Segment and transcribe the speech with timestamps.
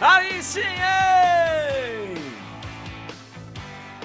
[0.00, 2.14] Aí sim, hein?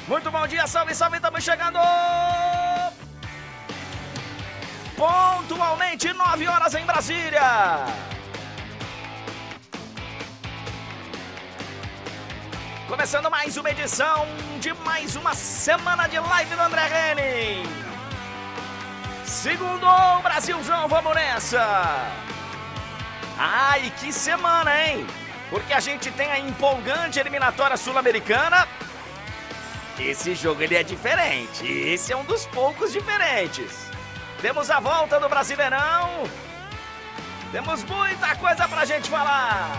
[0.10, 1.80] Muito bom dia, salve, salve, estamos chegando!
[4.98, 7.86] Pontualmente, 9 horas em Brasília!
[12.90, 14.28] Começando mais uma edição
[14.60, 17.64] de mais uma semana de live do André Henning.
[19.24, 19.88] Segundo
[20.22, 22.12] Brasilzão, vamos nessa!
[23.38, 25.25] Ai, que semana, hein?
[25.50, 28.68] Porque a gente tem a empolgante eliminatória sul-americana.
[30.00, 31.66] Esse jogo ele é diferente.
[31.66, 33.90] Esse é um dos poucos diferentes.
[34.42, 36.30] Temos a volta do Brasileirão.
[37.52, 39.72] Temos muita coisa pra gente falar.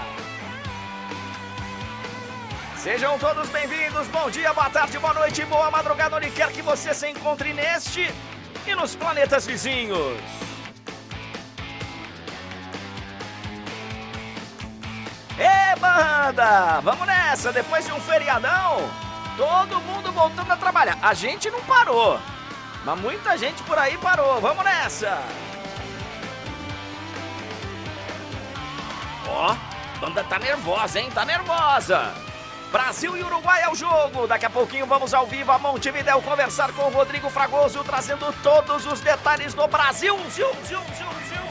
[2.78, 4.06] Sejam todos bem-vindos.
[4.08, 8.08] Bom dia, boa tarde, boa noite, boa madrugada, onde quer que você se encontre neste
[8.66, 10.20] e nos planetas vizinhos.
[15.76, 16.80] Banda!
[16.80, 17.52] Vamos nessa!
[17.52, 18.90] Depois de um feriadão,
[19.36, 20.98] todo mundo voltando a trabalhar.
[21.02, 22.18] A gente não parou,
[22.84, 24.40] mas muita gente por aí parou.
[24.40, 25.18] Vamos nessa!
[29.28, 31.10] Ó, a banda tá nervosa, hein?
[31.12, 32.14] Tá nervosa!
[32.70, 34.26] Brasil e Uruguai é o jogo.
[34.26, 38.84] Daqui a pouquinho vamos ao vivo a Montevidéu conversar com o Rodrigo Fragoso, trazendo todos
[38.86, 40.16] os detalhes do Brasil.
[40.30, 41.46] Ziu, ziu, ziu, ziu.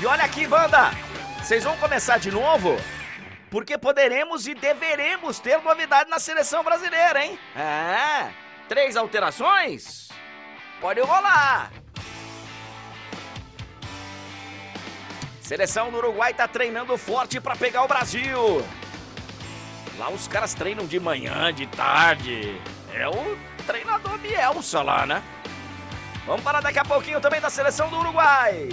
[0.00, 1.07] E olha aqui, banda!
[1.48, 2.76] Vocês vão começar de novo?
[3.50, 7.38] Porque poderemos e deveremos ter novidade na seleção brasileira, hein?
[7.56, 8.30] É,
[8.68, 10.10] três alterações?
[10.78, 11.72] Pode rolar.
[15.40, 18.62] Seleção do Uruguai tá treinando forte para pegar o Brasil.
[19.96, 22.60] Lá os caras treinam de manhã, de tarde.
[22.92, 25.22] É o treinador Bielsa lá, né?
[26.26, 28.68] Vamos falar daqui a pouquinho também da seleção do Uruguai.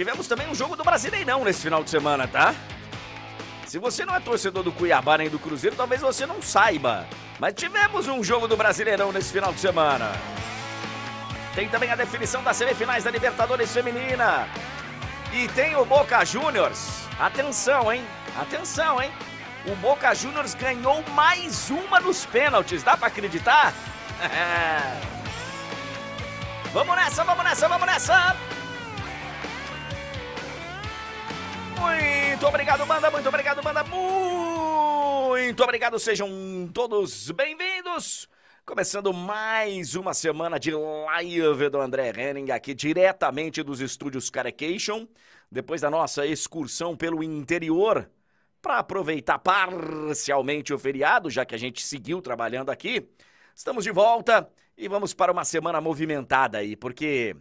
[0.00, 2.54] Tivemos também um jogo do Brasileirão nesse final de semana, tá?
[3.66, 7.06] Se você não é torcedor do Cuiabá nem do Cruzeiro, talvez você não saiba.
[7.38, 10.10] Mas tivemos um jogo do Brasileirão nesse final de semana.
[11.54, 14.48] Tem também a definição das semifinais da Libertadores Feminina.
[15.34, 17.06] E tem o Boca Juniors.
[17.18, 18.02] Atenção, hein?
[18.40, 19.12] Atenção, hein?
[19.66, 22.82] O Boca Juniors ganhou mais uma nos pênaltis.
[22.82, 23.74] Dá pra acreditar?
[26.72, 28.59] vamos nessa, vamos nessa, vamos nessa!
[31.80, 33.10] Muito obrigado, banda.
[33.10, 33.82] Muito obrigado, banda.
[33.84, 35.98] Muito obrigado.
[35.98, 36.28] Sejam
[36.74, 38.28] todos bem-vindos.
[38.66, 45.08] Começando mais uma semana de live do André Henning aqui diretamente dos estúdios Carecation,
[45.50, 48.08] depois da nossa excursão pelo interior
[48.60, 53.08] para aproveitar parcialmente o feriado, já que a gente seguiu trabalhando aqui.
[53.54, 57.34] Estamos de volta e vamos para uma semana movimentada aí, porque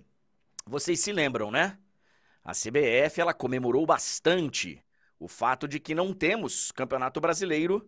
[0.65, 1.77] vocês se lembram, né?
[2.43, 4.83] A CBF ela comemorou bastante
[5.19, 7.87] o fato de que não temos Campeonato Brasileiro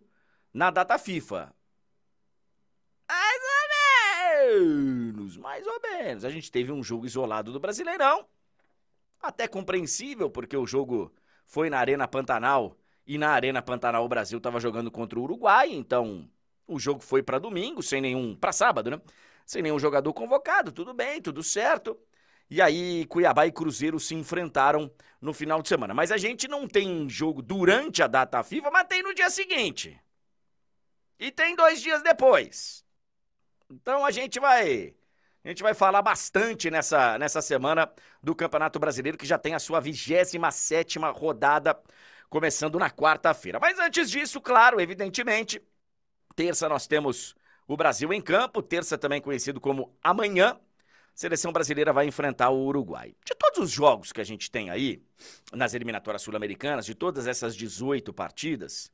[0.52, 1.54] na data FIFA.
[3.08, 6.24] Mais ou menos, mais ou menos.
[6.24, 8.26] A gente teve um jogo isolado do Brasileirão,
[9.20, 11.12] até compreensível, porque o jogo
[11.46, 12.76] foi na Arena Pantanal
[13.06, 16.28] e na Arena Pantanal o Brasil estava jogando contra o Uruguai, então
[16.66, 19.00] o jogo foi para domingo, sem nenhum, para sábado, né?
[19.44, 21.98] Sem nenhum jogador convocado, tudo bem, tudo certo.
[22.50, 25.94] E aí, Cuiabá e Cruzeiro se enfrentaram no final de semana.
[25.94, 29.98] Mas a gente não tem jogo durante a data FIFA, mas tem no dia seguinte.
[31.18, 32.84] E tem dois dias depois.
[33.70, 34.94] Então a gente vai.
[35.44, 37.90] A gente vai falar bastante nessa, nessa semana
[38.22, 40.38] do Campeonato Brasileiro, que já tem a sua 27
[41.14, 41.80] rodada,
[42.28, 43.58] começando na quarta-feira.
[43.60, 45.60] Mas antes disso, claro, evidentemente,
[46.36, 47.34] terça nós temos
[47.66, 50.60] o Brasil em campo, terça também conhecido como amanhã,
[51.14, 53.14] seleção brasileira vai enfrentar o Uruguai.
[53.24, 55.02] De todos os jogos que a gente tem aí,
[55.52, 58.90] nas eliminatórias sul-americanas, de todas essas 18 partidas,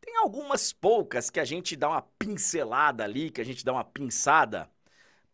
[0.00, 3.84] tem algumas poucas que a gente dá uma pincelada ali, que a gente dá uma
[3.84, 4.70] pinçada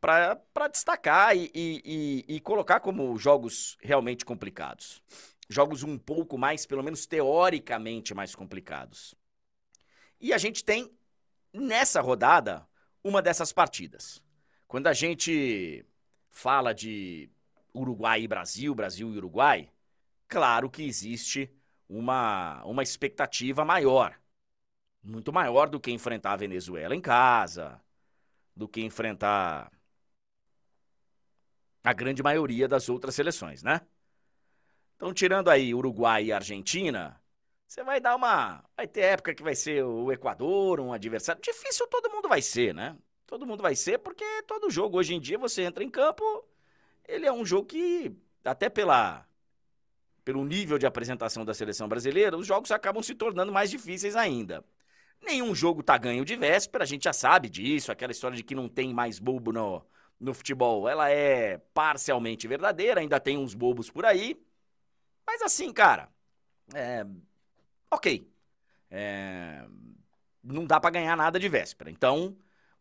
[0.01, 5.01] para destacar e, e, e, e colocar como jogos realmente complicados.
[5.49, 9.15] Jogos um pouco mais, pelo menos teoricamente, mais complicados.
[10.21, 10.91] E a gente tem,
[11.53, 12.67] nessa rodada,
[13.05, 14.23] uma dessas partidas.
[14.67, 15.85] Quando a gente
[16.33, 17.31] fala de
[17.73, 19.71] Uruguai e Brasil, Brasil e Uruguai,
[20.27, 21.49] claro que existe
[21.89, 24.19] uma, uma expectativa maior.
[25.03, 27.81] Muito maior do que enfrentar a Venezuela em casa,
[28.57, 29.71] do que enfrentar
[31.85, 33.81] a grande maioria das outras seleções, né?
[34.97, 37.21] Então, tirando aí Uruguai e Argentina,
[37.67, 38.65] você vai dar uma.
[38.77, 41.43] Vai ter época que vai ser o Equador, um adversário.
[41.43, 42.97] Difícil todo mundo vai ser, né?
[43.33, 46.23] Todo mundo vai ser, porque todo jogo hoje em dia você entra em campo
[47.09, 48.15] ele é um jogo que,
[48.45, 49.27] até pela,
[50.23, 54.63] pelo nível de apresentação da seleção brasileira, os jogos acabam se tornando mais difíceis ainda.
[55.19, 58.55] Nenhum jogo tá ganho de véspera, a gente já sabe disso, aquela história de que
[58.55, 59.83] não tem mais bobo no,
[60.21, 64.39] no futebol, ela é parcialmente verdadeira, ainda tem uns bobos por aí.
[65.27, 66.11] Mas assim, cara,
[66.75, 67.07] é.
[67.91, 68.31] Ok.
[68.91, 69.65] É,
[70.43, 71.91] não dá para ganhar nada de véspera.
[71.91, 72.37] Então,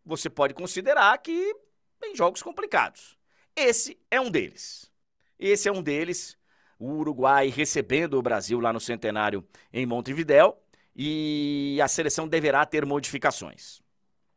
[0.05, 1.55] você pode considerar que
[1.99, 3.17] tem jogos complicados.
[3.55, 4.91] Esse é um deles.
[5.37, 6.37] Esse é um deles.
[6.79, 10.59] O Uruguai recebendo o Brasil lá no Centenário em Montevidéu
[10.95, 13.81] e a seleção deverá ter modificações.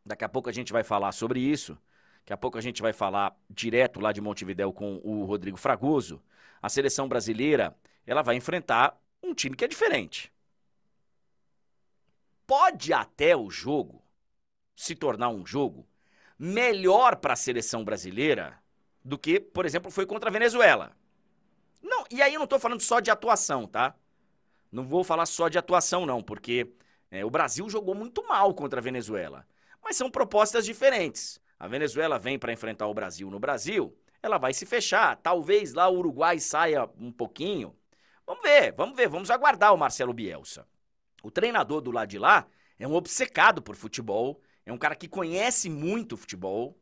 [0.05, 1.79] Daqui a pouco a gente vai falar sobre isso.
[2.19, 6.23] Daqui a pouco a gente vai falar direto lá de Montevidéu com o Rodrigo Fragoso.
[6.61, 7.77] A seleção brasileira,
[8.07, 10.33] ela vai enfrentar um time que é diferente.
[12.47, 14.04] Pode até o jogo
[14.75, 15.87] se tornar um jogo
[16.39, 18.59] melhor para a seleção brasileira
[19.05, 20.97] do que, por exemplo, foi contra a Venezuela.
[21.83, 23.95] Não, e aí eu não estou falando só de atuação, tá?
[24.73, 26.73] Não vou falar só de atuação, não, porque
[27.11, 29.47] é, o Brasil jogou muito mal contra a Venezuela.
[29.83, 31.39] Mas são propostas diferentes.
[31.59, 35.17] A Venezuela vem para enfrentar o Brasil no Brasil, ela vai se fechar.
[35.17, 37.77] Talvez lá o Uruguai saia um pouquinho.
[38.27, 40.67] Vamos ver, vamos ver, vamos aguardar o Marcelo Bielsa.
[41.23, 42.47] O treinador do lado de lá
[42.79, 46.79] é um obcecado por futebol, é um cara que conhece muito futebol.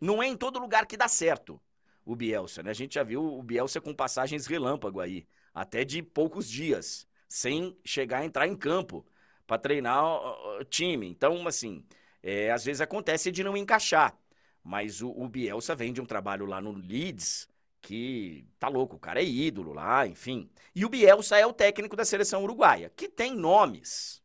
[0.00, 1.60] Não é em todo lugar que dá certo
[2.04, 2.70] o Bielsa, né?
[2.70, 7.76] A gente já viu o Bielsa com passagens relâmpago aí, até de poucos dias sem
[7.84, 9.06] chegar a entrar em campo
[9.46, 11.06] para treinar o time.
[11.08, 11.84] Então, assim,
[12.22, 14.16] é, às vezes acontece de não encaixar.
[14.62, 17.48] Mas o, o, Bielsa vem de um trabalho lá no Leeds
[17.80, 20.48] que tá louco, o cara é ídolo lá, enfim.
[20.74, 24.22] E o Bielsa é o técnico da seleção uruguaia, que tem nomes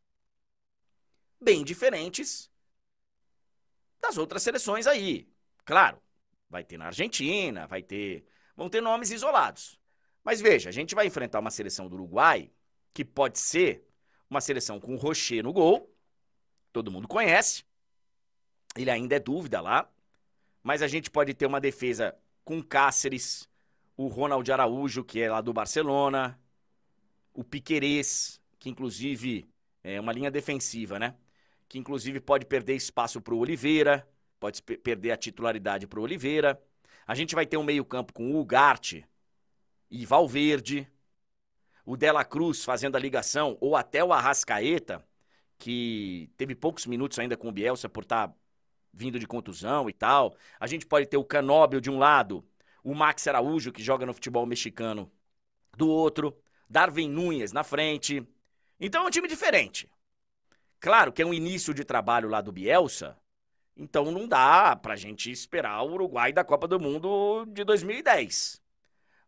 [1.40, 2.50] bem diferentes
[4.00, 5.28] das outras seleções aí.
[5.64, 6.00] Claro,
[6.48, 8.24] vai ter na Argentina, vai ter.
[8.56, 9.78] Vão ter nomes isolados.
[10.24, 12.50] Mas veja, a gente vai enfrentar uma seleção do Uruguai
[12.92, 13.86] que pode ser
[14.28, 15.94] uma seleção com o Rocher no gol,
[16.72, 17.64] todo mundo conhece,
[18.76, 19.90] ele ainda é dúvida lá,
[20.62, 23.48] mas a gente pode ter uma defesa com Cáceres,
[23.96, 26.38] o Ronald Araújo, que é lá do Barcelona,
[27.32, 29.48] o Piquerez, que inclusive
[29.82, 31.14] é uma linha defensiva, né?
[31.68, 34.08] Que inclusive pode perder espaço para o Oliveira,
[34.40, 36.60] pode perder a titularidade para o Oliveira.
[37.06, 39.04] A gente vai ter um meio-campo com o Ugarte
[39.90, 40.88] e Valverde
[41.88, 45.02] o Dela Cruz fazendo a ligação, ou até o Arrascaeta,
[45.58, 48.34] que teve poucos minutos ainda com o Bielsa por estar tá
[48.92, 50.36] vindo de contusão e tal.
[50.60, 52.44] A gente pode ter o Canóbio de um lado,
[52.84, 55.10] o Max Araújo, que joga no futebol mexicano,
[55.78, 56.36] do outro,
[56.68, 58.22] Darwin Nunes na frente.
[58.78, 59.88] Então é um time diferente.
[60.80, 63.16] Claro que é um início de trabalho lá do Bielsa,
[63.76, 68.60] então não dá pra gente esperar o Uruguai da Copa do Mundo de 2010.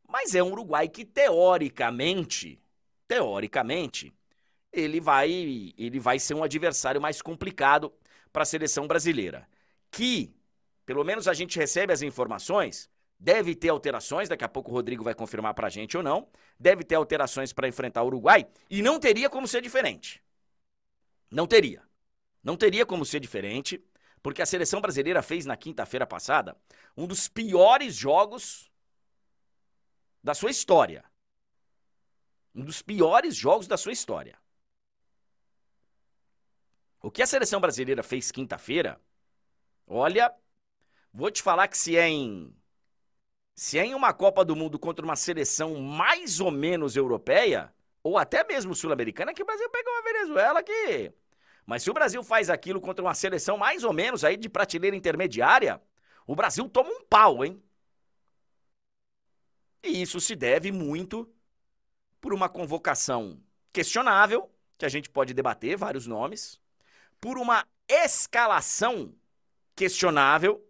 [0.07, 2.61] Mas é um Uruguai que teoricamente,
[3.07, 4.13] teoricamente,
[4.73, 7.93] ele vai, ele vai ser um adversário mais complicado
[8.33, 9.49] para a seleção brasileira,
[9.91, 10.33] que,
[10.87, 12.89] pelo menos a gente recebe as informações,
[13.19, 16.29] deve ter alterações, daqui a pouco o Rodrigo vai confirmar para a gente ou não,
[16.59, 20.23] deve ter alterações para enfrentar o Uruguai e não teria como ser diferente.
[21.31, 21.83] Não teria.
[22.43, 23.83] Não teria como ser diferente,
[24.23, 26.57] porque a seleção brasileira fez na quinta-feira passada
[26.97, 28.71] um dos piores jogos
[30.23, 31.05] da sua história.
[32.55, 34.39] Um dos piores jogos da sua história.
[37.01, 39.01] O que a seleção brasileira fez quinta-feira,
[39.87, 40.35] olha,
[41.13, 42.55] vou te falar que se é em
[43.55, 48.17] se é em uma Copa do Mundo contra uma seleção mais ou menos europeia, ou
[48.17, 51.13] até mesmo sul-americana, que o Brasil pegou uma Venezuela que.
[51.71, 54.97] Mas se o Brasil faz aquilo contra uma seleção mais ou menos aí de prateleira
[54.97, 55.81] intermediária,
[56.27, 57.63] o Brasil toma um pau, hein?
[59.81, 61.33] E isso se deve muito
[62.21, 63.41] por uma convocação
[63.73, 66.61] questionável, que a gente pode debater vários nomes,
[67.21, 69.15] por uma escalação
[69.77, 70.69] questionável,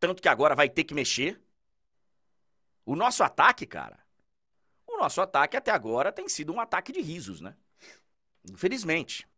[0.00, 1.40] tanto que agora vai ter que mexer.
[2.84, 4.04] O nosso ataque, cara,
[4.84, 7.56] o nosso ataque até agora tem sido um ataque de risos, né?
[8.50, 9.29] Infelizmente.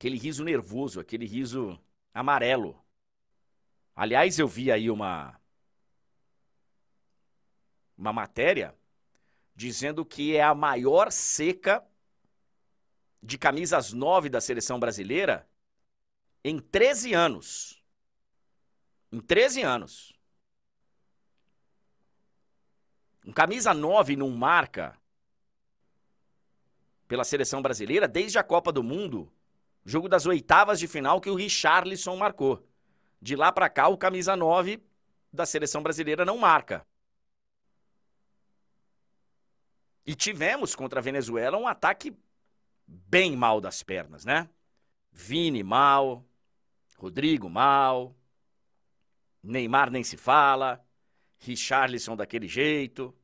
[0.00, 1.78] Aquele riso nervoso, aquele riso
[2.14, 2.82] amarelo.
[3.94, 5.38] Aliás, eu vi aí uma
[7.98, 8.74] uma matéria
[9.54, 11.86] dizendo que é a maior seca
[13.22, 15.46] de camisas 9 da seleção brasileira
[16.42, 17.84] em 13 anos.
[19.12, 20.18] Em 13 anos.
[23.26, 24.98] Um camisa 9 não marca
[27.06, 29.30] pela seleção brasileira desde a Copa do Mundo,
[29.84, 32.66] jogo das oitavas de final que o Richarlison marcou.
[33.20, 34.82] De lá para cá, o camisa 9
[35.32, 36.86] da seleção brasileira não marca.
[40.06, 42.16] E tivemos contra a Venezuela um ataque
[42.86, 44.48] bem mal das pernas, né?
[45.12, 46.24] Vini mal,
[46.96, 48.16] Rodrigo mal,
[49.42, 50.84] Neymar nem se fala,
[51.38, 53.14] Richarlison daquele jeito.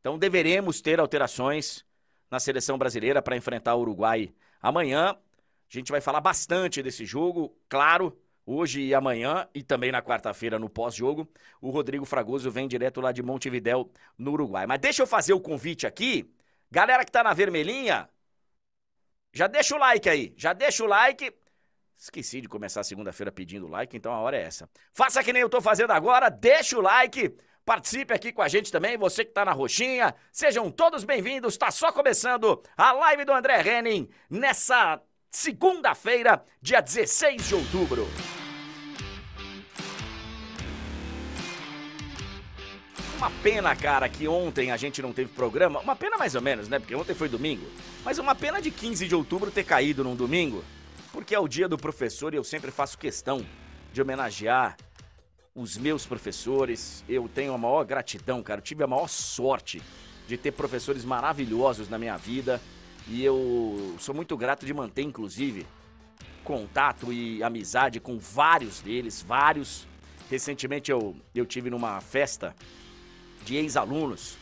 [0.00, 1.84] Então deveremos ter alterações
[2.30, 5.10] na seleção brasileira para enfrentar o Uruguai amanhã.
[5.10, 5.16] A
[5.68, 10.70] gente vai falar bastante desse jogo, claro, hoje e amanhã e também na quarta-feira no
[10.70, 11.28] pós-jogo.
[11.60, 14.66] O Rodrigo Fragoso vem direto lá de Montevidéu, no Uruguai.
[14.66, 16.30] Mas deixa eu fazer o convite aqui.
[16.70, 18.08] Galera que tá na vermelhinha,
[19.32, 21.30] já deixa o like aí, já deixa o like.
[21.96, 24.68] Esqueci de começar segunda-feira pedindo like, então a hora é essa.
[24.92, 28.70] Faça que nem eu tô fazendo agora, deixa o like, participe aqui com a gente
[28.70, 30.14] também, você que tá na roxinha.
[30.30, 37.48] Sejam todos bem-vindos, tá só começando a live do André Henning nessa segunda-feira, dia 16
[37.48, 38.06] de outubro.
[43.16, 45.80] Uma pena, cara, que ontem a gente não teve programa.
[45.80, 46.78] Uma pena mais ou menos, né?
[46.78, 47.66] Porque ontem foi domingo.
[48.04, 50.62] Mas uma pena de 15 de outubro ter caído num domingo.
[51.10, 53.46] Porque é o dia do professor e eu sempre faço questão
[53.92, 54.76] de homenagear
[55.54, 57.04] os meus professores.
[57.08, 58.58] Eu tenho a maior gratidão, cara.
[58.58, 59.80] Eu tive a maior sorte
[60.26, 62.60] de ter professores maravilhosos na minha vida.
[63.06, 65.66] E eu sou muito grato de manter, inclusive,
[66.42, 69.86] contato e amizade com vários deles, vários.
[70.30, 72.54] Recentemente eu, eu tive numa festa
[73.44, 74.36] de ex-alunos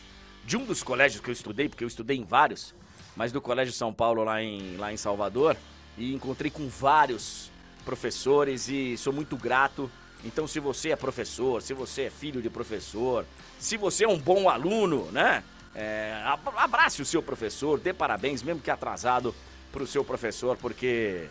[0.45, 2.73] de um dos colégios que eu estudei, porque eu estudei em vários,
[3.15, 5.57] mas do Colégio São Paulo lá em, lá em Salvador,
[5.97, 7.51] e encontrei com vários
[7.85, 9.91] professores e sou muito grato.
[10.23, 13.25] Então, se você é professor, se você é filho de professor,
[13.59, 15.43] se você é um bom aluno, né?
[15.75, 16.21] É,
[16.55, 19.35] abrace o seu professor, dê parabéns, mesmo que atrasado,
[19.71, 21.27] pro seu professor, porque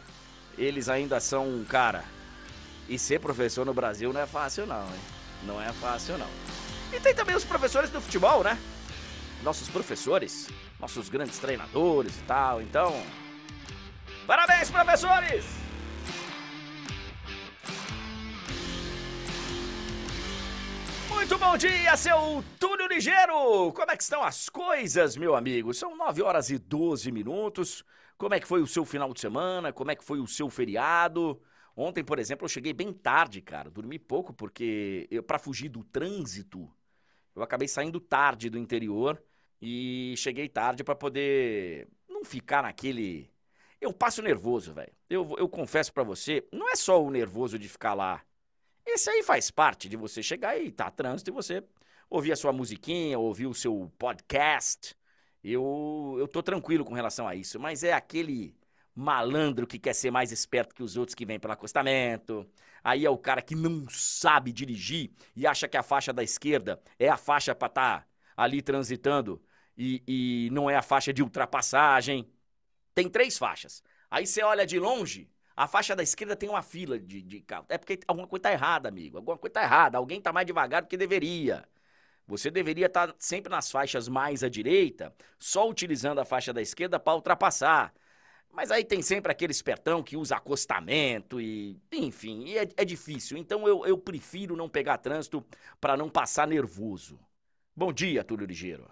[0.58, 2.04] eles ainda são um cara.
[2.88, 5.00] E ser professor no Brasil não é fácil, não, hein?
[5.44, 6.28] Não é fácil, não.
[6.92, 8.58] E tem também os professores do futebol, né?
[9.42, 12.60] Nossos professores, nossos grandes treinadores e tal.
[12.60, 13.00] Então,
[14.26, 15.71] parabéns, professores!
[21.14, 23.72] Muito bom dia, seu Túlio Ligeiro!
[23.72, 25.74] Como é que estão as coisas, meu amigo?
[25.74, 27.84] São 9 horas e 12 minutos.
[28.16, 29.72] Como é que foi o seu final de semana?
[29.72, 31.40] Como é que foi o seu feriado?
[31.76, 33.70] Ontem, por exemplo, eu cheguei bem tarde, cara.
[33.70, 36.70] Dormi pouco porque para fugir do trânsito,
[37.36, 39.22] eu acabei saindo tarde do interior
[39.60, 43.30] e cheguei tarde para poder não ficar naquele
[43.82, 44.92] eu passo nervoso, velho.
[45.10, 48.22] Eu, eu confesso para você, não é só o nervoso de ficar lá
[48.86, 51.62] esse aí faz parte de você chegar e tá trânsito e você
[52.10, 54.94] ouvir a sua musiquinha, ouvir o seu podcast.
[55.42, 58.54] Eu, eu tô tranquilo com relação a isso, mas é aquele
[58.94, 62.48] malandro que quer ser mais esperto que os outros que vem pelo acostamento.
[62.84, 66.80] Aí é o cara que não sabe dirigir e acha que a faixa da esquerda
[66.98, 69.42] é a faixa para estar tá ali transitando
[69.76, 72.30] e, e não é a faixa de ultrapassagem.
[72.94, 73.82] Tem três faixas.
[74.10, 77.66] Aí você olha de longe, a faixa da esquerda tem uma fila de, de carro.
[77.68, 79.18] É porque alguma coisa está errada, amigo.
[79.18, 79.98] Alguma coisa está errada.
[79.98, 81.66] Alguém está mais devagar do que deveria.
[82.26, 86.62] Você deveria estar tá sempre nas faixas mais à direita, só utilizando a faixa da
[86.62, 87.92] esquerda para ultrapassar.
[88.50, 91.80] Mas aí tem sempre aquele espertão que usa acostamento e.
[91.92, 93.36] Enfim, e é, é difícil.
[93.36, 95.44] Então eu, eu prefiro não pegar trânsito
[95.80, 97.18] para não passar nervoso.
[97.74, 98.88] Bom dia, Túlio Ligeiro.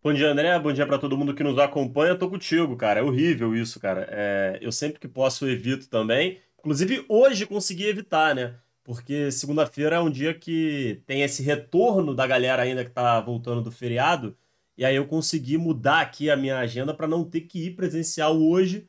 [0.00, 0.56] Bom dia, André.
[0.60, 2.14] Bom dia para todo mundo que nos acompanha.
[2.16, 3.00] Tô contigo, cara.
[3.00, 4.06] É horrível isso, cara.
[4.10, 6.40] É, eu sempre que posso evito também.
[6.58, 8.54] Inclusive, hoje consegui evitar, né?
[8.84, 13.60] Porque segunda-feira é um dia que tem esse retorno da galera ainda que tá voltando
[13.60, 14.36] do feriado.
[14.76, 18.40] E aí eu consegui mudar aqui a minha agenda para não ter que ir presencial
[18.40, 18.88] hoje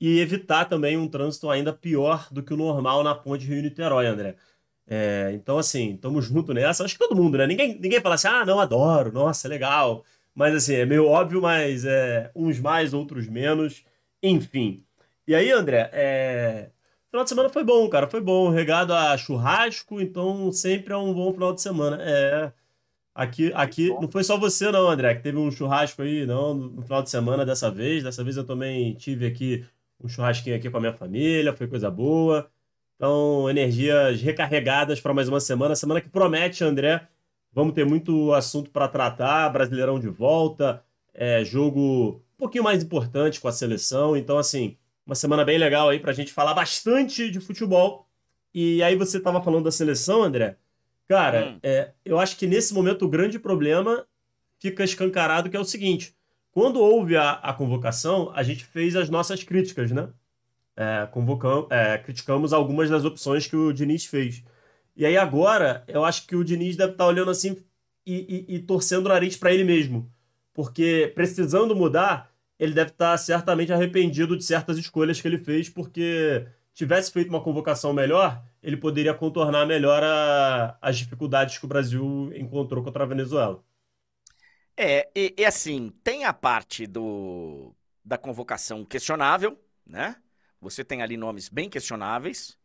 [0.00, 4.36] e evitar também um trânsito ainda pior do que o normal na ponte Rio-Niterói, André.
[4.86, 6.84] É, então, assim, tamo junto nessa.
[6.84, 7.46] Acho que todo mundo, né?
[7.46, 10.04] Ninguém, ninguém fala assim, ah, não, adoro, nossa, é legal.
[10.34, 13.84] Mas, assim, é meio óbvio, mas é, uns mais, outros menos.
[14.22, 14.84] Enfim.
[15.26, 16.70] E aí, André, é...
[17.10, 18.08] final de semana foi bom, cara.
[18.08, 21.98] Foi bom, regado a churrasco, então sempre é um bom final de semana.
[22.02, 22.52] É.
[23.14, 26.82] Aqui, aqui não foi só você, não, André, que teve um churrasco aí, não, no
[26.82, 28.02] final de semana dessa vez.
[28.02, 29.66] Dessa vez eu também tive aqui
[30.02, 32.50] um churrasquinho aqui com a minha família, foi coisa boa.
[33.00, 35.74] Então, energias recarregadas para mais uma semana.
[35.74, 37.08] Semana que promete, André.
[37.50, 39.48] Vamos ter muito assunto para tratar.
[39.48, 44.14] Brasileirão de volta, é, jogo um pouquinho mais importante com a seleção.
[44.18, 44.76] Então, assim,
[45.06, 48.06] uma semana bem legal aí para a gente falar bastante de futebol.
[48.52, 50.58] E aí você estava falando da seleção, André.
[51.08, 51.58] Cara, hum.
[51.62, 54.06] é, eu acho que nesse momento o grande problema
[54.58, 56.14] fica escancarado, que é o seguinte.
[56.52, 60.10] Quando houve a, a convocação, a gente fez as nossas críticas, né?
[60.76, 64.42] É, convocamos, é, criticamos algumas das opções que o Diniz fez.
[64.96, 67.56] E aí agora, eu acho que o Diniz deve estar tá olhando assim
[68.06, 70.10] e, e, e torcendo o nariz para ele mesmo.
[70.52, 75.68] Porque precisando mudar, ele deve estar tá certamente arrependido de certas escolhas que ele fez,
[75.68, 81.68] porque tivesse feito uma convocação melhor, ele poderia contornar melhor a, as dificuldades que o
[81.68, 83.62] Brasil encontrou contra a Venezuela.
[84.76, 90.16] É, e, e, assim, tem a parte do da convocação questionável, né?
[90.60, 92.58] Você tem ali nomes bem questionáveis,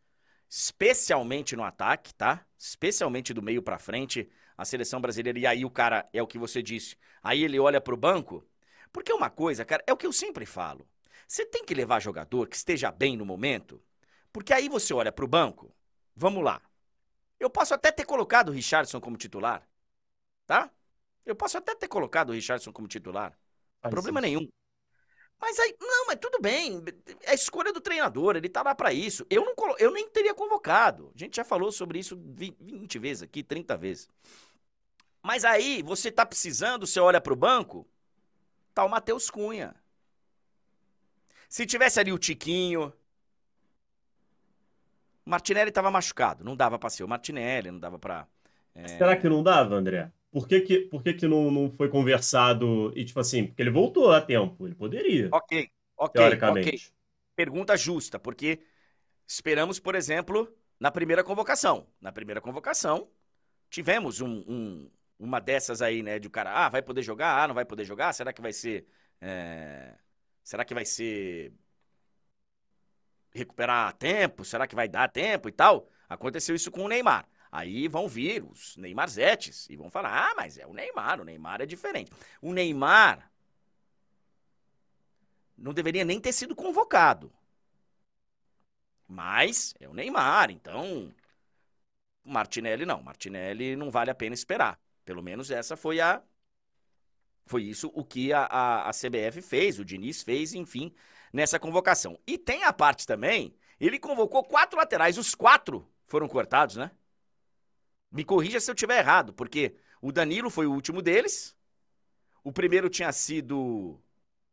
[0.48, 2.44] especialmente no ataque, tá?
[2.58, 5.38] Especialmente do meio para frente, a seleção brasileira.
[5.38, 8.46] E aí o cara, é o que você disse, aí ele olha pro banco.
[8.92, 10.86] Porque uma coisa, cara, é o que eu sempre falo.
[11.26, 13.82] Você tem que levar jogador que esteja bem no momento,
[14.32, 15.74] porque aí você olha pro banco.
[16.14, 16.62] Vamos lá.
[17.38, 19.68] Eu posso até ter colocado o Richardson como titular,
[20.46, 20.70] tá?
[21.24, 23.36] Eu posso até ter colocado o Richardson como titular.
[23.82, 24.48] Faz problema nenhum.
[25.40, 26.82] Mas aí, não, mas tudo bem.
[27.24, 29.26] É escolha do treinador, ele tá lá para isso.
[29.28, 31.12] Eu, não, eu nem teria convocado.
[31.14, 34.08] A gente já falou sobre isso 20 vezes aqui, 30 vezes.
[35.22, 37.86] Mas aí, você tá precisando, você olha pro banco,
[38.72, 39.74] tá o Matheus Cunha.
[41.48, 42.92] Se tivesse ali o Tiquinho.
[45.24, 48.28] Martinelli tava machucado, não dava pra ser o Martinelli, não dava pra.
[48.74, 48.86] É...
[48.86, 50.12] Será que não dava, André?
[50.36, 53.70] Por que, que, por que, que não, não foi conversado e, tipo assim, porque ele
[53.70, 55.30] voltou a tempo, ele poderia.
[55.32, 56.68] Ok, ok, teoricamente.
[56.68, 56.80] ok.
[57.34, 58.60] Pergunta justa, porque
[59.26, 61.86] esperamos, por exemplo, na primeira convocação.
[61.98, 63.08] Na primeira convocação,
[63.70, 67.48] tivemos um, um, uma dessas aí, né, de o cara, ah, vai poder jogar, ah,
[67.48, 68.86] não vai poder jogar, será que vai ser...
[69.22, 69.94] É...
[70.44, 71.54] Será que vai ser...
[73.30, 74.44] Recuperar tempo?
[74.44, 75.88] Será que vai dar tempo e tal?
[76.06, 77.26] Aconteceu isso com o Neymar.
[77.56, 81.62] Aí vão vir os Neymarzetes e vão falar: ah, mas é o Neymar, o Neymar
[81.62, 82.12] é diferente.
[82.42, 83.32] O Neymar
[85.56, 87.32] não deveria nem ter sido convocado.
[89.08, 91.10] Mas é o Neymar, então.
[92.22, 93.02] Martinelli não.
[93.02, 94.78] Martinelli não vale a pena esperar.
[95.02, 96.22] Pelo menos essa foi a.
[97.46, 100.92] Foi isso o que a, a, a CBF fez, o Diniz fez, enfim,
[101.32, 102.20] nessa convocação.
[102.26, 106.90] E tem a parte também, ele convocou quatro laterais, os quatro foram cortados, né?
[108.10, 111.56] Me corrija se eu estiver errado, porque o Danilo foi o último deles.
[112.42, 114.00] O primeiro tinha sido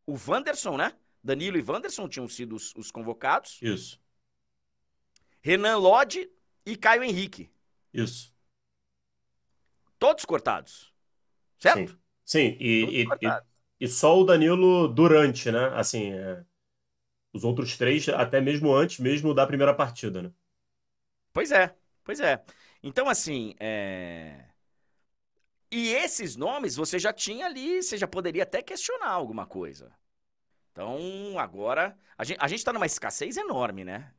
[0.06, 0.94] o Wanderson, né?
[1.24, 3.60] Danilo e Wanderson tinham sido os, os convocados.
[3.62, 4.00] Isso.
[5.42, 6.30] Renan Lodge
[6.66, 7.52] e Caio Henrique.
[7.94, 8.34] Isso.
[10.00, 10.94] Todos cortados.
[11.58, 11.92] Certo?
[11.92, 12.58] Sim, Sim.
[12.60, 13.42] E, e, e,
[13.82, 15.68] e, só o Danilo durante, né?
[15.76, 16.44] Assim, é...
[17.32, 20.32] os outros três até mesmo antes mesmo da primeira partida, né?
[21.32, 22.44] Pois é, pois é.
[22.84, 24.46] Então, assim, é...
[25.72, 29.91] E esses nomes você já tinha ali, você já poderia até questionar alguma coisa.
[30.72, 34.13] Então, agora, a gente, a gente tá numa escassez enorme, né?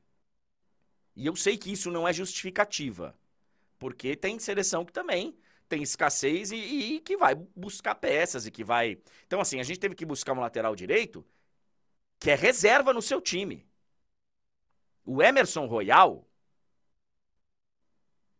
[1.14, 3.16] E eu sei que isso não é justificativa.
[3.78, 5.36] Porque tem seleção que também
[5.68, 8.98] tem escassez e, e, que vai buscar peças e que vai.
[9.26, 11.24] Então, assim, a gente teve que buscar um lateral direito
[12.18, 13.66] que é reserva no seu time.
[15.04, 16.26] O Emerson Royal,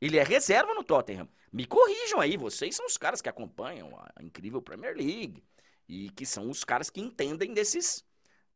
[0.06, 1.28] ele é reserva no Tottenham.
[1.52, 5.42] Me corrijam aí, vocês são os caras que acompanham a incrível Premier League
[5.88, 8.04] e que são os caras que entendem desses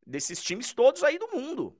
[0.07, 1.79] desses times todos aí do mundo.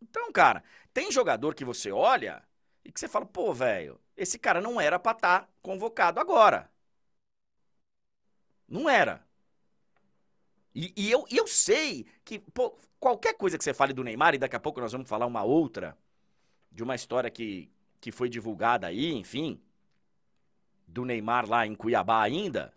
[0.00, 2.42] Então, cara, tem jogador que você olha
[2.84, 6.70] e que você fala, pô, velho, esse cara não era pra estar tá convocado agora.
[8.68, 9.24] Não era.
[10.74, 14.38] E, e eu, eu sei que pô, qualquer coisa que você fale do Neymar, e
[14.38, 15.96] daqui a pouco nós vamos falar uma outra,
[16.70, 17.70] de uma história que,
[18.00, 19.60] que foi divulgada aí, enfim,
[20.86, 22.72] do Neymar lá em Cuiabá ainda,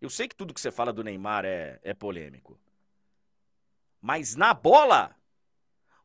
[0.00, 2.58] eu sei que tudo que você fala do Neymar é, é polêmico.
[4.00, 5.16] Mas na bola,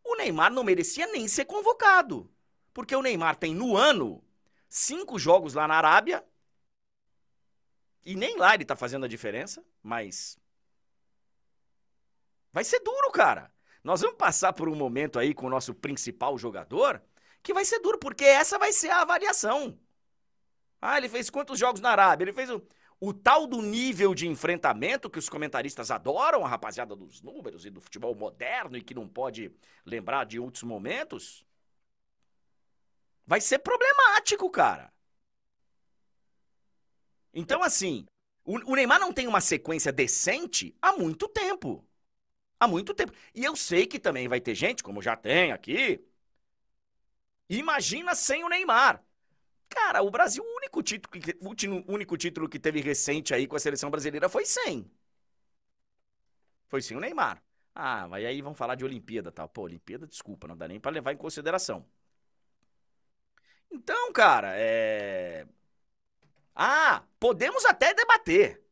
[0.04, 2.32] o Neymar não merecia nem ser convocado.
[2.74, 4.24] Porque o Neymar tem no ano
[4.70, 6.26] cinco jogos lá na Arábia.
[8.04, 10.40] E nem lá ele tá fazendo a diferença, mas.
[12.52, 13.54] Vai ser duro, cara.
[13.84, 17.02] Nós vamos passar por um momento aí com o nosso principal jogador
[17.44, 19.78] que vai ser duro, porque essa vai ser a avaliação.
[20.82, 22.26] Ah, ele fez quantos jogos na Arábia?
[22.26, 22.62] Ele fez o,
[23.00, 27.70] o tal do nível de enfrentamento que os comentaristas adoram, a rapaziada dos números e
[27.70, 29.52] do futebol moderno e que não pode
[29.86, 31.46] lembrar de outros momentos.
[33.26, 34.92] Vai ser problemático, cara.
[37.34, 38.06] Então, assim,
[38.44, 41.88] o, o Neymar não tem uma sequência decente há muito tempo.
[42.60, 43.14] Há muito tempo.
[43.34, 46.06] E eu sei que também vai ter gente, como já tem aqui,
[47.52, 49.04] Imagina sem o Neymar.
[49.68, 51.38] Cara, o Brasil, o único título, que,
[51.88, 54.90] único título que teve recente aí com a seleção brasileira foi sem.
[56.70, 57.44] Foi sem o Neymar.
[57.76, 59.50] Ah, mas aí vamos falar de Olimpíada tal.
[59.50, 61.86] Pô, Olimpíada, desculpa, não dá nem para levar em consideração.
[63.70, 65.46] Então, cara, é.
[66.56, 68.64] Ah, podemos até debater.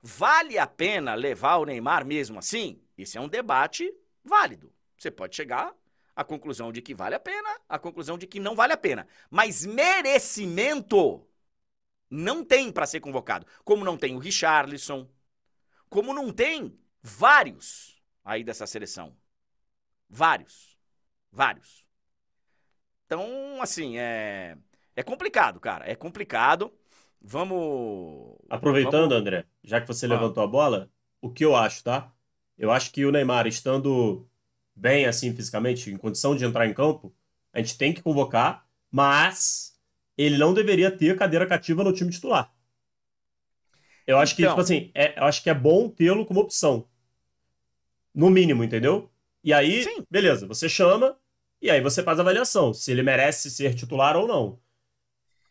[0.00, 2.82] Vale a pena levar o Neymar mesmo assim?
[2.96, 3.92] Esse é um debate
[4.24, 4.72] válido.
[4.96, 5.74] Você pode chegar
[6.16, 9.06] à conclusão de que vale a pena, à conclusão de que não vale a pena.
[9.30, 11.28] Mas merecimento
[12.08, 13.46] não tem para ser convocado.
[13.62, 15.06] Como não tem o Richarlison,
[15.90, 19.14] como não tem vários aí dessa seleção.
[20.08, 20.76] Vários.
[21.30, 21.84] Vários.
[23.04, 24.56] Então, assim, é,
[24.96, 25.88] é complicado, cara.
[25.88, 26.72] É complicado.
[27.20, 28.38] Vamos.
[28.48, 29.16] Aproveitando, vamos...
[29.16, 30.08] André, já que você ah.
[30.08, 32.10] levantou a bola, o que eu acho, tá?
[32.56, 34.26] Eu acho que o Neymar, estando
[34.76, 37.14] bem assim fisicamente, em condição de entrar em campo,
[37.52, 39.74] a gente tem que convocar, mas
[40.16, 42.52] ele não deveria ter cadeira cativa no time titular.
[44.06, 44.44] Eu acho então...
[44.44, 46.86] que, tipo assim, é, eu acho que é bom tê-lo como opção.
[48.14, 49.10] No mínimo, entendeu?
[49.42, 50.04] E aí, Sim.
[50.10, 51.16] beleza, você chama
[51.60, 54.58] e aí você faz a avaliação se ele merece ser titular ou não.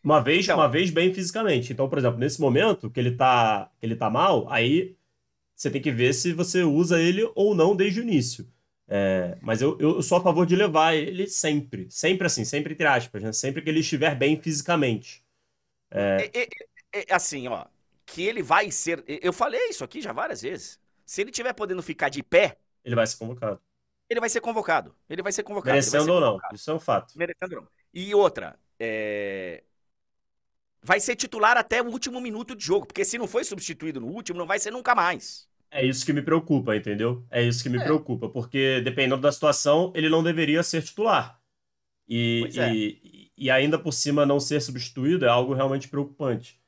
[0.02, 0.56] Uma vez, então...
[0.56, 1.72] uma vez bem fisicamente.
[1.72, 4.96] Então, por exemplo, nesse momento que ele tá, que ele tá mal, aí
[5.54, 8.46] você tem que ver se você usa ele ou não desde o início.
[8.88, 11.90] É, mas eu, eu sou a favor de levar ele sempre.
[11.90, 13.32] Sempre assim, sempre entre aspas, né?
[13.32, 15.24] Sempre que ele estiver bem fisicamente.
[15.90, 16.30] É...
[16.32, 16.48] É,
[17.00, 17.66] é, assim, ó.
[18.04, 19.02] Que ele vai ser.
[19.06, 20.80] Eu falei isso aqui já várias vezes.
[21.04, 22.56] Se ele tiver podendo ficar de pé.
[22.84, 23.60] Ele vai ser convocado.
[24.08, 24.94] Ele vai ser convocado.
[25.10, 25.72] Ele vai ser convocado.
[25.72, 26.38] Merecendo ser ou não.
[26.52, 27.18] Isso é um fato.
[27.18, 27.68] Merecendo ou não.
[27.92, 29.64] E outra, é...
[30.80, 32.86] vai ser titular até o último minuto de jogo.
[32.86, 35.48] Porque se não foi substituído no último, não vai ser nunca mais.
[35.70, 37.24] É isso que me preocupa, entendeu?
[37.30, 37.84] É isso que me é.
[37.84, 41.40] preocupa, porque dependendo da situação, ele não deveria ser titular.
[42.08, 42.72] E, é.
[42.72, 46.60] e, e, ainda por cima não ser substituído é algo realmente preocupante.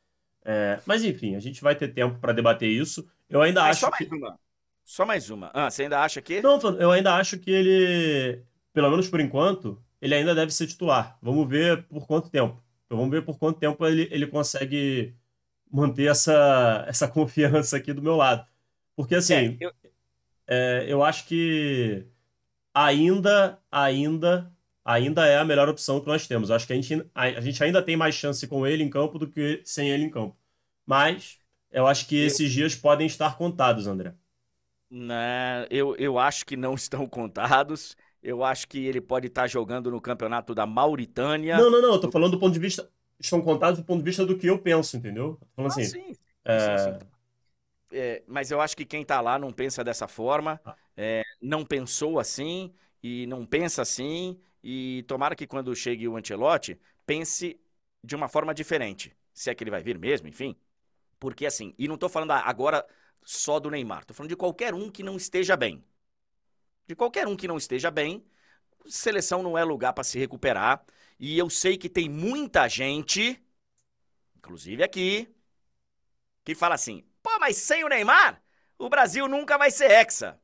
[0.45, 3.09] É, mas enfim, a gente vai ter tempo para debater isso.
[3.29, 3.81] Eu ainda mas acho.
[3.81, 4.15] Só mais que...
[4.15, 4.39] uma.
[4.85, 5.51] Só mais uma.
[5.55, 6.41] Ah, você ainda acha que.
[6.41, 11.19] Não, eu ainda acho que ele, pelo menos por enquanto, ele ainda deve ser titular.
[11.23, 12.63] Vamos ver por quanto tempo.
[12.87, 15.15] Então, vamos ver por quanto tempo ele, ele consegue
[15.71, 18.47] manter essa, essa confiança aqui do meu lado.
[18.99, 19.73] Porque assim, é, eu...
[20.49, 22.05] É, eu acho que
[22.75, 24.53] ainda, ainda,
[24.85, 26.51] ainda é a melhor opção que nós temos.
[26.51, 28.91] Eu acho que a gente, a, a, gente ainda tem mais chance com ele em
[28.91, 30.37] campo do que sem ele em campo.
[30.85, 31.39] Mas
[31.71, 32.27] eu acho que eu...
[32.27, 34.15] esses dias podem estar contados, André.
[34.91, 37.97] Né, eu, eu acho que não estão contados.
[38.21, 41.57] Eu acho que ele pode estar jogando no campeonato da Mauritânia.
[41.57, 41.93] Não, não, não.
[41.93, 42.91] Eu tô falando do ponto de vista.
[43.21, 45.39] Estão contados do ponto de vista do que eu penso, entendeu?
[45.41, 45.85] Tô falando ah, assim.
[45.85, 46.17] Sim.
[46.45, 46.79] É...
[46.79, 47.18] Sim, sim
[47.93, 50.77] é, mas eu acho que quem está lá não pensa dessa forma, ah.
[50.97, 54.41] é, não pensou assim e não pensa assim.
[54.63, 57.59] E tomara que quando chegue o Ancelotti, pense
[58.03, 59.17] de uma forma diferente.
[59.33, 60.57] Se é que ele vai vir mesmo, enfim.
[61.19, 62.87] Porque assim, e não estou falando agora
[63.25, 65.85] só do Neymar, estou falando de qualquer um que não esteja bem.
[66.87, 68.25] De qualquer um que não esteja bem,
[68.87, 70.85] seleção não é lugar para se recuperar.
[71.19, 73.43] E eu sei que tem muita gente,
[74.37, 75.29] inclusive aqui,
[76.45, 77.05] que fala assim:
[77.49, 78.43] mas sem o Neymar,
[78.79, 80.39] o Brasil nunca vai ser hexa.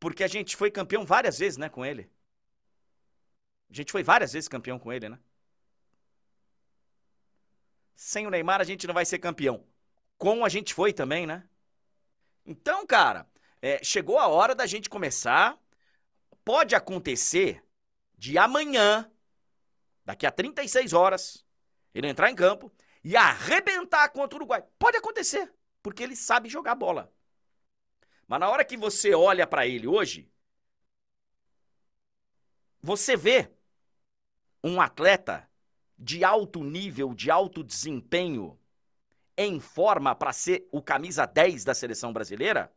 [0.00, 2.10] Porque a gente foi campeão várias vezes, né, com ele.
[3.70, 5.20] A gente foi várias vezes campeão com ele, né?
[7.94, 9.64] Sem o Neymar a gente não vai ser campeão.
[10.18, 11.48] Com a gente foi também, né?
[12.44, 13.24] Então, cara,
[13.62, 15.56] é, chegou a hora da gente começar.
[16.44, 17.64] Pode acontecer
[18.18, 19.08] de amanhã,
[20.04, 21.46] daqui a 36 horas,
[21.94, 22.72] ele entrar em campo
[23.04, 24.64] e arrebentar contra o Uruguai.
[24.76, 25.54] Pode acontecer
[25.84, 27.12] porque ele sabe jogar bola.
[28.26, 30.32] Mas na hora que você olha para ele hoje,
[32.80, 33.52] você vê
[34.62, 35.46] um atleta
[35.98, 38.58] de alto nível, de alto desempenho,
[39.36, 42.72] em forma para ser o camisa 10 da seleção brasileira?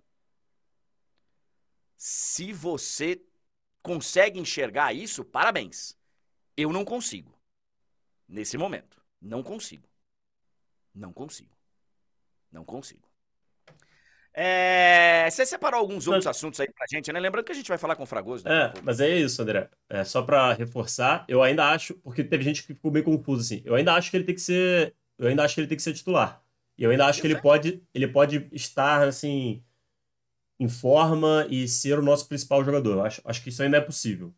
[1.95, 3.23] Se você
[3.81, 5.97] consegue enxergar isso, parabéns.
[6.57, 7.33] Eu não consigo.
[8.27, 9.01] Nesse momento.
[9.21, 9.87] Não consigo.
[10.93, 11.56] Não consigo.
[12.51, 13.07] Não consigo.
[14.39, 16.37] É, você separou alguns outros mas...
[16.37, 17.19] assuntos aí pra gente, né?
[17.19, 18.45] Lembrando que a gente vai falar com o Fragoso.
[18.45, 18.65] Né?
[18.65, 19.67] É, mas é isso, André.
[19.89, 23.63] É, só pra reforçar, eu ainda acho, porque teve gente que ficou meio confuso assim.
[23.65, 24.93] Eu ainda acho que ele tem que ser.
[25.17, 26.43] Eu ainda acho que ele tem que ser titular.
[26.77, 29.63] E eu ainda acho que ele pode, ele pode estar, assim,
[30.59, 32.93] em forma e ser o nosso principal jogador.
[32.93, 34.31] Eu acho, acho que isso ainda é possível.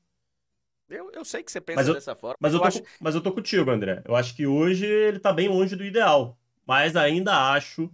[0.90, 2.38] Eu, eu sei que você pensa eu, dessa forma.
[2.40, 2.82] Mas eu, tô, acho...
[3.02, 4.02] mas eu tô contigo, André.
[4.06, 6.40] Eu acho que hoje ele tá bem longe do ideal.
[6.70, 7.90] Mas ainda acho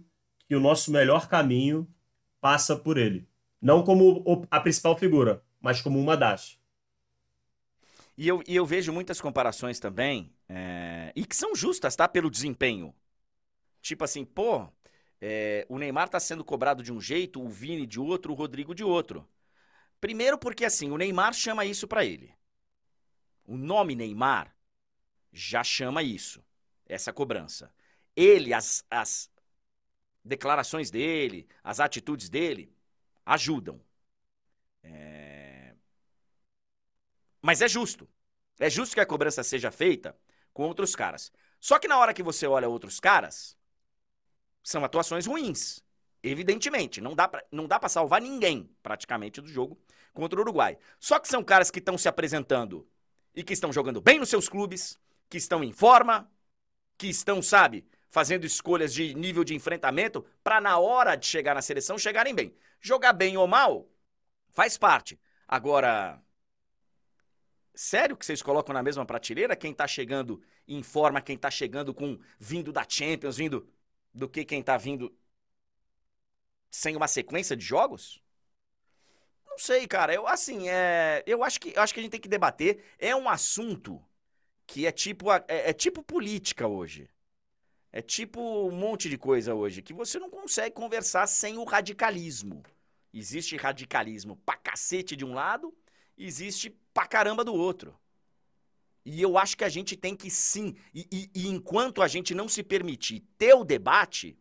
[0.46, 1.88] que o nosso melhor caminho
[2.42, 3.26] passa por ele.
[3.58, 6.60] Não como a principal figura, mas como uma das.
[8.18, 12.06] E eu, e eu vejo muitas comparações também, é, e que são justas, tá?
[12.06, 12.94] Pelo desempenho.
[13.80, 14.68] Tipo assim, pô,
[15.22, 18.74] é, o Neymar tá sendo cobrado de um jeito, o Vini de outro, o Rodrigo
[18.74, 19.26] de outro.
[19.98, 22.30] Primeiro porque assim, o Neymar chama isso para ele.
[23.46, 24.54] O nome Neymar
[25.32, 26.44] já chama isso,
[26.86, 27.74] essa cobrança.
[28.16, 29.30] Ele, as, as
[30.24, 32.74] declarações dele, as atitudes dele,
[33.24, 33.80] ajudam.
[34.82, 35.74] É...
[37.42, 38.08] Mas é justo.
[38.58, 40.16] É justo que a cobrança seja feita
[40.52, 41.30] com outros caras.
[41.60, 43.56] Só que na hora que você olha outros caras,
[44.62, 45.84] são atuações ruins.
[46.22, 49.78] Evidentemente, não dá pra, não dá para salvar ninguém, praticamente, do jogo
[50.12, 50.78] contra o Uruguai.
[50.98, 52.88] Só que são caras que estão se apresentando
[53.34, 54.98] e que estão jogando bem nos seus clubes,
[55.28, 56.28] que estão em forma,
[56.98, 61.62] que estão, sabe, fazendo escolhas de nível de enfrentamento para na hora de chegar na
[61.62, 62.54] seleção chegarem bem.
[62.80, 63.88] Jogar bem ou mal
[64.50, 65.20] faz parte.
[65.46, 66.22] Agora,
[67.74, 71.94] sério que vocês colocam na mesma prateleira quem tá chegando em forma, quem tá chegando
[71.94, 73.68] com vindo da Champions, vindo
[74.12, 75.14] do que quem tá vindo
[76.70, 78.22] sem uma sequência de jogos?
[79.46, 80.12] Não sei, cara.
[80.12, 82.82] Eu assim, é, eu acho que eu acho que a gente tem que debater.
[82.98, 84.04] É um assunto
[84.66, 87.08] que é tipo é, é tipo política hoje.
[87.92, 92.62] É tipo um monte de coisa hoje que você não consegue conversar sem o radicalismo.
[93.12, 95.74] Existe radicalismo pra cacete de um lado,
[96.18, 97.98] existe pra caramba do outro.
[99.04, 102.34] E eu acho que a gente tem que sim, e, e, e enquanto a gente
[102.34, 104.36] não se permitir ter o debate,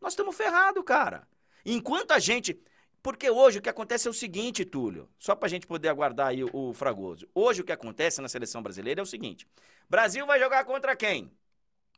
[0.00, 1.26] nós estamos ferrados, cara.
[1.64, 2.60] Enquanto a gente.
[3.02, 6.44] Porque hoje o que acontece é o seguinte, Túlio, só pra gente poder aguardar aí
[6.44, 7.26] o, o Fragoso.
[7.34, 9.48] Hoje o que acontece na seleção brasileira é o seguinte:
[9.88, 11.32] Brasil vai jogar contra quem?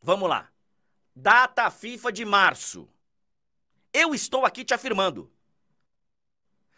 [0.00, 0.48] Vamos lá.
[1.14, 2.88] Data FIFA de março.
[3.92, 5.30] Eu estou aqui te afirmando.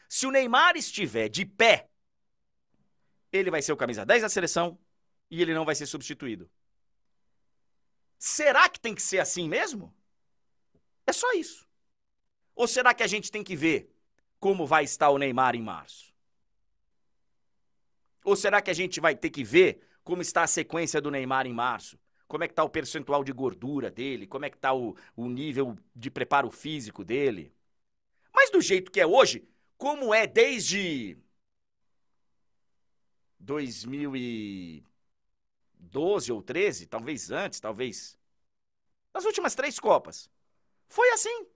[0.09, 1.89] Se o Neymar estiver de pé,
[3.33, 4.79] ele vai ser o camisa 10 da seleção
[5.31, 6.51] e ele não vai ser substituído.
[8.19, 9.95] Será que tem que ser assim mesmo?
[11.07, 11.69] É só isso.
[12.55, 13.93] Ou será que a gente tem que ver
[14.39, 16.15] como vai estar o Neymar em março?
[18.25, 21.47] Ou será que a gente vai ter que ver como está a sequência do Neymar
[21.47, 21.99] em março?
[22.35, 25.29] Como é que tá o percentual de gordura dele, como é que tá o, o
[25.29, 27.55] nível de preparo físico dele.
[28.35, 31.17] Mas do jeito que é hoje, como é desde
[33.39, 38.19] 2012 ou 13, talvez antes, talvez
[39.15, 40.29] nas últimas três copas,
[40.89, 41.47] foi assim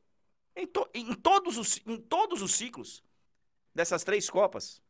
[0.55, 3.03] em, to, em, todos os, em todos os ciclos
[3.75, 4.81] dessas três copas.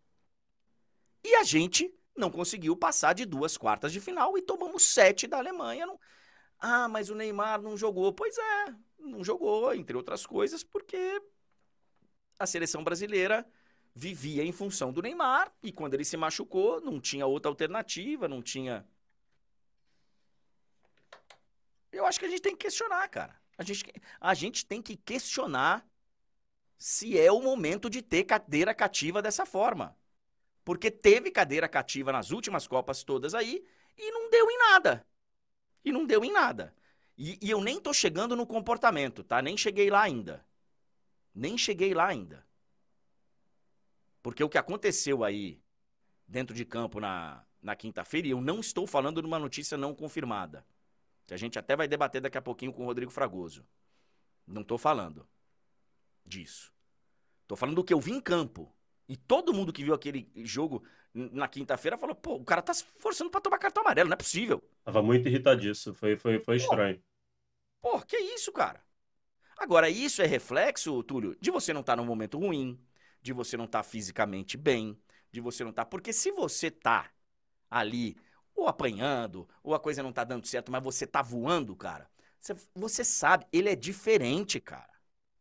[1.25, 5.39] E a gente não conseguiu passar de duas quartas de final e tomamos sete da
[5.39, 5.87] Alemanha.
[5.87, 5.99] Não...
[6.59, 8.13] Ah, mas o Neymar não jogou.
[8.13, 11.23] Pois é, não jogou, entre outras coisas, porque
[12.39, 13.47] a seleção brasileira
[13.95, 18.43] vivia em função do Neymar e quando ele se machucou, não tinha outra alternativa, não
[18.43, 18.87] tinha.
[21.91, 23.41] Eu acho que a gente tem que questionar, cara.
[23.57, 23.85] A gente,
[24.21, 25.85] a gente tem que questionar
[26.77, 29.97] se é o momento de ter cadeira cativa dessa forma.
[30.69, 33.65] Porque teve cadeira cativa nas últimas Copas todas aí
[33.97, 35.07] e não deu em nada.
[35.83, 36.75] E não deu em nada.
[37.17, 39.41] E, e eu nem tô chegando no comportamento, tá?
[39.41, 40.45] Nem cheguei lá ainda.
[41.35, 42.47] Nem cheguei lá ainda.
[44.23, 45.59] Porque o que aconteceu aí
[46.27, 49.95] dentro de campo na, na quinta-feira, e eu não estou falando de uma notícia não
[49.95, 50.67] confirmada,
[51.27, 53.67] que a gente até vai debater daqui a pouquinho com o Rodrigo Fragoso.
[54.47, 55.27] Não estou falando
[56.27, 56.71] disso.
[57.41, 58.71] Estou falando do que eu vi em campo.
[59.09, 62.85] E todo mundo que viu aquele jogo na quinta-feira falou: pô, o cara tá se
[62.99, 64.63] forçando pra tomar cartão amarelo, não é possível.
[64.85, 67.03] Tava muito irritadíssimo, foi, foi, foi estranho.
[67.81, 68.83] Pô, que isso, cara?
[69.57, 72.79] Agora, isso é reflexo, Túlio, de você não estar tá num momento ruim,
[73.23, 74.97] de você não estar tá fisicamente bem,
[75.33, 75.85] de você não estar.
[75.85, 75.91] Tá...
[75.91, 77.11] Porque se você tá
[77.71, 78.17] ali,
[78.55, 82.55] ou apanhando, ou a coisa não tá dando certo, mas você tá voando, cara, você,
[82.75, 84.91] você sabe, ele é diferente, cara.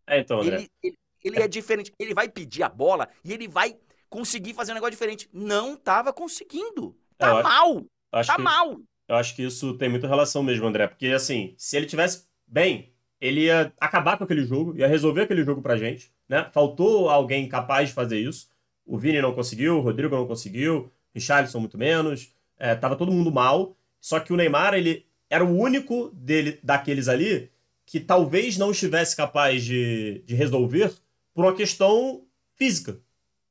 [0.07, 0.67] É, então, né?
[0.83, 1.91] Ele, ele, é diferente.
[1.99, 3.75] Ele vai pedir a bola e ele vai
[4.09, 5.29] conseguir fazer um negócio diferente.
[5.33, 6.95] Não estava conseguindo.
[7.17, 7.85] Tá mal.
[8.11, 8.79] Acho tá que, mal.
[9.07, 10.87] Eu acho que isso tem muita relação mesmo, André.
[10.87, 15.43] Porque, assim, se ele tivesse bem, ele ia acabar com aquele jogo, ia resolver aquele
[15.43, 16.49] jogo pra gente, né?
[16.53, 18.49] Faltou alguém capaz de fazer isso.
[18.85, 22.33] O Vini não conseguiu, o Rodrigo não conseguiu, o Richarlison muito menos.
[22.57, 23.75] É, tava todo mundo mal.
[23.99, 27.51] Só que o Neymar, ele era o único dele daqueles ali
[27.85, 30.93] que talvez não estivesse capaz de, de resolver
[31.37, 32.99] por uma questão física,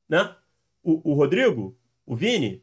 [0.09, 0.35] né?
[0.83, 2.61] O, o Rodrigo, o Vini,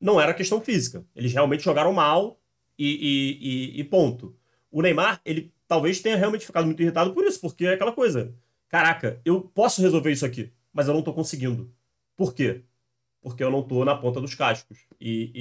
[0.00, 1.04] não era questão física.
[1.12, 2.40] Eles realmente jogaram mal
[2.78, 4.38] e, e, e, ponto.
[4.70, 8.32] O Neymar, ele talvez tenha realmente ficado muito irritado por isso, porque é aquela coisa.
[8.68, 11.74] Caraca, eu posso resolver isso aqui, mas eu não tô conseguindo.
[12.16, 12.62] Por quê?
[13.20, 14.86] Porque eu não tô na ponta dos cascos.
[15.00, 15.32] E,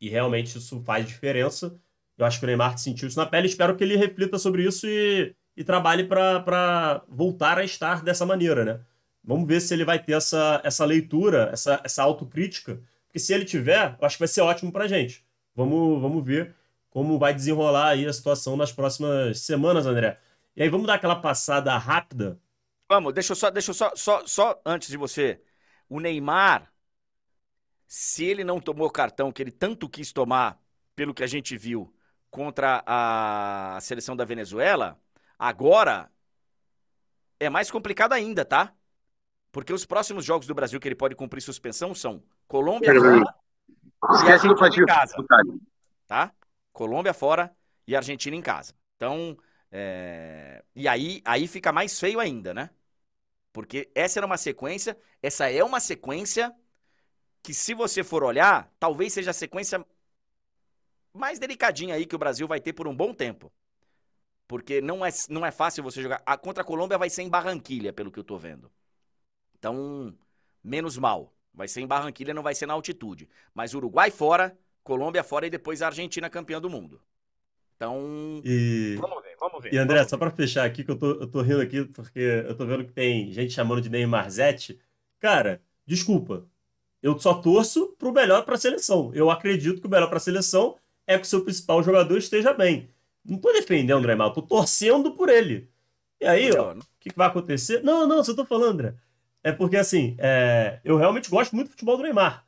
[0.00, 1.78] e, e realmente isso faz diferença.
[2.16, 3.46] Eu acho que o Neymar sentiu isso na pele.
[3.46, 8.64] Espero que ele reflita sobre isso e, e trabalhe para voltar a estar dessa maneira,
[8.64, 8.80] né?
[9.24, 13.44] Vamos ver se ele vai ter essa, essa leitura, essa, essa autocrítica, porque se ele
[13.44, 15.26] tiver, eu acho que vai ser ótimo pra gente.
[15.56, 16.54] Vamos, vamos ver
[16.90, 20.20] como vai desenrolar aí a situação nas próximas semanas, André.
[20.54, 22.38] E aí vamos dar aquela passada rápida.
[22.88, 25.42] Vamos, deixa eu só, deixa eu só, só, só antes de você.
[25.88, 26.72] O Neymar,
[27.84, 30.56] se ele não tomou o cartão que ele tanto quis tomar,
[30.94, 31.92] pelo que a gente viu,
[32.30, 34.96] contra a seleção da Venezuela,
[35.38, 36.10] agora
[37.38, 38.74] é mais complicado ainda, tá?
[39.52, 43.34] Porque os próximos jogos do Brasil que ele pode cumprir suspensão são Colômbia fora
[44.24, 45.14] e Argentina em casa.
[46.06, 46.32] Tá?
[46.72, 48.74] Colômbia fora e Argentina em casa.
[48.96, 49.36] Então,
[49.70, 50.64] é...
[50.74, 52.70] e aí, aí fica mais feio ainda, né?
[53.52, 56.54] Porque essa era uma sequência, essa é uma sequência
[57.42, 59.84] que se você for olhar, talvez seja a sequência
[61.12, 63.52] mais delicadinha aí que o Brasil vai ter por um bom tempo.
[64.48, 66.22] Porque não é, não é fácil você jogar.
[66.24, 68.72] A contra a Colômbia vai ser em Barranquilha, pelo que eu tô vendo.
[69.58, 70.14] Então,
[70.64, 71.34] menos mal.
[71.52, 73.28] Vai ser em Barranquilha, não vai ser na altitude.
[73.52, 77.00] Mas Uruguai fora, Colômbia fora e depois a Argentina campeã do mundo.
[77.76, 78.96] Então, e...
[78.98, 79.74] vamos ver, vamos ver.
[79.74, 82.56] E André, só para fechar aqui, que eu tô, eu tô rindo aqui, porque eu
[82.56, 84.80] tô vendo que tem gente chamando de Neymar Zete.
[85.20, 86.48] Cara, desculpa.
[87.02, 89.12] Eu só torço pro melhor para a seleção.
[89.14, 92.52] Eu acredito que o melhor para a seleção é que o seu principal jogador esteja
[92.52, 92.88] bem.
[93.28, 95.68] Não tô defendendo o Neymar, tô torcendo por ele.
[96.18, 97.82] E aí, ó, o que, que, vai acontecer?
[97.82, 98.94] Não, não, você tô falando, André.
[99.44, 100.80] É porque, assim, é...
[100.82, 102.44] eu realmente gosto muito do futebol do Neymar.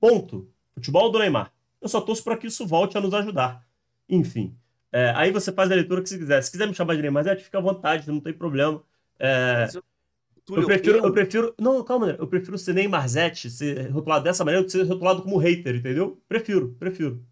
[0.00, 0.48] Ponto.
[0.74, 1.52] Futebol do Neymar.
[1.80, 3.62] Eu só torço para que isso volte a nos ajudar.
[4.08, 4.56] Enfim.
[4.92, 6.40] É, aí você faz a leitura que você quiser.
[6.42, 8.80] Se quiser me chamar de Neymar, é, fica à vontade, não tem problema.
[9.18, 9.68] É...
[10.48, 11.54] Eu, eu, prefiro, eu prefiro.
[11.58, 15.22] Não, calma, eu prefiro ser Neymar Zete, ser rotulado dessa maneira, do que ser rotulado
[15.22, 16.22] como hater, entendeu?
[16.28, 17.24] Prefiro, prefiro.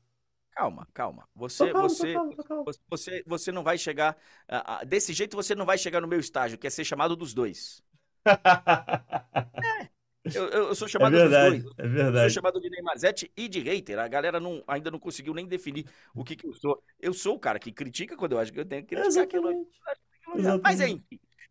[0.54, 1.28] Calma, calma.
[1.34, 2.64] Você, calma, você, calma, calma.
[2.88, 4.16] você, você não vai chegar.
[4.48, 7.16] Uh, uh, desse jeito você não vai chegar no meu estágio, que é ser chamado
[7.16, 7.82] dos dois.
[8.26, 9.88] é.
[10.24, 11.78] Eu, eu, sou é chamado é verdade, dos dois.
[11.78, 12.32] É verdade.
[12.32, 13.98] sou chamado de Neymarzete e de hater.
[13.98, 16.82] A galera não, ainda não conseguiu nem definir o que, que eu sou.
[17.00, 19.66] Eu sou o cara que critica quando eu acho que eu tenho que criticar aquilo.
[20.62, 21.02] Mas enfim.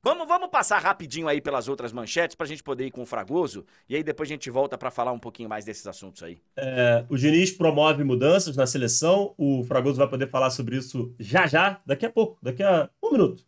[0.03, 3.05] Vamos, vamos passar rapidinho aí pelas outras manchetes para a gente poder ir com o
[3.05, 6.41] Fragoso e aí depois a gente volta para falar um pouquinho mais desses assuntos aí.
[6.57, 11.45] É, o Diniz promove mudanças na seleção, o Fragoso vai poder falar sobre isso já
[11.45, 13.45] já, daqui a pouco, daqui a um minuto.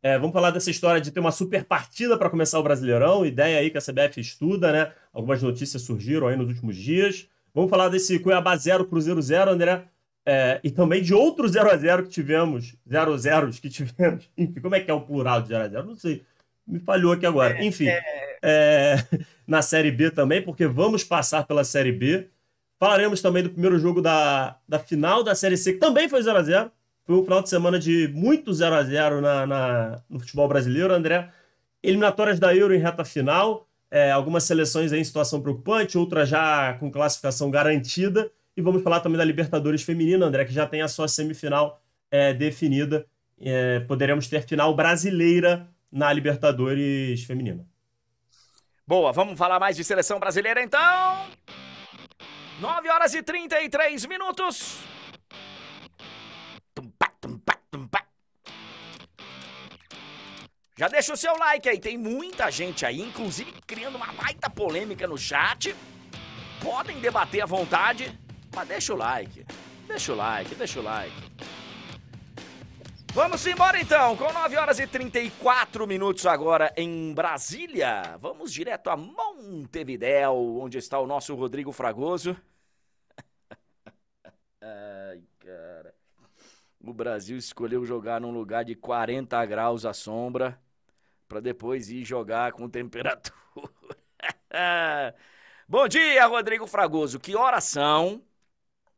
[0.00, 3.58] É, vamos falar dessa história de ter uma super partida para começar o Brasileirão, ideia
[3.58, 4.92] aí que a CBF estuda, né?
[5.12, 7.28] Algumas notícias surgiram aí nos últimos dias.
[7.52, 9.84] Vamos falar desse Cuiabá 0, Cruzeiro 0, André.
[10.30, 14.28] É, e também de outro 0 a 0 que tivemos, 0 0 que tivemos.
[14.36, 16.22] Enfim, como é que é o plural de 0 a 0 Não sei.
[16.66, 17.58] Me falhou aqui agora.
[17.58, 18.38] É, Enfim, é...
[18.42, 18.96] É,
[19.48, 22.28] na Série B também, porque vamos passar pela Série B.
[22.78, 26.36] Falaremos também do primeiro jogo da, da final da Série C, que também foi 0
[26.36, 26.72] a 0
[27.06, 30.92] Foi um final de semana de muito 0 a 0 na, na, no futebol brasileiro,
[30.92, 31.30] André.
[31.82, 33.66] Eliminatórias da Euro em reta final.
[33.90, 38.30] É, algumas seleções em situação preocupante, outras já com classificação garantida.
[38.58, 42.34] E vamos falar também da Libertadores Feminina, André, que já tem a sua semifinal é,
[42.34, 43.06] definida.
[43.40, 47.64] É, poderemos ter final brasileira na Libertadores Feminina.
[48.84, 51.28] Boa, vamos falar mais de seleção brasileira então.
[52.60, 54.78] 9 horas e 33 minutos.
[60.76, 65.06] Já deixa o seu like aí, tem muita gente aí, inclusive criando uma baita polêmica
[65.06, 65.76] no chat.
[66.60, 68.18] Podem debater à vontade.
[68.58, 69.46] Mas deixa o like.
[69.86, 71.14] Deixa o like, deixa o like.
[73.14, 78.16] Vamos embora então, com 9 horas e 34 minutos agora em Brasília.
[78.20, 82.36] Vamos direto a Montevidéu, onde está o nosso Rodrigo Fragoso.
[84.60, 85.94] Ai, cara.
[86.84, 90.60] O Brasil escolheu jogar num lugar de 40 graus à sombra
[91.28, 93.32] para depois ir jogar com temperatura.
[95.68, 97.20] Bom dia, Rodrigo Fragoso.
[97.20, 98.26] Que horas são?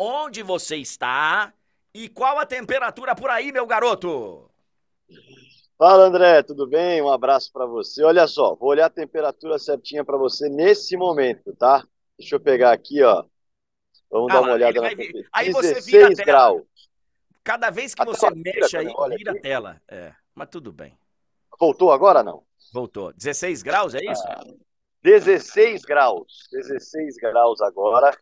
[0.00, 1.52] Onde você está
[1.92, 4.50] e qual a temperatura por aí, meu garoto?
[5.76, 7.02] Fala, André, tudo bem?
[7.02, 8.02] Um abraço para você.
[8.02, 11.86] Olha só, vou olhar a temperatura certinha para você nesse momento, tá?
[12.18, 13.24] Deixa eu pegar aqui, ó.
[14.10, 15.28] Vamos ah, dar uma olhada na temperatura.
[15.32, 16.24] Aí você vira a tela.
[16.24, 16.62] graus.
[17.44, 19.82] Cada vez que você mexe aí, vira a tela.
[19.86, 20.96] É, mas tudo bem.
[21.58, 22.42] Voltou agora não?
[22.72, 23.12] Voltou.
[23.12, 24.22] 16 graus, é isso?
[24.26, 24.44] Ah,
[25.02, 26.48] 16 graus.
[26.52, 28.16] 16 graus agora.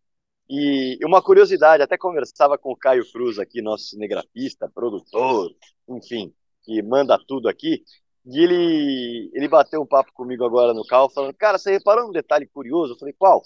[0.49, 5.55] E uma curiosidade, até conversava com o Caio Cruz aqui, nosso cinegrafista, produtor,
[5.89, 6.33] enfim,
[6.63, 7.85] que manda tudo aqui,
[8.25, 12.13] e ele, ele bateu um papo comigo agora no carro, falando, cara, você reparou um
[12.13, 12.95] detalhe curioso?
[12.95, 13.43] Eu falei, qual?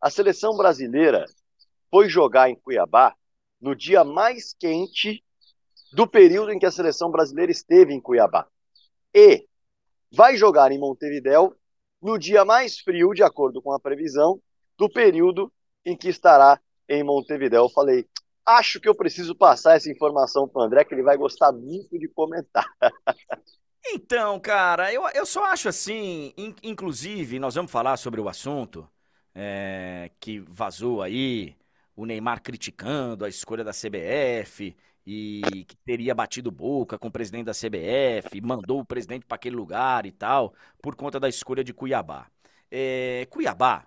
[0.00, 1.26] A seleção brasileira
[1.90, 3.14] foi jogar em Cuiabá
[3.60, 5.22] no dia mais quente
[5.92, 8.46] do período em que a seleção brasileira esteve em Cuiabá.
[9.14, 9.46] E
[10.10, 11.54] vai jogar em Montevidéu
[12.00, 14.40] no dia mais frio, de acordo com a previsão,
[14.76, 15.52] do período
[15.84, 17.58] em que estará em Montevideo.
[17.58, 18.06] Eu falei,
[18.44, 21.98] acho que eu preciso passar essa informação para o André, que ele vai gostar muito
[21.98, 22.66] de comentar.
[23.84, 28.88] Então, cara, eu, eu só acho assim, in, inclusive, nós vamos falar sobre o assunto
[29.34, 31.56] é, que vazou aí,
[31.96, 34.76] o Neymar criticando a escolha da CBF
[35.06, 39.56] e que teria batido boca com o presidente da CBF, mandou o presidente para aquele
[39.56, 42.30] lugar e tal, por conta da escolha de Cuiabá.
[42.70, 43.86] É, Cuiabá,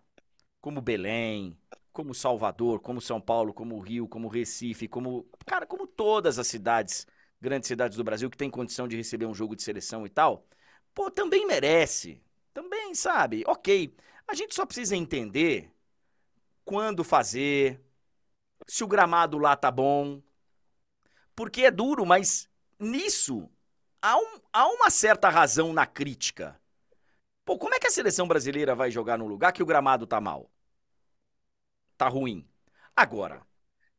[0.61, 1.57] como Belém,
[1.95, 5.25] como Salvador, como São Paulo, como Rio, como Recife, como.
[5.45, 7.07] Cara, como todas as cidades,
[7.39, 10.45] grandes cidades do Brasil que tem condição de receber um jogo de seleção e tal,
[10.93, 12.21] pô, também merece.
[12.53, 13.43] Também, sabe?
[13.47, 13.95] Ok.
[14.27, 15.71] A gente só precisa entender
[16.65, 17.81] quando fazer,
[18.67, 20.21] se o gramado lá tá bom.
[21.35, 23.49] Porque é duro, mas nisso
[24.01, 26.59] há, um, há uma certa razão na crítica.
[27.45, 30.19] Pô, como é que a seleção brasileira vai jogar num lugar que o gramado tá
[30.21, 30.51] mal?
[31.97, 32.47] Tá ruim.
[32.95, 33.41] Agora,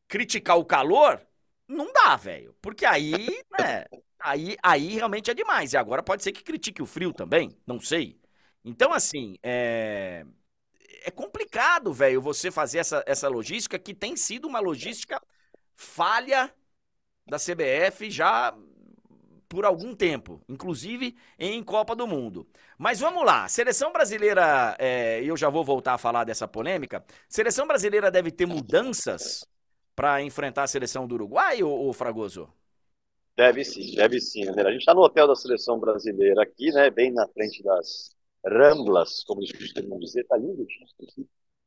[0.08, 1.20] criticar o calor
[1.68, 2.54] não dá, velho.
[2.62, 3.84] Porque aí, né?
[4.18, 5.72] Aí, aí realmente é demais.
[5.72, 8.20] E agora pode ser que critique o frio também, não sei.
[8.64, 10.24] Então, assim, é,
[11.04, 15.20] é complicado, velho, você fazer essa, essa logística que tem sido uma logística
[15.74, 16.52] falha
[17.26, 18.56] da CBF já
[19.48, 22.46] por algum tempo, inclusive em Copa do Mundo.
[22.78, 27.04] Mas vamos lá, seleção brasileira, é, eu já vou voltar a falar dessa polêmica.
[27.28, 29.46] Seleção brasileira deve ter mudanças
[29.94, 32.48] para enfrentar a seleção do Uruguai, ou, Fragoso?
[33.36, 34.68] Deve sim, deve sim, André.
[34.68, 36.90] A gente está no hotel da seleção brasileira aqui, né?
[36.90, 40.24] Bem na frente das Ramblas, como eles costumam dizer.
[40.24, 40.66] Tá lindo,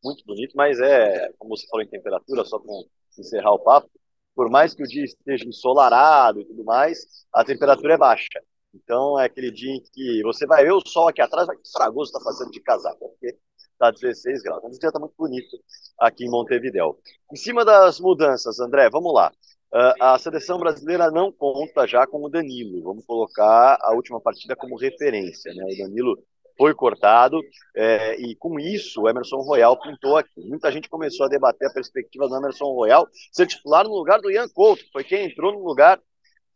[0.03, 2.73] muito bonito, mas é, como você falou em temperatura, só para
[3.17, 3.89] encerrar o papo,
[4.35, 8.41] por mais que o dia esteja ensolarado e tudo mais, a temperatura é baixa.
[8.73, 11.71] Então é aquele dia em que você vai ver o sol aqui atrás, vai que
[11.71, 14.61] fragoso está fazendo de casaco, porque está 16 graus.
[14.63, 15.57] Mas o dia está muito bonito
[15.99, 16.99] aqui em Montevidéu.
[17.31, 19.31] Em cima das mudanças, André, vamos lá.
[19.71, 22.83] Uh, a seleção brasileira não conta já com o Danilo.
[22.83, 25.53] Vamos colocar a última partida como referência.
[25.53, 25.63] Né?
[25.63, 26.17] O Danilo
[26.59, 27.39] foi cortado,
[27.73, 30.41] é, e com isso o Emerson Royal pintou aqui.
[30.45, 34.29] Muita gente começou a debater a perspectiva do Emerson Royal ser titular no lugar do
[34.29, 36.01] Ian Couto, que foi quem entrou no lugar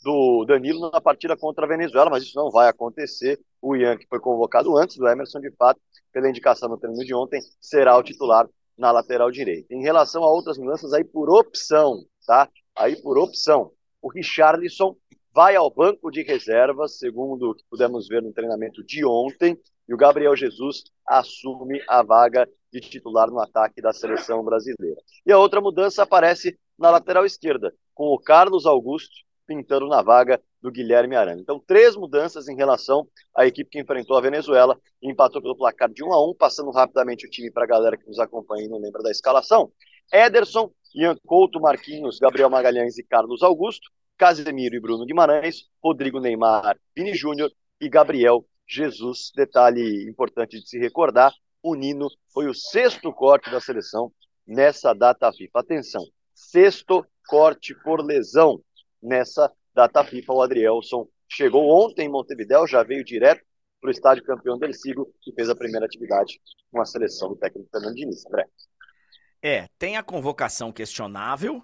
[0.04, 3.40] do Danilo na partida contra a Venezuela, mas isso não vai acontecer.
[3.62, 5.80] O Ian, que foi convocado antes do Emerson, de fato,
[6.12, 8.46] pela indicação no treino de ontem, será o titular
[8.78, 9.74] na lateral direita.
[9.74, 12.50] Em relação a outras mudanças, aí por opção, tá?
[12.76, 13.72] Aí por opção.
[14.02, 14.98] O Richarlison
[15.34, 19.58] vai ao banco de reservas, segundo o que pudemos ver no treinamento de ontem,
[19.88, 25.00] e o Gabriel Jesus assume a vaga de titular no ataque da seleção brasileira.
[25.26, 29.14] E a outra mudança aparece na lateral esquerda, com o Carlos Augusto
[29.46, 31.42] pintando na vaga do Guilherme Arana.
[31.42, 36.04] Então, três mudanças em relação à equipe que enfrentou a Venezuela empatou pelo placar de
[36.04, 38.80] 1 a 1, passando rapidamente o time para a galera que nos acompanha e não
[38.80, 39.72] lembra da escalação.
[40.12, 46.78] Ederson, Ian Couto, Marquinhos, Gabriel Magalhães e Carlos Augusto, Casemiro e Bruno Guimarães, Rodrigo Neymar,
[46.96, 49.32] Vini Júnior e Gabriel Jesus.
[49.36, 54.12] Detalhe importante de se recordar: o Nino foi o sexto corte da seleção
[54.46, 55.60] nessa data FIFA.
[55.60, 56.04] Atenção,
[56.34, 58.62] sexto corte por lesão
[59.02, 60.34] nessa data FIFA.
[60.34, 63.44] O Adrielson chegou ontem em Montevideo, já veio direto
[63.82, 66.40] para o estádio campeão del Sigo e fez a primeira atividade
[66.72, 68.26] com a seleção do técnico Fernando Diniz.
[68.26, 68.48] André.
[69.42, 71.62] É, tem a convocação questionável,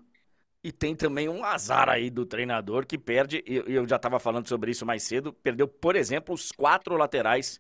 [0.64, 4.48] e tem também um azar aí do treinador que perde, e eu já estava falando
[4.48, 7.60] sobre isso mais cedo, perdeu, por exemplo, os quatro laterais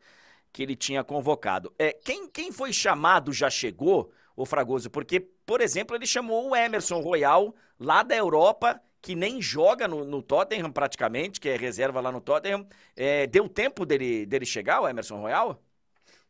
[0.51, 1.73] que ele tinha convocado.
[1.79, 6.55] É, quem, quem foi chamado já chegou, o Fragoso, porque, por exemplo, ele chamou o
[6.55, 11.99] Emerson Royal lá da Europa, que nem joga no, no Tottenham praticamente, que é reserva
[11.99, 12.65] lá no Tottenham.
[12.95, 15.61] É, deu tempo dele, dele chegar, o Emerson Royal?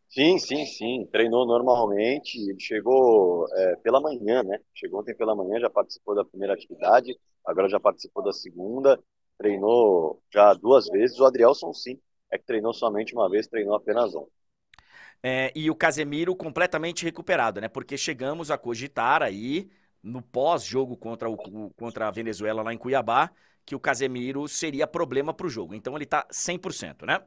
[0.09, 1.05] Sim, sim, sim.
[1.11, 2.37] Treinou normalmente.
[2.39, 4.59] Ele chegou é, pela manhã, né?
[4.73, 8.99] Chegou ontem pela manhã, já participou da primeira atividade, agora já participou da segunda.
[9.37, 11.19] Treinou já duas vezes.
[11.19, 11.99] O Adrielson, sim,
[12.31, 14.27] é que treinou somente uma vez, treinou apenas um.
[15.21, 17.67] É, e o Casemiro completamente recuperado, né?
[17.67, 19.69] Porque chegamos a cogitar aí,
[20.01, 21.37] no pós-jogo contra, o,
[21.75, 23.31] contra a Venezuela lá em Cuiabá,
[23.65, 25.75] que o Casemiro seria problema para o jogo.
[25.75, 27.21] Então ele está 100%, né?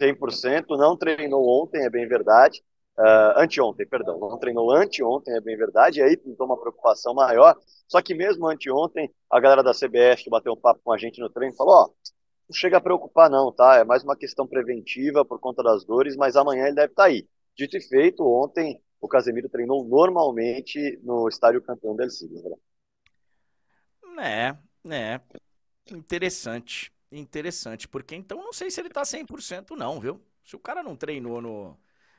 [0.00, 2.62] 100%, não treinou ontem, é bem verdade.
[2.98, 7.54] Uh, anteontem, perdão, não treinou anteontem, é bem verdade, e aí pintou uma preocupação maior.
[7.86, 11.20] Só que mesmo anteontem, a galera da CBF que bateu um papo com a gente
[11.20, 11.88] no treino falou: ó,
[12.48, 13.76] não chega a preocupar, não, tá?
[13.76, 17.08] É mais uma questão preventiva por conta das dores, mas amanhã ele deve estar tá
[17.08, 17.28] aí.
[17.54, 22.58] Dito e feito, ontem o Casemiro treinou normalmente no estádio campeão del Siglo.
[24.18, 24.56] É,
[24.90, 25.20] é.
[25.92, 30.20] Interessante interessante, porque então não sei se ele tá 100% não, viu?
[30.44, 31.78] Se o cara não treinou no...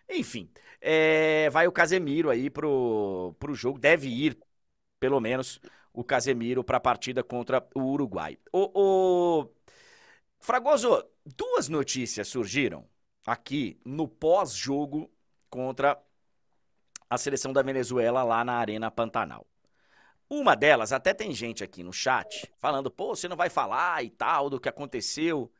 [0.10, 0.50] Enfim,
[0.82, 4.38] é, vai o Casemiro aí pro, pro jogo, deve ir,
[5.00, 5.60] pelo menos,
[5.94, 8.38] o Casemiro para a partida contra o Uruguai.
[8.52, 9.50] O, o...
[10.40, 12.88] Fragoso, duas notícias surgiram
[13.26, 15.12] aqui no pós-jogo
[15.50, 16.02] contra
[17.10, 19.46] a seleção da Venezuela lá na Arena Pantanal.
[20.30, 24.10] Uma delas, até tem gente aqui no chat falando, pô, você não vai falar e
[24.10, 25.52] tal do que aconteceu.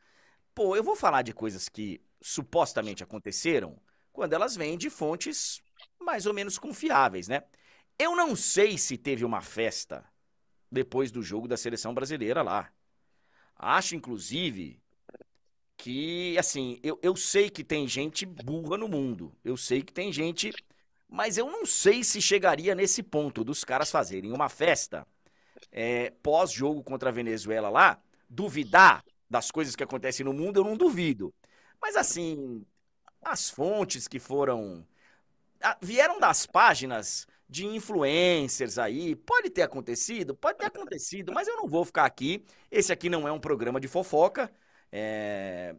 [0.54, 3.80] Pô, eu vou falar de coisas que supostamente aconteceram
[4.12, 5.62] quando elas vêm de fontes
[6.00, 7.44] mais ou menos confiáveis, né?
[7.98, 10.06] Eu não sei se teve uma festa
[10.72, 12.72] depois do jogo da seleção brasileira lá.
[13.56, 14.82] Acho, inclusive,
[15.78, 19.36] que, assim, eu, eu sei que tem gente burra no mundo.
[19.44, 20.52] Eu sei que tem gente.
[21.10, 25.08] Mas eu não sei se chegaria nesse ponto dos caras fazerem uma festa
[25.72, 28.02] é, pós-jogo contra a Venezuela lá.
[28.30, 31.34] Duvidar das coisas que acontecem no mundo, eu não duvido.
[31.82, 32.66] Mas, assim,
[33.22, 34.86] as fontes que foram.
[35.82, 39.16] vieram das páginas de influencers aí.
[39.16, 40.36] Pode ter acontecido?
[40.36, 42.44] Pode ter acontecido, mas eu não vou ficar aqui.
[42.70, 44.52] Esse aqui não é um programa de fofoca.
[44.92, 45.76] É...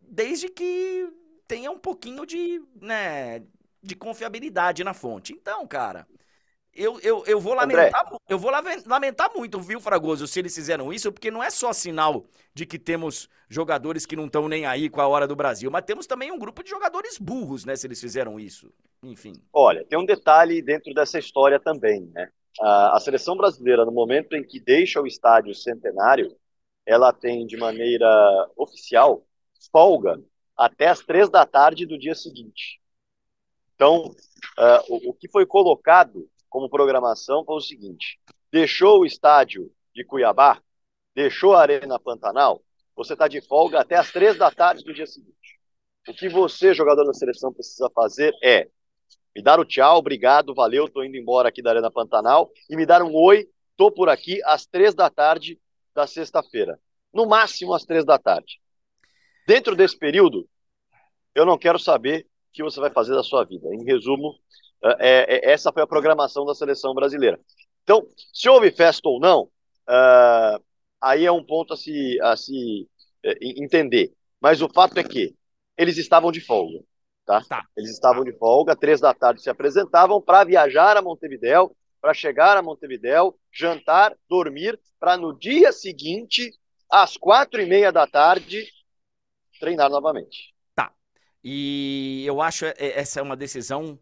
[0.00, 1.08] Desde que
[1.46, 3.40] tenha um pouquinho de, né,
[3.84, 5.32] de confiabilidade na fonte.
[5.32, 6.06] Então, cara,
[6.74, 11.12] eu, eu, eu vou lamentar, eu vou lamentar muito, viu, Fragoso, se eles fizeram isso,
[11.12, 15.00] porque não é só sinal de que temos jogadores que não estão nem aí com
[15.00, 18.00] a hora do Brasil, mas temos também um grupo de jogadores burros, né, se eles
[18.00, 18.72] fizeram isso.
[19.02, 19.34] Enfim.
[19.52, 22.28] Olha, tem um detalhe dentro dessa história também, né?
[22.60, 26.34] A, a seleção brasileira, no momento em que deixa o estádio centenário,
[26.86, 28.08] ela tem de maneira
[28.56, 29.24] oficial
[29.70, 30.20] folga
[30.56, 32.80] até as três da tarde do dia seguinte.
[33.74, 38.20] Então, uh, o, o que foi colocado como programação foi o seguinte:
[38.52, 40.60] deixou o estádio de Cuiabá,
[41.14, 42.62] deixou a Arena Pantanal,
[42.96, 45.58] você está de folga até as três da tarde do dia seguinte.
[46.08, 48.68] O que você, jogador da seleção, precisa fazer é
[49.34, 52.86] me dar o tchau, obrigado, valeu, tô indo embora aqui da Arena Pantanal, e me
[52.86, 55.60] dar um oi, tô por aqui às três da tarde
[55.92, 56.78] da sexta-feira.
[57.12, 58.60] No máximo às três da tarde.
[59.46, 60.48] Dentro desse período,
[61.34, 63.68] eu não quero saber que você vai fazer da sua vida.
[63.74, 64.38] Em resumo,
[65.00, 67.38] é, é, essa foi a programação da seleção brasileira.
[67.82, 70.64] Então, se houve festa ou não, uh,
[71.00, 72.88] aí é um ponto a se, a se
[73.26, 74.12] uh, entender.
[74.40, 75.34] Mas o fato é que
[75.76, 76.80] eles estavam de folga.
[77.26, 77.42] Tá?
[77.42, 77.66] tá.
[77.76, 82.56] Eles estavam de folga, três da tarde se apresentavam para viajar a Montevidéu, para chegar
[82.56, 86.52] a Montevidéu, jantar, dormir, para no dia seguinte,
[86.88, 88.66] às quatro e meia da tarde,
[89.58, 90.53] treinar novamente.
[91.46, 93.98] E eu acho essa é uma decisão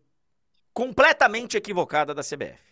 [0.73, 2.63] completamente equivocada da CBF,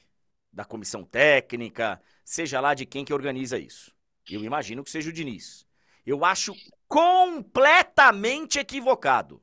[0.52, 3.92] da comissão técnica, seja lá de quem que organiza isso.
[4.30, 5.66] Eu imagino que seja o Diniz.
[6.06, 6.54] Eu acho
[6.86, 9.42] completamente equivocado.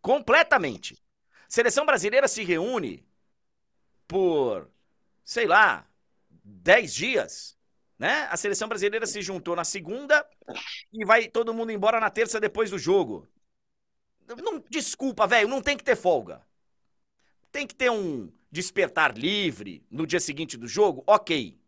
[0.00, 0.98] Completamente.
[1.48, 3.06] Seleção brasileira se reúne
[4.08, 4.70] por,
[5.22, 5.86] sei lá,
[6.30, 7.58] 10 dias,
[7.98, 8.26] né?
[8.30, 10.26] A seleção brasileira se juntou na segunda
[10.92, 13.28] e vai todo mundo embora na terça depois do jogo.
[14.26, 16.42] Não, desculpa, velho, não tem que ter folga.
[17.50, 21.02] Tem que ter um despertar livre no dia seguinte do jogo?
[21.06, 21.58] Ok.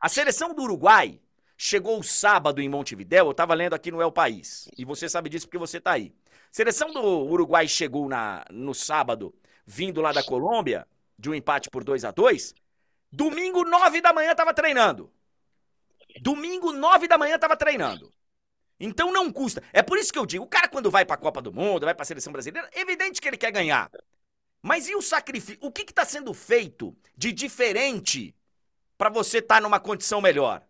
[0.00, 1.20] A seleção do Uruguai
[1.56, 5.46] chegou sábado em Montevidéu, eu estava lendo aqui no El País, e você sabe disso
[5.46, 6.14] porque você está aí.
[6.50, 9.34] Seleção do Uruguai chegou na, no sábado,
[9.66, 10.86] vindo lá da Colômbia,
[11.18, 12.54] de um empate por 2 a 2
[13.10, 15.10] Domingo, 9 da manhã, estava treinando.
[16.20, 18.12] Domingo, 9 da manhã, estava treinando.
[18.80, 19.62] Então não custa.
[19.72, 21.84] É por isso que eu digo, o cara quando vai para a Copa do Mundo,
[21.84, 23.90] vai para a seleção brasileira, é evidente que ele quer ganhar.
[24.62, 25.58] Mas e o sacrifício?
[25.60, 28.34] O que está sendo feito de diferente
[28.96, 30.66] para você estar tá numa condição melhor?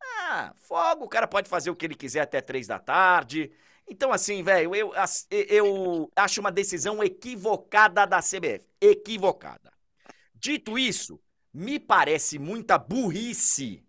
[0.00, 3.52] Ah, fogo, o cara pode fazer o que ele quiser até três da tarde.
[3.88, 4.92] Então, assim, velho, eu,
[5.30, 8.66] eu acho uma decisão equivocada da CBF.
[8.80, 9.72] Equivocada.
[10.34, 11.20] Dito isso,
[11.52, 13.84] me parece muita burrice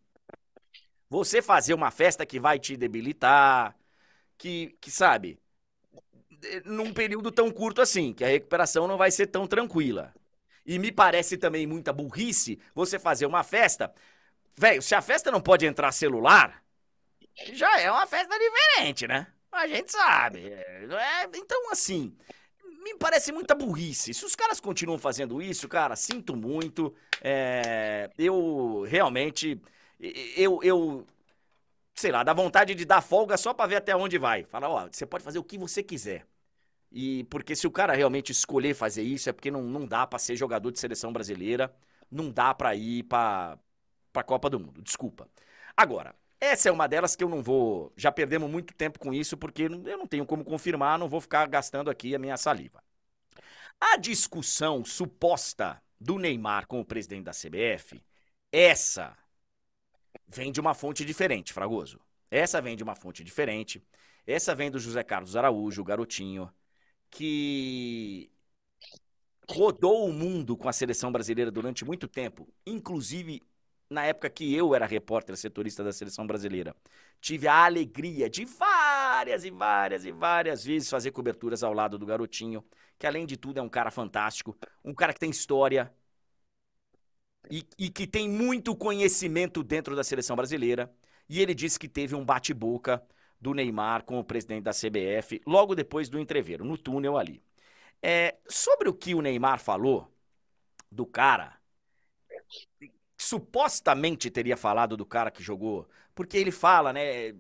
[1.14, 3.78] você fazer uma festa que vai te debilitar,
[4.36, 5.40] que, que sabe,
[6.66, 10.12] num período tão curto assim, que a recuperação não vai ser tão tranquila.
[10.66, 13.94] E me parece também muita burrice você fazer uma festa.
[14.56, 16.64] Velho, se a festa não pode entrar celular,
[17.54, 19.28] já é uma festa diferente, né?
[19.52, 20.50] A gente sabe.
[20.50, 22.18] É, então, assim,
[22.84, 24.16] me parece muita burrice.
[24.16, 26.92] Se os caras continuam fazendo isso, cara, sinto muito.
[27.22, 29.62] É, eu realmente.
[30.36, 31.08] Eu, eu.
[31.96, 34.44] Sei lá, dá vontade de dar folga só pra ver até onde vai.
[34.44, 36.26] Fala, ó, você pode fazer o que você quiser.
[36.92, 40.20] E porque se o cara realmente escolher fazer isso, é porque não, não dá para
[40.20, 41.74] ser jogador de seleção brasileira,
[42.12, 43.58] não dá para ir para
[44.14, 44.82] a Copa do Mundo.
[44.82, 45.28] Desculpa.
[45.78, 47.92] Agora, essa é uma delas que eu não vou.
[47.98, 51.48] Já perdemos muito tempo com isso, porque eu não tenho como confirmar, não vou ficar
[51.48, 52.84] gastando aqui a minha saliva.
[53.80, 58.04] A discussão suposta do Neymar com o presidente da CBF
[58.52, 59.18] essa
[60.28, 62.00] vem de uma fonte diferente, Fragoso.
[62.30, 63.84] Essa vem de uma fonte diferente.
[64.26, 66.52] Essa vem do José Carlos Araújo, o garotinho,
[67.10, 68.32] que
[69.50, 73.42] rodou o mundo com a seleção brasileira durante muito tempo, inclusive
[73.90, 76.76] na época que eu era repórter setorista da seleção brasileira.
[77.22, 82.06] Tive a alegria de várias e várias e várias vezes fazer coberturas ao lado do
[82.06, 82.66] garotinho,
[82.98, 85.94] que além de tudo é um cara fantástico, um cara que tem história
[87.50, 90.94] e, e que tem muito conhecimento dentro da seleção brasileira.
[91.30, 93.04] E ele disse que teve um bate-boca
[93.40, 97.44] do Neymar com o presidente da CBF logo depois do entreveiro, no túnel ali.
[98.02, 100.14] É, sobre o que o Neymar falou
[100.92, 101.60] do cara,
[103.18, 107.34] supostamente teria falado do cara que jogou, porque ele fala, né,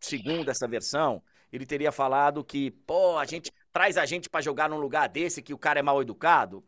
[0.00, 1.22] segundo essa versão,
[1.52, 5.42] ele teria falado que, pô, a gente traz a gente para jogar num lugar desse
[5.42, 6.64] que o cara é mal educado.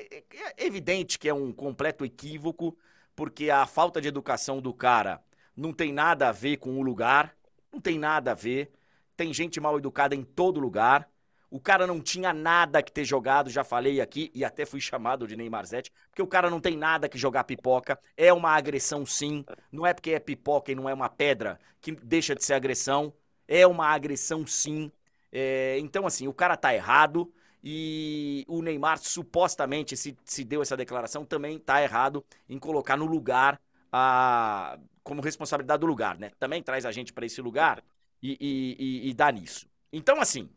[0.00, 2.76] É, é, é evidente que é um completo equívoco,
[3.14, 5.22] porque a falta de educação do cara
[5.56, 7.36] não tem nada a ver com o lugar,
[7.72, 8.70] não tem nada a ver.
[9.16, 11.08] Tem gente mal educada em todo lugar.
[11.50, 15.26] O cara não tinha nada que ter jogado, já falei aqui, e até fui chamado
[15.26, 17.98] de Neymarzete, porque o cara não tem nada que jogar pipoca.
[18.16, 19.44] É uma agressão, sim.
[19.70, 23.12] Não é porque é pipoca e não é uma pedra que deixa de ser agressão.
[23.48, 24.92] É uma agressão, sim.
[25.32, 27.32] É, então, assim, o cara tá errado.
[27.62, 33.06] E o Neymar, supostamente, se, se deu essa declaração, também tá errado em colocar no
[33.06, 33.60] lugar
[33.92, 36.30] a, como responsabilidade do lugar, né?
[36.38, 37.84] Também traz a gente para esse lugar
[38.22, 39.68] e, e, e, e dá nisso.
[39.92, 40.48] Então, assim,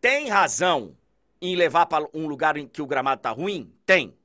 [0.00, 0.96] tem razão
[1.40, 3.72] em levar para um lugar em que o gramado tá ruim?
[3.86, 4.16] Tem.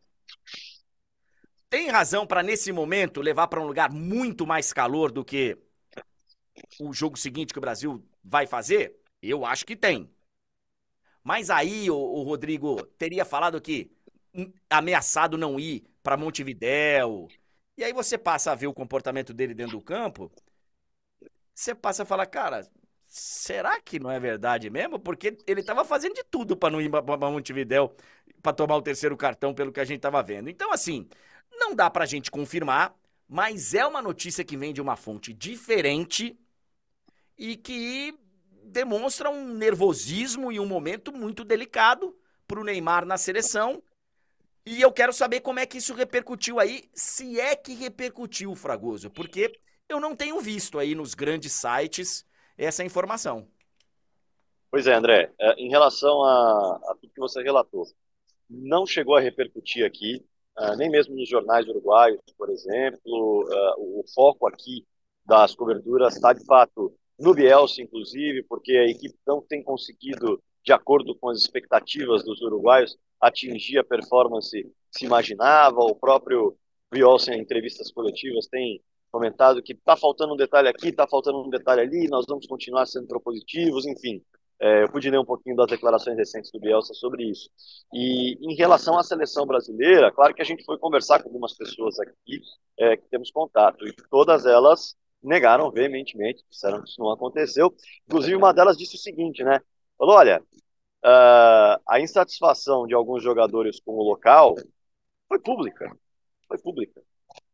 [1.69, 5.57] Tem razão para nesse momento levar para um lugar muito mais calor do que
[6.79, 8.95] o jogo seguinte que o Brasil vai fazer?
[9.21, 10.09] Eu acho que tem.
[11.23, 13.91] Mas aí, o, o Rodrigo teria falado que
[14.69, 17.27] ameaçado não ir para Montevidéu.
[17.77, 20.31] E aí você passa a ver o comportamento dele dentro do campo,
[21.53, 22.67] você passa a falar, cara,
[23.05, 24.99] será que não é verdade mesmo?
[24.99, 27.01] Porque ele estava fazendo de tudo para não ir para
[27.31, 27.95] Montevidéu
[28.41, 30.49] para tomar o terceiro cartão, pelo que a gente estava vendo.
[30.49, 31.07] Então, assim,
[31.51, 32.95] não dá para a gente confirmar,
[33.27, 36.37] mas é uma notícia que vem de uma fonte diferente
[37.37, 38.13] e que
[38.69, 42.15] demonstra um nervosismo e um momento muito delicado
[42.47, 43.81] para o Neymar na seleção.
[44.65, 49.09] E eu quero saber como é que isso repercutiu aí, se é que repercutiu, Fragoso,
[49.09, 49.51] porque
[49.87, 52.25] eu não tenho visto aí nos grandes sites
[52.57, 53.47] essa informação.
[54.69, 55.31] Pois é, André.
[55.39, 57.85] É, em relação a, a tudo que você relatou,
[58.49, 60.23] não chegou a repercutir aqui,
[60.57, 63.43] uh, nem mesmo nos jornais uruguaios, por exemplo.
[63.43, 64.85] Uh, o foco aqui
[65.25, 70.71] das coberturas está, de fato, no Bielsa, inclusive, porque a equipe não tem conseguido, de
[70.71, 75.79] acordo com as expectativas dos uruguaios, atingir a performance que se imaginava.
[75.79, 76.55] O próprio
[76.91, 81.49] Bielsa, em entrevistas coletivas, tem comentado que está faltando um detalhe aqui, está faltando um
[81.49, 84.21] detalhe ali, nós vamos continuar sendo propositivos, enfim.
[84.61, 87.49] É, eu pude ler um pouquinho das declarações recentes do Bielsa sobre isso.
[87.93, 91.97] E em relação à seleção brasileira, claro que a gente foi conversar com algumas pessoas
[91.99, 92.41] aqui
[92.77, 97.73] é, que temos contato, e todas elas negaram veementemente, disseram que isso não aconteceu.
[98.07, 99.61] Inclusive, uma delas disse o seguinte, né?
[99.97, 100.41] Falou, olha,
[101.05, 104.55] uh, a insatisfação de alguns jogadores com o local
[105.27, 105.91] foi pública,
[106.47, 107.01] foi pública.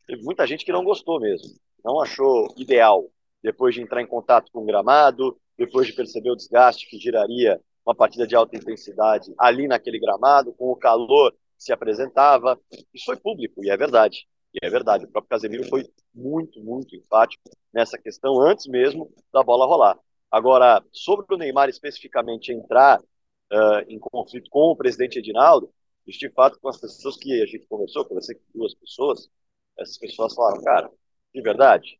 [0.08, 3.06] Teve muita gente que não gostou mesmo, não achou ideal,
[3.42, 7.60] depois de entrar em contato com o gramado, depois de perceber o desgaste que geraria
[7.86, 12.60] uma partida de alta intensidade ali naquele gramado, com o calor que se apresentava.
[12.94, 14.28] Isso foi público, e é verdade.
[14.56, 17.44] E é verdade, o próprio Casemiro foi muito, muito enfático
[17.74, 20.00] nessa questão antes mesmo da bola rolar.
[20.32, 25.70] Agora, sobre o Neymar especificamente entrar uh, em conflito com o presidente Edinaldo,
[26.08, 29.30] de fato com as pessoas que a gente conversou, conversei com duas pessoas,
[29.78, 30.92] essas pessoas falaram, cara,
[31.34, 32.00] de verdade?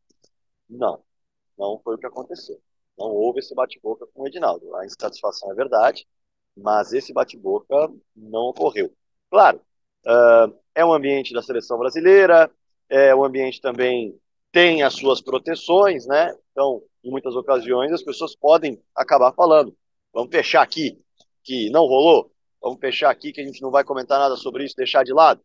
[0.68, 1.02] Não,
[1.58, 2.58] não foi o que aconteceu.
[2.98, 4.74] Não houve esse bate-boca com o Edinaldo.
[4.76, 6.06] A insatisfação é verdade,
[6.56, 8.90] mas esse bate-boca não ocorreu.
[9.30, 9.60] Claro,
[10.06, 12.50] uh, é um ambiente da seleção brasileira,
[12.88, 14.18] é um ambiente também
[14.52, 16.34] tem as suas proteções, né?
[16.52, 19.76] Então, em muitas ocasiões, as pessoas podem acabar falando:
[20.12, 20.98] vamos fechar aqui,
[21.44, 24.76] que não rolou, vamos fechar aqui, que a gente não vai comentar nada sobre isso,
[24.76, 25.40] deixar de lado.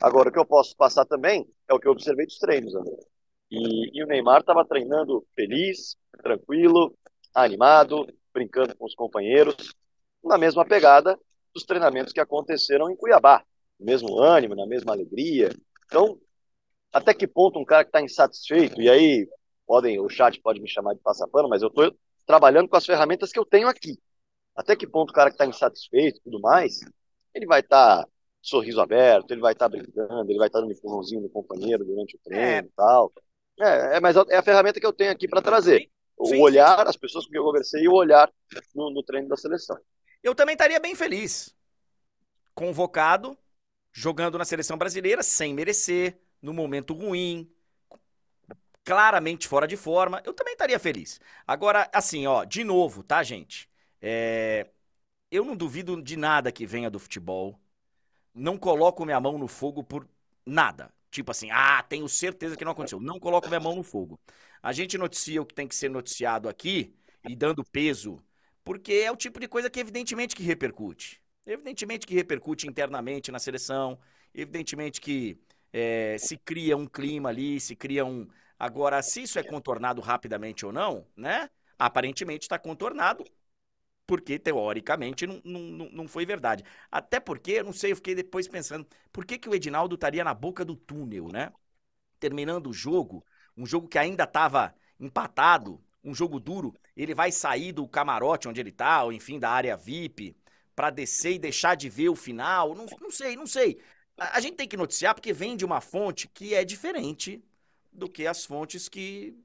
[0.00, 2.96] Agora, o que eu posso passar também é o que eu observei dos treinos, André.
[3.50, 6.96] E, e o Neymar estava treinando feliz, tranquilo,
[7.34, 9.74] animado, brincando com os companheiros,
[10.24, 11.18] na mesma pegada
[11.54, 13.44] dos treinamentos que aconteceram em Cuiabá,
[13.78, 15.50] mesmo ânimo, na mesma alegria.
[15.86, 16.18] Então,
[16.92, 19.28] até que ponto um cara que está insatisfeito, e aí
[19.66, 21.94] podem, o chat pode me chamar de passapano, mas eu estou
[22.26, 23.98] trabalhando com as ferramentas que eu tenho aqui.
[24.54, 26.80] Até que ponto o cara que está insatisfeito e tudo mais,
[27.34, 28.08] ele vai estar tá
[28.40, 31.84] sorriso aberto, ele vai estar tá brincando, ele vai estar tá dando empurrãozinho no companheiro
[31.84, 32.58] durante o treino é.
[32.58, 33.12] e tal.
[33.58, 35.90] É, é, mas é a ferramenta que eu tenho aqui para trazer.
[36.16, 36.88] O sim, olhar, sim.
[36.88, 38.30] as pessoas com quem eu conversei e o olhar
[38.74, 39.76] no, no treino da seleção.
[40.22, 41.54] Eu também estaria bem feliz.
[42.54, 43.36] Convocado,
[43.94, 47.50] jogando na seleção brasileira sem merecer, no momento ruim,
[48.84, 51.20] claramente fora de forma, eu também estaria feliz.
[51.46, 53.68] Agora, assim, ó, de novo, tá, gente?
[54.02, 54.68] É...
[55.30, 57.60] Eu não duvido de nada que venha do futebol.
[58.34, 60.08] Não coloco minha mão no fogo por
[60.46, 60.92] nada.
[61.10, 63.00] Tipo assim, ah, tenho certeza que não aconteceu.
[63.00, 64.20] Não coloco minha mão no fogo.
[64.62, 68.22] A gente noticia o que tem que ser noticiado aqui e dando peso,
[68.64, 71.22] porque é o tipo de coisa que evidentemente que repercute.
[71.46, 73.98] Evidentemente que repercute internamente na seleção,
[74.34, 75.38] evidentemente que
[75.72, 78.26] é, se cria um clima ali, se cria um,
[78.58, 81.50] Agora, se isso é contornado rapidamente ou não, né?
[81.78, 83.24] Aparentemente está contornado,
[84.06, 86.64] porque teoricamente não, não, não foi verdade.
[86.90, 90.24] Até porque, eu não sei, eu fiquei depois pensando, por que, que o Edinaldo estaria
[90.24, 91.52] na boca do túnel, né?
[92.20, 93.24] Terminando o jogo,
[93.56, 98.60] um jogo que ainda estava empatado, um jogo duro, ele vai sair do camarote onde
[98.60, 100.36] ele tá, ou enfim, da área VIP,
[100.74, 102.74] para descer e deixar de ver o final.
[102.74, 103.78] Não, não sei, não sei.
[104.16, 107.42] A, a gente tem que noticiar porque vem de uma fonte que é diferente
[107.92, 109.36] do que as fontes que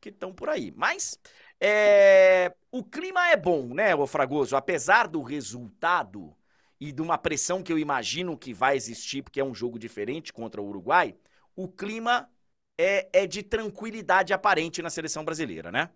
[0.00, 0.72] que estão por aí.
[0.76, 1.18] Mas
[1.60, 4.56] é, o clima é bom, né, o Fragoso?
[4.56, 6.36] Apesar do resultado
[6.80, 10.32] e de uma pressão que eu imagino que vai existir, porque é um jogo diferente
[10.32, 11.14] contra o Uruguai,
[11.54, 12.28] o clima
[12.76, 15.88] é, é de tranquilidade aparente na seleção brasileira, né?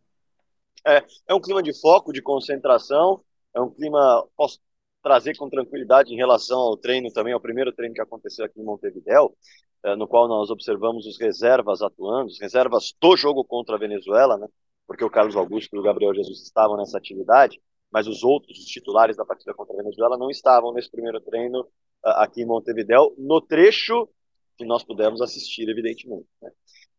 [0.86, 3.24] É, é um clima de foco, de concentração,
[3.56, 4.60] é um clima, posso
[5.02, 8.64] trazer com tranquilidade em relação ao treino também, ao primeiro treino que aconteceu aqui em
[8.64, 9.34] Montevidéu,
[9.84, 14.36] eh, no qual nós observamos os reservas atuando, os reservas do jogo contra a Venezuela,
[14.36, 14.46] né?
[14.86, 18.66] porque o Carlos Augusto e o Gabriel Jesus estavam nessa atividade, mas os outros, os
[18.66, 21.68] titulares da partida contra a Venezuela, não estavam nesse primeiro treino uh,
[22.16, 24.08] aqui em Montevidéu, no trecho
[24.58, 26.26] que nós pudemos assistir, evidentemente.
[26.42, 26.50] Né?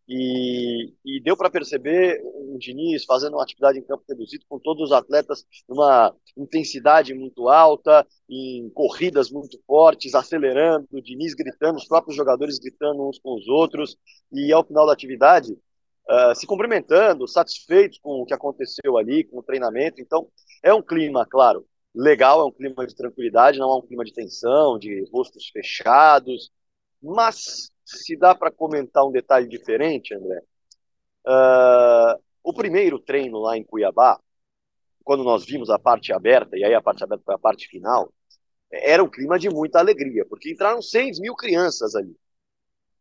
[0.09, 4.83] E, e, deu para perceber o Diniz fazendo uma atividade em campo reduzido com todos
[4.83, 11.87] os atletas numa intensidade muito alta, em corridas muito fortes, acelerando, o Diniz gritando, os
[11.87, 13.97] próprios jogadores gritando uns com os outros,
[14.31, 19.39] e ao final da atividade uh, se cumprimentando, satisfeitos com o que aconteceu ali, com
[19.39, 20.01] o treinamento.
[20.01, 20.29] Então,
[20.63, 24.13] é um clima, claro, legal, é um clima de tranquilidade, não é um clima de
[24.13, 26.49] tensão, de rostos fechados,
[27.01, 30.41] mas se dá para comentar um detalhe diferente, André,
[31.25, 34.19] uh, o primeiro treino lá em Cuiabá,
[35.03, 38.11] quando nós vimos a parte aberta, e aí a parte aberta foi a parte final,
[38.69, 42.13] era um clima de muita alegria, porque entraram 6 mil crianças ali.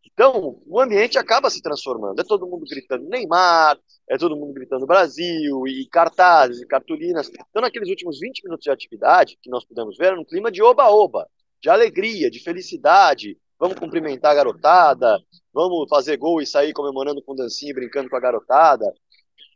[0.05, 2.19] Então, o ambiente acaba se transformando.
[2.19, 3.79] É todo mundo gritando Neymar,
[4.09, 7.29] é todo mundo gritando Brasil, e cartazes, e cartolinas.
[7.51, 10.63] Então, naqueles últimos 20 minutos de atividade que nós pudemos ver, era um clima de
[10.63, 11.29] oba-oba,
[11.61, 15.19] de alegria, de felicidade, vamos cumprimentar a garotada,
[15.53, 18.93] vamos fazer gol e sair comemorando com dancinha e brincando com a garotada.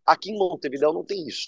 [0.07, 1.47] Aqui em Montevideo não tem isso.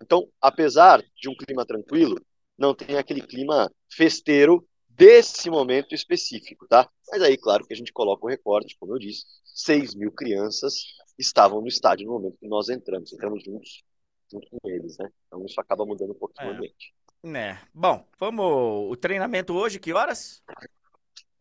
[0.00, 2.20] Então, apesar de um clima tranquilo,
[2.56, 6.88] não tem aquele clima festeiro desse momento específico, tá?
[7.10, 10.74] Mas aí, claro que a gente coloca o recorte, como eu disse, 6 mil crianças
[11.18, 13.82] estavam no estádio no momento que nós entramos, entramos juntos,
[14.30, 15.10] junto com eles, né?
[15.26, 16.52] Então isso acaba mudando um pouquinho é.
[16.52, 16.94] o ambiente.
[17.24, 17.58] É.
[17.72, 18.90] Bom, vamos.
[18.90, 20.42] O treinamento hoje, que horas?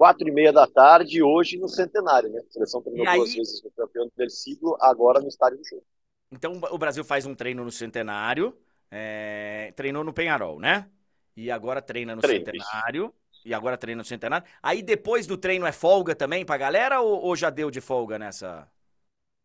[0.01, 2.39] Quatro e meia da tarde, hoje no Centenário, né?
[2.39, 3.19] A seleção treinou aí...
[3.19, 5.83] duas vezes no campeão do ciclo, agora no estádio do jogo.
[6.31, 8.57] Então o Brasil faz um treino no Centenário,
[8.89, 9.71] é...
[9.75, 10.89] treinou no Penharol, né?
[11.37, 13.13] E agora treina no treino, Centenário.
[13.31, 13.47] Isso.
[13.47, 14.47] E agora treina no Centenário.
[14.63, 18.17] Aí depois do treino é folga também pra galera ou, ou já deu de folga
[18.17, 18.67] nessa?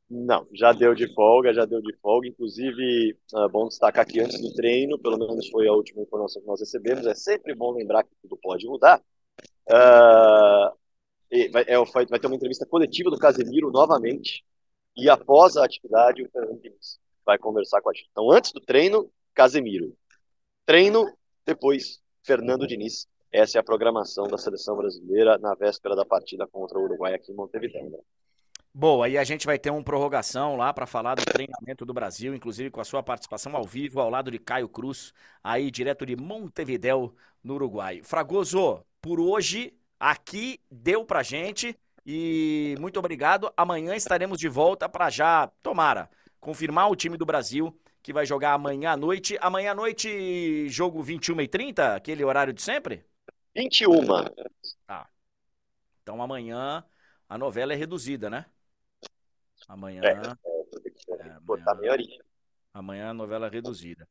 [0.09, 2.29] Não, já deu de folga, já deu de folga.
[2.29, 6.49] Inclusive, é bom destacar que antes do treino, pelo menos foi a última informação que
[6.49, 9.03] nós recebemos, é sempre bom lembrar que tudo pode mudar.
[9.69, 10.77] Uh,
[11.53, 11.77] vai, é,
[12.09, 14.45] vai, ter uma entrevista coletiva do Casemiro novamente.
[14.97, 18.09] E após a atividade, o Fernando Diniz vai conversar com a gente.
[18.11, 19.95] Então, antes do treino, Casemiro.
[20.65, 21.05] Treino,
[21.45, 23.07] depois, Fernando Diniz.
[23.33, 27.33] Essa é a programação da seleção brasileira na véspera da partida contra o Uruguai aqui
[27.33, 28.03] em Montevideo.
[28.73, 32.35] Boa, e a gente vai ter uma prorrogação lá para falar do treinamento do Brasil,
[32.35, 35.13] inclusive com a sua participação ao vivo, ao lado de Caio Cruz,
[35.43, 38.03] aí direto de Montevideo, no Uruguai.
[38.03, 43.53] Fragoso, por hoje aqui deu pra gente e muito obrigado.
[43.57, 48.55] Amanhã estaremos de volta para já, tomara, confirmar o time do Brasil que vai jogar
[48.55, 49.39] amanhã à noite.
[49.41, 53.05] Amanhã à noite, jogo 21 e 30 aquele horário de sempre?
[53.55, 54.07] 21.
[54.89, 55.09] Tá.
[56.03, 56.85] Então amanhã
[57.29, 58.45] a novela é reduzida, né?
[59.69, 60.01] Amanhã.
[60.03, 61.37] É, é, é
[61.71, 61.97] amanhã,
[62.75, 64.09] amanhã a novela é reduzida.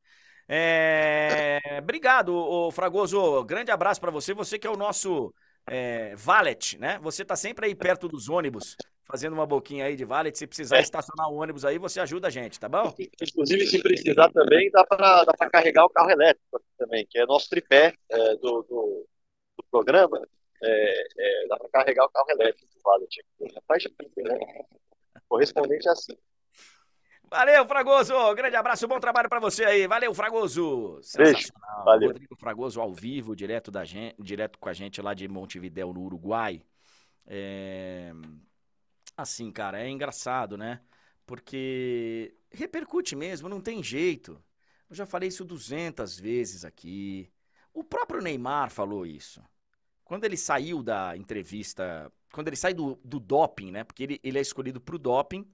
[0.47, 1.79] É...
[1.79, 3.43] Obrigado, ô Fragoso.
[3.43, 4.33] Grande abraço para você.
[4.33, 5.33] Você que é o nosso
[5.67, 6.99] é, valet, né?
[7.01, 8.75] Você tá sempre aí perto dos ônibus,
[9.05, 10.37] fazendo uma boquinha aí de valet.
[10.37, 10.81] Se precisar é.
[10.81, 12.93] estacionar o ônibus aí, você ajuda a gente, tá bom?
[13.21, 17.93] Inclusive, se precisar também, dá para carregar o carro elétrico também, que é nosso tripé
[18.09, 19.07] é, do, do,
[19.57, 20.21] do, programa.
[20.63, 23.25] É, é, dá para carregar o carro elétrico do valet.
[23.67, 24.39] Faixa né?
[25.27, 26.15] correspondente assim.
[27.35, 28.13] Valeu, Fragoso.
[28.33, 29.85] Grande abraço, bom trabalho para você aí.
[29.87, 31.01] Valeu, Fragoso.
[31.17, 31.49] Beijo.
[31.83, 32.07] Valeu.
[32.07, 35.99] Rodrigo Fragoso ao vivo, direto, da gente, direto com a gente lá de Montevidéu, no
[35.99, 36.61] Uruguai.
[37.27, 38.13] É...
[39.17, 40.79] Assim, cara, é engraçado, né?
[41.25, 44.41] Porque repercute mesmo, não tem jeito.
[44.89, 47.29] Eu já falei isso 200 vezes aqui.
[47.73, 49.43] O próprio Neymar falou isso.
[50.05, 53.83] Quando ele saiu da entrevista, quando ele sai do, do doping, né?
[53.83, 55.45] Porque ele, ele é escolhido pro doping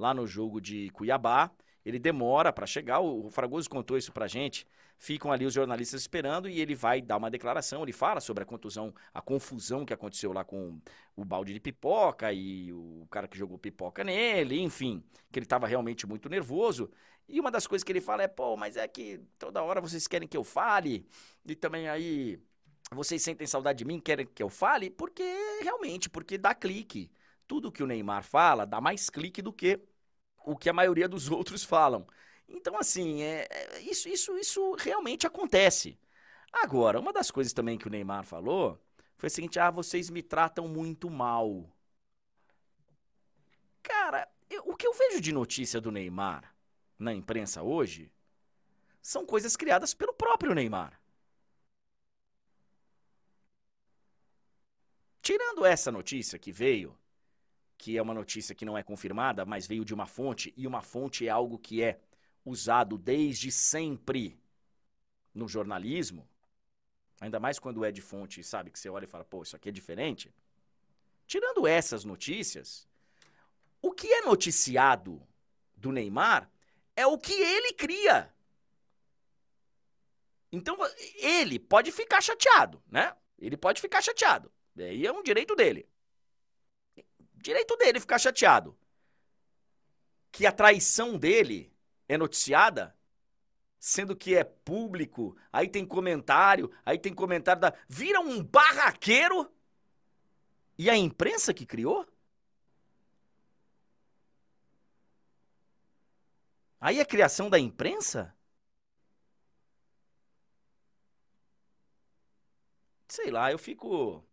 [0.00, 1.50] lá no jogo de Cuiabá.
[1.84, 4.66] Ele demora para chegar, o Fragoso contou isso pra gente.
[4.98, 7.82] Ficam ali os jornalistas esperando e ele vai dar uma declaração.
[7.82, 10.78] Ele fala sobre a contusão, a confusão que aconteceu lá com
[11.16, 15.66] o balde de pipoca e o cara que jogou pipoca nele, enfim, que ele estava
[15.66, 16.90] realmente muito nervoso.
[17.26, 20.06] E uma das coisas que ele fala é: pô, mas é que toda hora vocês
[20.06, 21.06] querem que eu fale,
[21.46, 22.38] e também aí
[22.92, 25.22] vocês sentem saudade de mim, querem que eu fale, porque
[25.62, 27.10] realmente, porque dá clique.
[27.46, 29.80] Tudo que o Neymar fala dá mais clique do que
[30.44, 32.06] o que a maioria dos outros falam.
[32.48, 35.98] Então, assim, é, é, isso, isso, isso realmente acontece.
[36.52, 38.78] Agora, uma das coisas também que o Neymar falou
[39.16, 41.70] foi o seguinte: ah, vocês me tratam muito mal.
[43.82, 46.54] Cara, eu, o que eu vejo de notícia do Neymar
[46.98, 48.10] na imprensa hoje
[49.00, 51.00] são coisas criadas pelo próprio Neymar.
[55.22, 56.98] Tirando essa notícia que veio
[57.80, 60.82] que é uma notícia que não é confirmada, mas veio de uma fonte, e uma
[60.82, 61.98] fonte é algo que é
[62.44, 64.38] usado desde sempre
[65.34, 66.28] no jornalismo,
[67.18, 69.70] ainda mais quando é de fonte, sabe, que você olha e fala, pô, isso aqui
[69.70, 70.30] é diferente.
[71.26, 72.86] Tirando essas notícias,
[73.80, 75.26] o que é noticiado
[75.74, 76.50] do Neymar
[76.94, 78.30] é o que ele cria.
[80.52, 80.76] Então,
[81.14, 83.16] ele pode ficar chateado, né?
[83.38, 84.52] Ele pode ficar chateado.
[84.76, 85.88] Aí é um direito dele.
[87.40, 88.76] Direito dele ficar chateado.
[90.30, 91.72] Que a traição dele
[92.08, 92.96] é noticiada,
[93.78, 97.74] sendo que é público, aí tem comentário, aí tem comentário da.
[97.88, 99.50] Vira um barraqueiro
[100.78, 102.06] e a imprensa que criou?
[106.80, 108.34] Aí é criação da imprensa?
[113.08, 114.24] Sei lá, eu fico.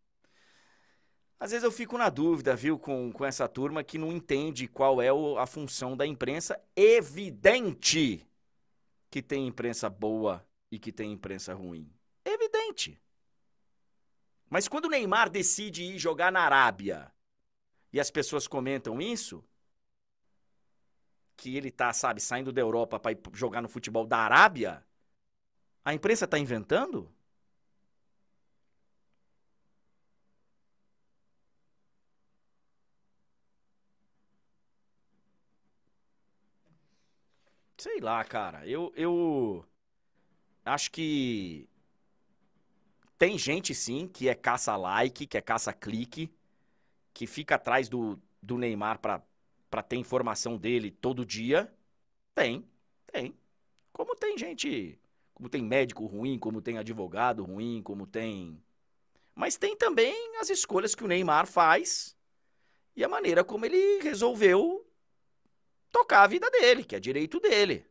[1.39, 5.01] Às vezes eu fico na dúvida, viu, com, com essa turma que não entende qual
[5.01, 6.59] é o, a função da imprensa.
[6.75, 8.27] Evidente
[9.09, 11.91] que tem imprensa boa e que tem imprensa ruim.
[12.25, 12.99] Evidente.
[14.49, 17.11] Mas quando o Neymar decide ir jogar na Arábia
[17.93, 19.43] e as pessoas comentam isso,
[21.35, 24.83] que ele tá, sabe, saindo da Europa para ir jogar no futebol da Arábia,
[25.85, 27.13] a imprensa tá inventando?
[37.88, 38.67] Sei lá, cara.
[38.67, 39.65] Eu, eu
[40.65, 41.69] acho que
[43.17, 46.29] tem gente sim que é caça like, que é caça clique,
[47.13, 49.23] que fica atrás do, do Neymar pra,
[49.69, 51.73] pra ter informação dele todo dia.
[52.35, 52.67] Tem,
[53.09, 53.33] tem.
[53.93, 54.99] Como tem gente,
[55.33, 58.61] como tem médico ruim, como tem advogado ruim, como tem.
[59.33, 62.17] Mas tem também as escolhas que o Neymar faz
[62.97, 64.86] e a maneira como ele resolveu
[65.97, 67.85] tocar a vida dele, que é direito dele.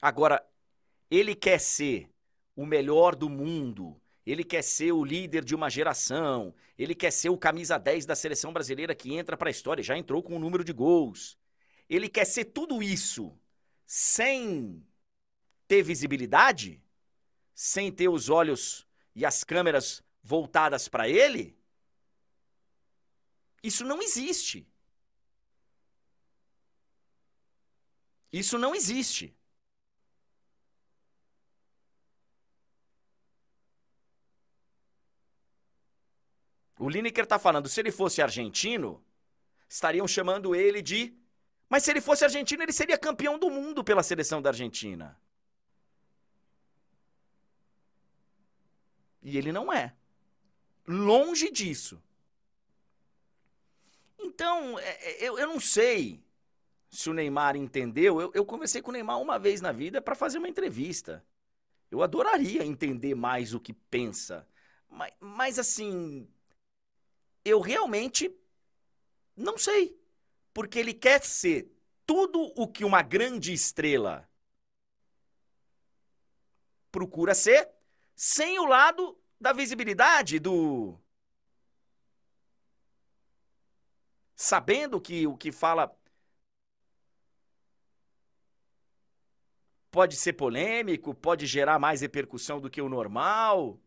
[0.00, 0.44] Agora,
[1.10, 2.10] ele quer ser
[2.54, 7.30] o melhor do mundo, ele quer ser o líder de uma geração, ele quer ser
[7.30, 10.36] o camisa 10 da seleção brasileira que entra para a história, já entrou com o
[10.36, 11.38] um número de gols.
[11.88, 13.38] Ele quer ser tudo isso
[13.86, 14.84] sem
[15.66, 16.82] ter visibilidade,
[17.54, 21.56] sem ter os olhos e as câmeras voltadas para ele?
[23.62, 24.66] Isso não existe.
[28.32, 29.36] Isso não existe.
[36.78, 39.04] O Lineker está falando, se ele fosse argentino,
[39.68, 41.16] estariam chamando ele de.
[41.68, 45.16] Mas se ele fosse argentino, ele seria campeão do mundo pela seleção da Argentina.
[49.22, 49.94] E ele não é.
[50.86, 52.02] Longe disso.
[54.22, 56.22] Então, é, é, eu, eu não sei
[56.90, 58.20] se o Neymar entendeu.
[58.20, 61.24] Eu, eu conversei com o Neymar uma vez na vida para fazer uma entrevista.
[61.90, 64.46] Eu adoraria entender mais o que pensa.
[64.88, 66.28] Mas, mas assim,
[67.44, 68.34] eu realmente
[69.36, 69.98] não sei.
[70.52, 71.70] Porque ele quer ser
[72.06, 74.28] tudo o que uma grande estrela
[76.90, 77.70] procura ser,
[78.14, 80.98] sem o lado da visibilidade, do.
[84.42, 85.96] Sabendo que o que fala
[89.88, 93.78] pode ser polêmico, pode gerar mais repercussão do que o normal.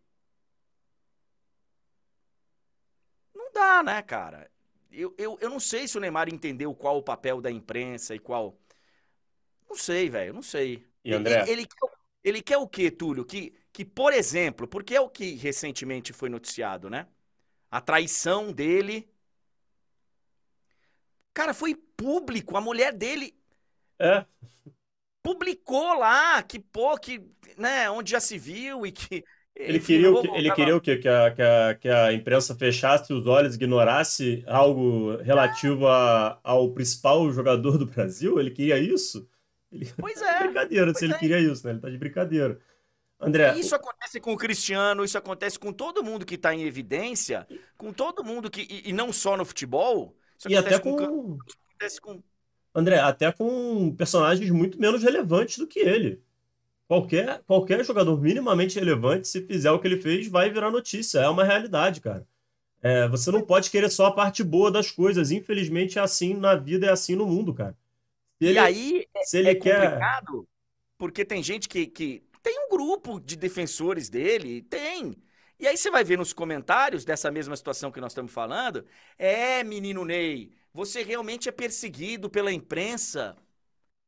[3.33, 4.49] Não dá, né, cara?
[4.89, 8.19] Eu, eu, eu não sei se o Neymar entendeu qual o papel da imprensa e
[8.19, 8.57] qual.
[9.67, 10.87] Não sei, velho, não sei.
[11.03, 11.41] E André?
[11.49, 11.67] Ele, ele,
[12.23, 13.25] ele quer o quê, Túlio?
[13.25, 17.09] Que, que, por exemplo, porque é o que recentemente foi noticiado, né?
[17.69, 19.13] A traição dele.
[21.35, 22.57] Cara, foi público.
[22.57, 23.35] A mulher dele.
[23.99, 24.25] É.
[25.21, 27.21] Publicou lá que, pô, que,
[27.57, 29.23] né, onde já se viu e que
[29.55, 30.97] ele queria, que, ele queria o quê?
[30.97, 36.71] Que a, que, a, que a imprensa fechasse os olhos, ignorasse algo relativo a, ao
[36.71, 38.39] principal jogador do Brasil?
[38.39, 39.27] Ele queria isso?
[39.71, 39.91] Ele...
[39.97, 40.39] Pois é.
[40.43, 41.17] brincadeira se ele é.
[41.17, 41.73] queria isso, né?
[41.73, 42.59] Ele tá de brincadeira.
[43.19, 43.57] André.
[43.57, 47.93] Isso acontece com o Cristiano, isso acontece com todo mundo que tá em evidência, com
[47.93, 48.61] todo mundo que.
[48.61, 50.15] E, e não só no futebol.
[50.37, 50.95] Isso e até com...
[50.95, 51.37] com.
[51.69, 52.21] Acontece com.
[52.73, 56.21] André, até com personagens muito menos relevantes do que ele.
[56.87, 61.19] Qualquer, qualquer jogador minimamente relevante, se fizer o que ele fez, vai virar notícia.
[61.19, 62.27] É uma realidade, cara.
[62.81, 65.31] É, você não pode querer só a parte boa das coisas.
[65.31, 67.75] Infelizmente é assim na vida, é assim no mundo, cara.
[68.37, 69.83] Se ele, e aí se ele é quer...
[69.83, 70.47] complicado,
[70.97, 72.23] porque tem gente que, que.
[72.43, 75.15] Tem um grupo de defensores dele, tem.
[75.59, 78.85] E aí você vai ver nos comentários dessa mesma situação que nós estamos falando.
[79.17, 83.35] É, menino Ney, você realmente é perseguido pela imprensa.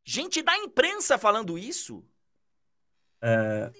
[0.03, 2.03] Gente da imprensa falando isso.
[3.21, 3.71] É,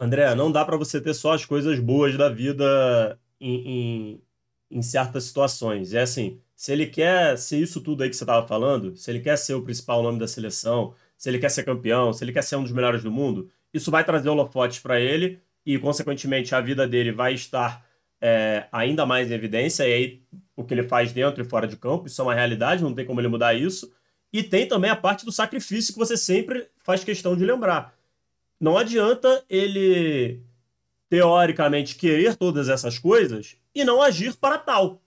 [0.00, 4.22] André, não dá para você ter só as coisas boas da vida em, em,
[4.70, 5.92] em, certas situações.
[5.92, 9.20] É assim, se ele quer ser isso tudo aí que você estava falando, se ele
[9.20, 12.42] quer ser o principal nome da seleção, se ele quer ser campeão, se ele quer
[12.42, 16.60] ser um dos melhores do mundo, isso vai trazer holofotes para ele e, consequentemente, a
[16.60, 17.84] vida dele vai estar
[18.20, 19.86] é, ainda mais em evidência.
[19.86, 20.22] E aí,
[20.56, 23.04] o que ele faz dentro e fora de campo, isso é uma realidade, não tem
[23.04, 23.92] como ele mudar isso.
[24.32, 27.94] E tem também a parte do sacrifício que você sempre faz questão de lembrar
[28.64, 30.42] não adianta ele,
[31.08, 35.02] teoricamente, querer todas essas coisas e não agir para tal.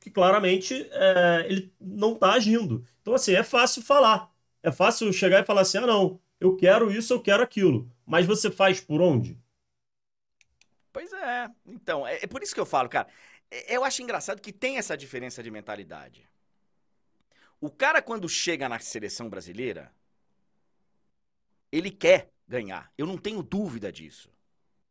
[0.00, 2.84] Que claramente é, ele não está agindo.
[3.02, 4.30] Então, assim, é fácil falar.
[4.62, 7.90] É fácil chegar e falar assim: ah, não, eu quero isso, eu quero aquilo.
[8.06, 9.36] Mas você faz por onde?
[10.98, 11.48] Pois é.
[11.64, 13.06] Então, é, é por isso que eu falo, cara.
[13.48, 16.28] É, eu acho engraçado que tem essa diferença de mentalidade.
[17.60, 19.94] O cara, quando chega na seleção brasileira,
[21.70, 22.92] ele quer ganhar.
[22.98, 24.28] Eu não tenho dúvida disso.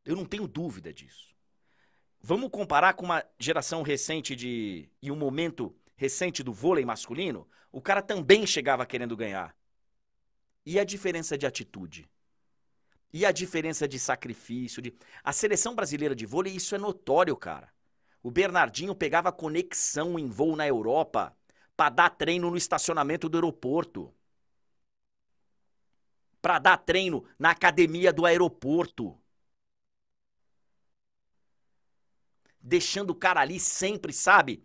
[0.05, 1.35] Eu não tenho dúvida disso.
[2.21, 7.45] Vamos comparar com uma geração recente de e um momento recente do vôlei masculino?
[7.69, 9.53] O cara também chegava querendo ganhar.
[10.65, 12.09] E a diferença de atitude?
[13.13, 14.81] E a diferença de sacrifício?
[14.81, 14.93] De...
[15.23, 17.71] A seleção brasileira de vôlei, isso é notório, cara.
[18.21, 21.35] O Bernardinho pegava conexão em voo na Europa
[21.75, 24.13] para dar treino no estacionamento do aeroporto
[26.47, 29.19] para dar treino na academia do aeroporto.
[32.61, 34.63] Deixando o cara ali sempre, sabe?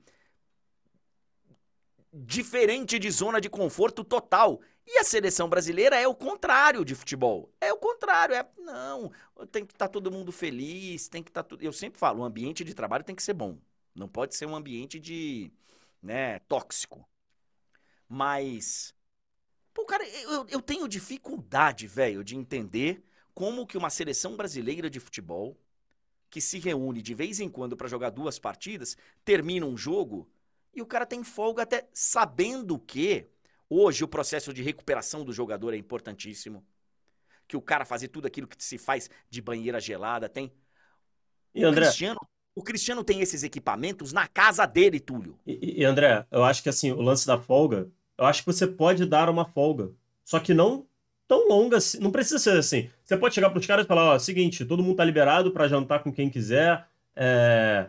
[2.13, 4.61] Diferente de zona de conforto total.
[4.87, 7.51] E a seleção brasileira é o contrário de futebol.
[7.61, 8.35] É o contrário.
[8.35, 9.13] É, não,
[9.51, 11.63] tem que estar tá todo mundo feliz, tem que estar tá tudo.
[11.63, 13.59] Eu sempre falo, o ambiente de trabalho tem que ser bom.
[13.95, 15.53] Não pode ser um ambiente de,
[16.03, 17.07] né, tóxico.
[18.09, 18.95] Mas
[19.75, 23.03] Pô, cara, eu, eu tenho dificuldade, velho, de entender
[23.35, 25.59] como que uma seleção brasileira de futebol,
[26.31, 30.29] que se reúne de vez em quando para jogar duas partidas, termina um jogo
[30.75, 33.27] e o cara tem folga até sabendo que
[33.73, 36.65] hoje o processo de recuperação do jogador é importantíssimo.
[37.47, 40.53] Que o cara fazer tudo aquilo que se faz de banheira gelada tem.
[41.55, 41.87] E o André?
[41.87, 42.21] Cristiano,
[42.55, 45.39] o Cristiano tem esses equipamentos na casa dele, Túlio.
[45.47, 47.91] E, e André, eu acho que assim, o lance da folga
[48.23, 49.91] eu acho que você pode dar uma folga.
[50.25, 50.87] Só que não
[51.27, 51.99] tão longa assim.
[51.99, 52.91] Não precisa ser assim.
[53.05, 55.69] Você pode chegar para os caras e falar: ó, seguinte, todo mundo tá liberado para
[55.69, 56.87] jantar com quem quiser.
[57.17, 57.89] É...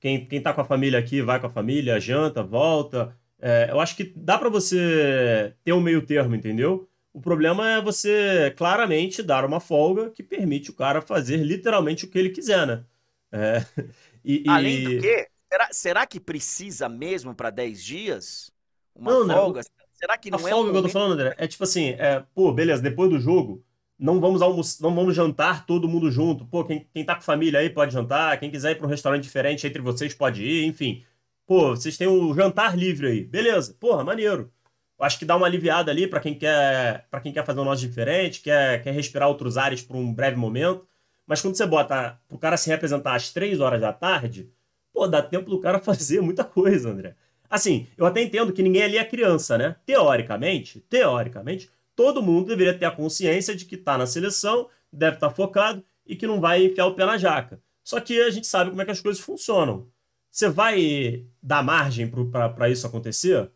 [0.00, 3.16] Quem, quem tá com a família aqui, vai com a família, janta, volta.
[3.44, 3.70] É...
[3.70, 6.88] eu acho que dá para você ter um meio termo, entendeu?
[7.12, 12.10] O problema é você claramente dar uma folga que permite o cara fazer literalmente o
[12.10, 12.84] que ele quiser, né?
[13.32, 13.64] É...
[14.26, 18.50] E, Além do que, será, será que precisa mesmo para 10 dias?
[18.94, 19.60] Uma não, folga?
[19.60, 19.84] Não.
[19.92, 21.90] Será que não a é folga um que eu tô falando, André, é tipo assim,
[21.98, 23.62] é, pô, beleza, depois do jogo,
[23.98, 26.44] não vamos almoçar, não vamos jantar todo mundo junto.
[26.46, 29.22] Pô, quem, quem tá com família aí pode jantar, quem quiser ir para um restaurante
[29.22, 31.04] diferente entre vocês pode ir, enfim.
[31.46, 33.24] Pô, vocês têm o jantar livre aí.
[33.24, 33.74] Beleza.
[33.78, 34.50] Porra, maneiro.
[34.98, 37.86] Acho que dá uma aliviada ali para quem quer para quem quer fazer um negócio
[37.86, 40.86] diferente, quer, quer respirar outros ares por um breve momento.
[41.26, 44.50] Mas quando você bota pro cara se representar às três horas da tarde,
[44.92, 47.14] pô, dá tempo do cara fazer muita coisa, André.
[47.50, 49.76] Assim, eu até entendo que ninguém ali é criança, né?
[49.86, 55.28] Teoricamente, teoricamente, todo mundo deveria ter a consciência de que está na seleção, deve estar
[55.28, 57.60] tá focado e que não vai enfiar o pé na jaca.
[57.82, 59.88] Só que a gente sabe como é que as coisas funcionam.
[60.34, 63.52] Você vai dar margem para isso acontecer?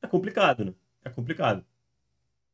[0.00, 0.74] É complicado, né?
[1.04, 1.66] É complicado.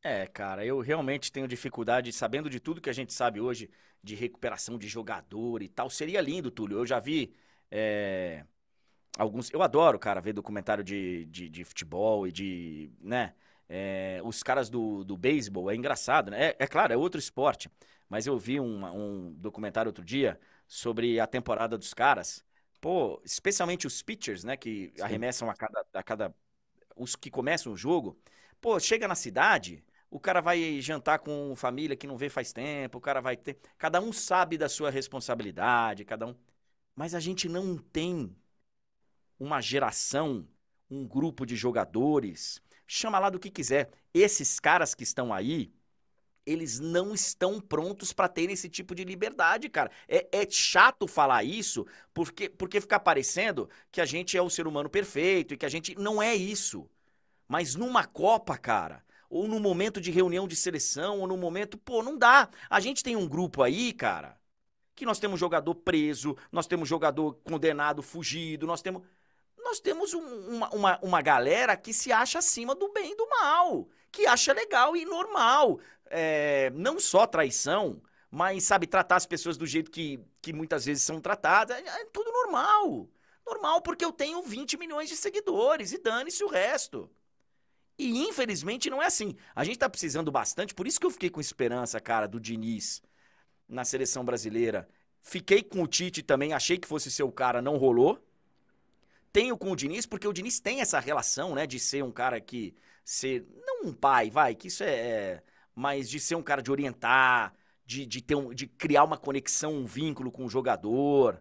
[0.02, 3.68] É, cara, eu realmente tenho dificuldade, sabendo de tudo que a gente sabe hoje,
[4.02, 5.90] de recuperação de jogador e tal.
[5.90, 6.78] Seria lindo, Túlio.
[6.78, 7.34] Eu já vi
[7.70, 8.42] é,
[9.18, 9.50] alguns.
[9.52, 12.90] Eu adoro, cara, ver documentário de, de, de futebol e de.
[13.00, 13.34] né?
[13.68, 16.48] É, os caras do, do beisebol, é engraçado, né?
[16.50, 17.70] É, é, claro, é outro esporte.
[18.08, 22.44] Mas eu vi um, um documentário outro dia sobre a temporada dos caras.
[22.80, 24.56] Pô, especialmente os pitchers, né?
[24.56, 25.02] Que Sim.
[25.02, 26.34] arremessam a cada, a cada.
[26.96, 28.18] Os que começam o jogo.
[28.60, 32.98] Pô, chega na cidade, o cara vai jantar com família que não vê faz tempo,
[32.98, 33.58] o cara vai ter.
[33.76, 36.34] Cada um sabe da sua responsabilidade, cada um.
[36.94, 38.34] Mas a gente não tem
[39.38, 40.46] uma geração,
[40.90, 43.90] um grupo de jogadores chama lá do que quiser.
[44.12, 45.72] Esses caras que estão aí,
[46.50, 49.90] eles não estão prontos para ter esse tipo de liberdade, cara.
[50.08, 54.66] É, é, chato falar isso, porque, porque fica parecendo que a gente é o ser
[54.66, 55.94] humano perfeito e que a gente.
[55.98, 56.88] Não é isso.
[57.46, 61.76] Mas numa Copa, cara, ou no momento de reunião de seleção, ou no momento.
[61.78, 62.48] Pô, não dá.
[62.70, 64.38] A gente tem um grupo aí, cara,
[64.94, 69.02] que nós temos jogador preso, nós temos jogador condenado, fugido, nós temos
[69.68, 70.22] nós temos um,
[70.56, 74.52] uma, uma, uma galera que se acha acima do bem e do mal, que acha
[74.54, 75.78] legal e normal.
[76.10, 78.00] É, não só traição,
[78.30, 82.04] mas, sabe, tratar as pessoas do jeito que, que muitas vezes são tratadas, é, é
[82.06, 83.08] tudo normal.
[83.46, 87.10] Normal porque eu tenho 20 milhões de seguidores e dane-se o resto.
[87.98, 89.34] E infelizmente não é assim.
[89.54, 93.02] A gente tá precisando bastante, por isso que eu fiquei com esperança, cara, do Diniz
[93.68, 94.88] na seleção brasileira.
[95.22, 98.22] Fiquei com o Tite também, achei que fosse ser o cara, não rolou
[99.32, 102.40] tenho com o Diniz, porque o Diniz tem essa relação, né, de ser um cara
[102.40, 105.42] que ser não um pai, vai, que isso é, é
[105.78, 107.52] mas de ser um cara de orientar,
[107.84, 111.40] de, de ter um, de criar uma conexão, um vínculo com o jogador.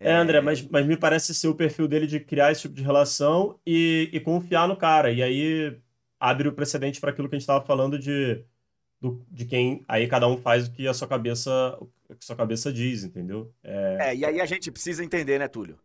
[0.00, 2.74] É, é, André, mas, mas me parece ser o perfil dele de criar esse tipo
[2.74, 5.12] de relação e, e confiar no cara.
[5.12, 5.78] E aí
[6.18, 8.42] abre o precedente para aquilo que a gente estava falando de,
[9.00, 12.36] do, de quem aí cada um faz o que a sua cabeça o que sua
[12.36, 13.52] cabeça diz, entendeu?
[13.62, 13.96] É...
[14.00, 15.78] é, e aí a gente precisa entender, né, Túlio?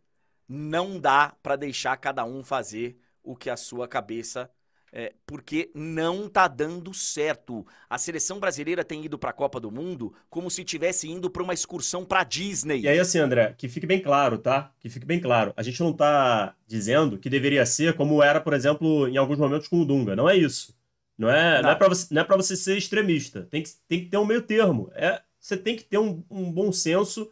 [0.52, 4.50] não dá para deixar cada um fazer o que a sua cabeça
[4.92, 7.66] é, porque não tá dando certo.
[7.88, 11.42] A seleção brasileira tem ido para a Copa do Mundo como se tivesse indo para
[11.42, 12.82] uma excursão para Disney.
[12.82, 14.70] E aí assim, André, que fique bem claro, tá?
[14.78, 15.54] Que fique bem claro.
[15.56, 19.66] A gente não tá dizendo que deveria ser como era, por exemplo, em alguns momentos
[19.66, 20.14] com o Dunga.
[20.14, 20.76] Não é isso.
[21.16, 21.62] Não é, não.
[21.62, 23.46] não é para você, não é você ser extremista.
[23.50, 24.90] Tem que, tem que ter um meio termo.
[24.94, 27.30] É, você tem que ter um, um bom senso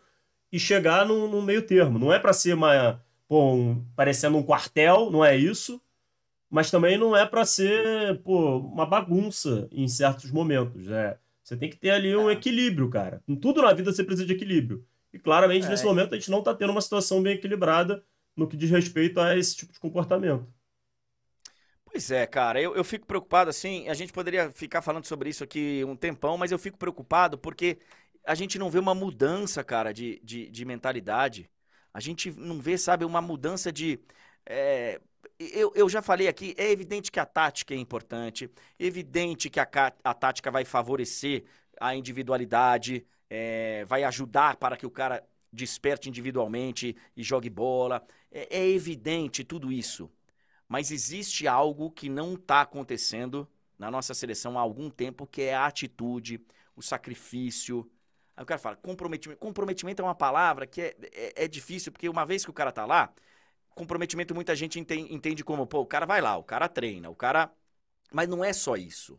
[0.51, 1.99] e chegar num, num meio termo.
[1.99, 5.81] Não é para ser uma, pô, um, parecendo um quartel, não é isso,
[6.51, 10.89] mas também não é para ser pô, uma bagunça em certos momentos.
[10.91, 12.33] É, você tem que ter ali um é.
[12.33, 13.23] equilíbrio, cara.
[13.27, 14.85] Em tudo na vida você precisa de equilíbrio.
[15.13, 15.69] E claramente, é.
[15.69, 18.05] nesse momento, a gente não está tendo uma situação bem equilibrada
[18.37, 20.47] no que diz respeito a esse tipo de comportamento.
[21.85, 25.43] Pois é, cara, eu, eu fico preocupado, assim, a gente poderia ficar falando sobre isso
[25.43, 27.79] aqui um tempão, mas eu fico preocupado porque
[28.25, 31.51] a gente não vê uma mudança, cara, de, de, de mentalidade.
[31.93, 33.99] A gente não vê, sabe, uma mudança de.
[34.47, 35.01] É,
[35.39, 39.69] eu, eu já falei aqui, é evidente que a tática é importante, evidente que a,
[40.05, 41.45] a tática vai favorecer
[41.81, 48.05] a individualidade, é, vai ajudar para que o cara desperte individualmente e jogue bola.
[48.31, 50.11] É, é evidente tudo isso.
[50.69, 53.49] Mas existe algo que não está acontecendo
[53.79, 56.41] na nossa seleção há algum tempo, que é a atitude,
[56.77, 57.91] o sacrifício,
[58.41, 59.39] Aí o cara fala, comprometimento.
[59.39, 62.73] Comprometimento é uma palavra que é, é, é difícil, porque uma vez que o cara
[62.73, 63.13] tá lá,
[63.81, 67.51] comprometimento muita gente entende, como, pô, o cara vai lá, o cara treina, o cara.
[68.13, 69.19] Mas não é só isso.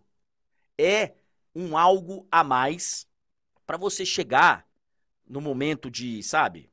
[0.78, 1.14] É
[1.56, 3.08] um algo a mais
[3.66, 4.68] para você chegar
[5.28, 6.70] no momento de, sabe,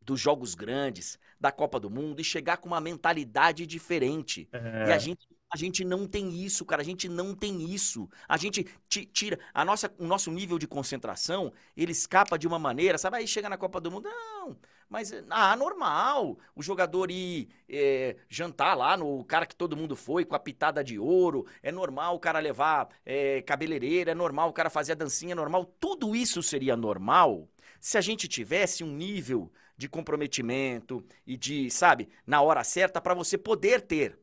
[0.00, 4.48] dos jogos grandes, da Copa do Mundo e chegar com uma mentalidade diferente.
[4.52, 4.88] É.
[4.88, 6.80] E a gente a gente não tem isso, cara.
[6.80, 8.08] A gente não tem isso.
[8.28, 12.96] A gente tira a nossa, o nosso nível de concentração, ele escapa de uma maneira,
[12.96, 13.16] sabe?
[13.16, 14.56] Aí chega na Copa do Mundo, não.
[14.90, 16.36] Mas, ah, normal.
[16.54, 20.82] O jogador ir é, jantar lá no cara que todo mundo foi, com a pitada
[20.82, 21.46] de ouro.
[21.62, 25.34] É normal o cara levar é, cabeleireira, é normal o cara fazer a dancinha, é
[25.36, 25.64] normal.
[25.78, 27.48] Tudo isso seria normal
[27.80, 33.14] se a gente tivesse um nível de comprometimento e de, sabe, na hora certa para
[33.14, 34.18] você poder ter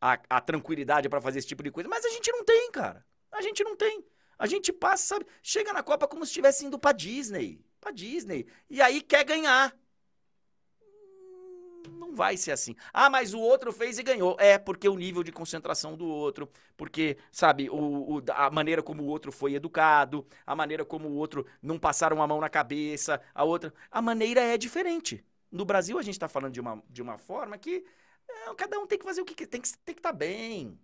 [0.00, 1.88] a, a tranquilidade para fazer esse tipo de coisa.
[1.88, 3.04] Mas a gente não tem, cara.
[3.32, 4.04] A gente não tem.
[4.38, 5.26] A gente passa, sabe?
[5.42, 7.64] Chega na Copa como se estivesse indo pra Disney.
[7.84, 8.46] Pra Disney.
[8.70, 9.76] E aí quer ganhar.
[11.98, 12.74] Não vai ser assim.
[12.94, 14.38] Ah, mas o outro fez e ganhou.
[14.40, 19.02] É, porque o nível de concentração do outro, porque, sabe, o, o, a maneira como
[19.02, 23.20] o outro foi educado, a maneira como o outro não passaram a mão na cabeça,
[23.34, 23.72] a outra.
[23.90, 25.22] A maneira é diferente.
[25.52, 27.84] No Brasil, a gente tá falando de uma, de uma forma que
[28.26, 30.78] é, cada um tem que fazer o que tem que tem que estar tá bem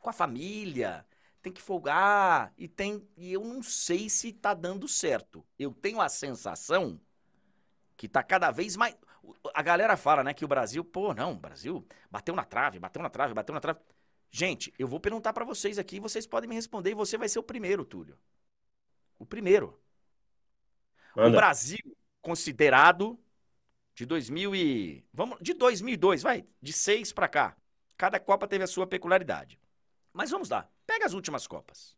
[0.00, 1.04] com a família,
[1.42, 5.44] tem que folgar e tem e eu não sei se tá dando certo.
[5.58, 7.00] Eu tenho a sensação
[7.96, 8.96] que tá cada vez mais
[9.54, 13.02] a galera fala, né, que o Brasil, pô, não, o Brasil bateu na trave, bateu
[13.02, 13.78] na trave, bateu na trave.
[14.30, 17.38] Gente, eu vou perguntar para vocês aqui, vocês podem me responder e você vai ser
[17.38, 18.18] o primeiro, Túlio.
[19.18, 19.78] O primeiro.
[21.14, 23.18] O Brasil considerado
[23.94, 27.56] de 2000 e vamos de 2002, vai, de 6 para cá.
[27.96, 29.58] Cada Copa teve a sua peculiaridade.
[30.12, 30.68] Mas vamos lá.
[30.86, 31.96] Pega as últimas Copas.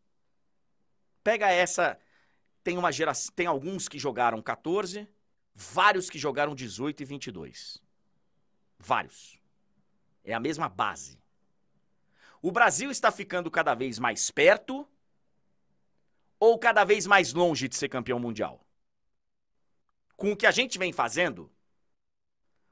[1.22, 1.98] Pega essa.
[2.62, 3.32] Tem uma geração.
[3.34, 5.08] Tem alguns que jogaram 14,
[5.54, 7.82] vários que jogaram 18 e 22.
[8.78, 9.38] Vários.
[10.24, 11.18] É a mesma base.
[12.40, 14.86] O Brasil está ficando cada vez mais perto
[16.38, 18.66] ou cada vez mais longe de ser campeão mundial?
[20.16, 21.48] Com o que a gente vem fazendo,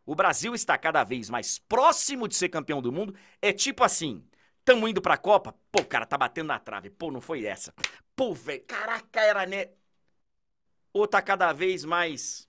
[0.05, 3.15] o Brasil está cada vez mais próximo de ser campeão do mundo.
[3.41, 4.29] É tipo assim:
[4.65, 5.55] Tamo indo pra Copa.
[5.73, 6.91] Pô, cara, tá batendo na trave.
[6.91, 7.75] Pô, não foi essa.
[8.15, 9.71] Pô, velho, caraca, era né.
[10.93, 12.49] Ou tá cada vez mais.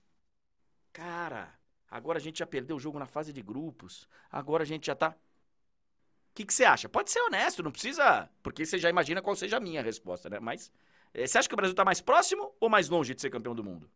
[0.92, 1.54] Cara,
[1.90, 4.08] agora a gente já perdeu o jogo na fase de grupos.
[4.30, 5.10] Agora a gente já tá.
[5.10, 6.88] O que, que você acha?
[6.88, 8.28] Pode ser honesto, não precisa.
[8.42, 10.40] Porque você já imagina qual seja a minha resposta, né?
[10.40, 10.72] Mas.
[11.14, 13.54] Eh, você acha que o Brasil tá mais próximo ou mais longe de ser campeão
[13.54, 13.90] do mundo?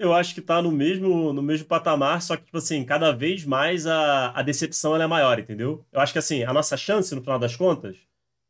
[0.00, 3.44] Eu acho que tá no mesmo, no mesmo patamar, só que, tipo assim, cada vez
[3.44, 5.84] mais a, a decepção é maior, entendeu?
[5.92, 7.98] Eu acho que, assim, a nossa chance, no final das contas,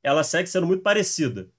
[0.00, 1.50] ela segue sendo muito parecida.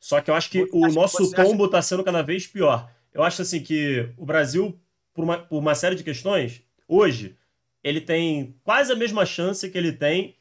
[0.00, 1.72] Só que eu acho que o nosso que tombo acha...
[1.72, 2.90] tá sendo cada vez pior.
[3.12, 4.80] Eu acho, assim, que o Brasil,
[5.12, 7.36] por uma, por uma série de questões, hoje,
[7.82, 10.34] ele tem quase a mesma chance que ele tem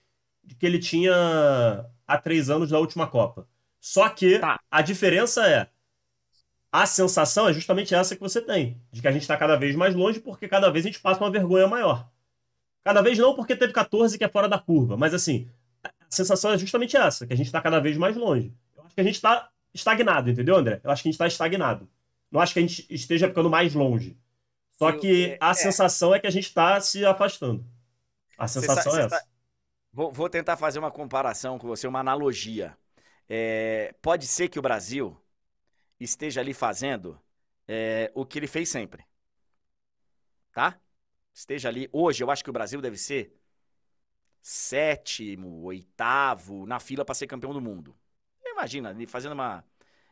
[0.58, 3.46] que ele tinha há três anos da última Copa.
[3.82, 4.58] Só que tá.
[4.72, 5.68] a diferença é
[6.74, 9.76] a sensação é justamente essa que você tem, de que a gente está cada vez
[9.76, 12.10] mais longe porque cada vez a gente passa uma vergonha maior.
[12.84, 15.48] Cada vez não porque teve 14 que é fora da curva, mas assim,
[15.84, 18.52] a sensação é justamente essa, que a gente está cada vez mais longe.
[18.76, 20.82] Eu acho que a gente está estagnado, entendeu, André?
[20.84, 21.88] Eu acho que a gente está estagnado.
[22.32, 24.18] Não acho que a gente esteja ficando mais longe.
[24.72, 25.54] Só que a é.
[25.54, 27.64] sensação é que a gente está se afastando.
[28.36, 29.20] A sensação é essa.
[29.20, 29.24] Tá...
[29.92, 32.76] Vou, vou, tentar fazer uma comparação com você, uma analogia.
[33.30, 35.16] É, pode ser que o Brasil
[36.04, 37.20] esteja ali fazendo
[37.68, 39.06] é, o que ele fez sempre.
[40.52, 40.80] Tá?
[41.34, 41.90] Esteja ali.
[41.92, 43.36] Hoje, eu acho que o Brasil deve ser
[44.42, 47.96] sétimo, oitavo na fila para ser campeão do mundo.
[48.46, 49.64] Imagina, fazendo uma.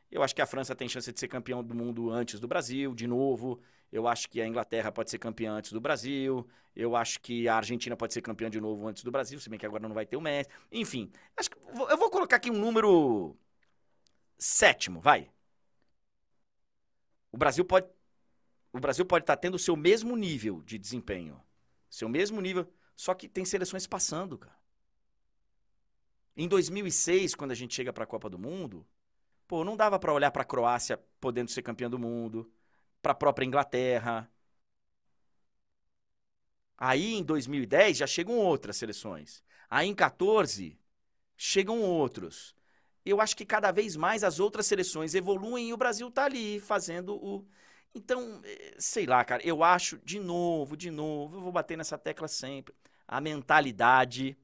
[0.10, 2.94] Eu acho que a França tem chance de ser campeão do mundo antes do Brasil,
[2.96, 3.62] de novo.
[3.92, 6.48] Eu acho que a Inglaterra pode ser campeã antes do Brasil.
[6.76, 9.60] Eu acho que a Argentina pode ser campeã de novo antes do Brasil, se bem
[9.60, 10.50] que agora não vai ter o Messi.
[10.72, 13.38] Enfim, acho que eu vou colocar aqui um número
[14.38, 15.30] sétimo, vai.
[17.32, 17.88] O Brasil pode
[18.74, 21.42] o Brasil pode estar tá tendo o seu mesmo nível de desempenho,
[21.90, 24.58] seu mesmo nível, só que tem seleções passando, cara.
[26.38, 28.88] Em 2006, quando a gente chega para a Copa do Mundo,
[29.46, 32.50] pô, não dava para olhar para a Croácia podendo ser campeã do mundo,
[33.02, 34.32] para a própria Inglaterra.
[36.78, 39.44] Aí em 2010 já chegam outras seleções.
[39.70, 40.80] Aí em 14
[41.36, 42.56] chegam outros
[43.06, 46.60] eu acho que cada vez mais as outras seleções evoluem e o Brasil tá ali
[46.60, 47.46] fazendo o.
[47.94, 51.98] Então, eh, sei lá, cara, eu acho, de novo, de novo, eu vou bater nessa
[51.98, 52.74] tecla sempre.
[53.08, 54.38] A mentalidade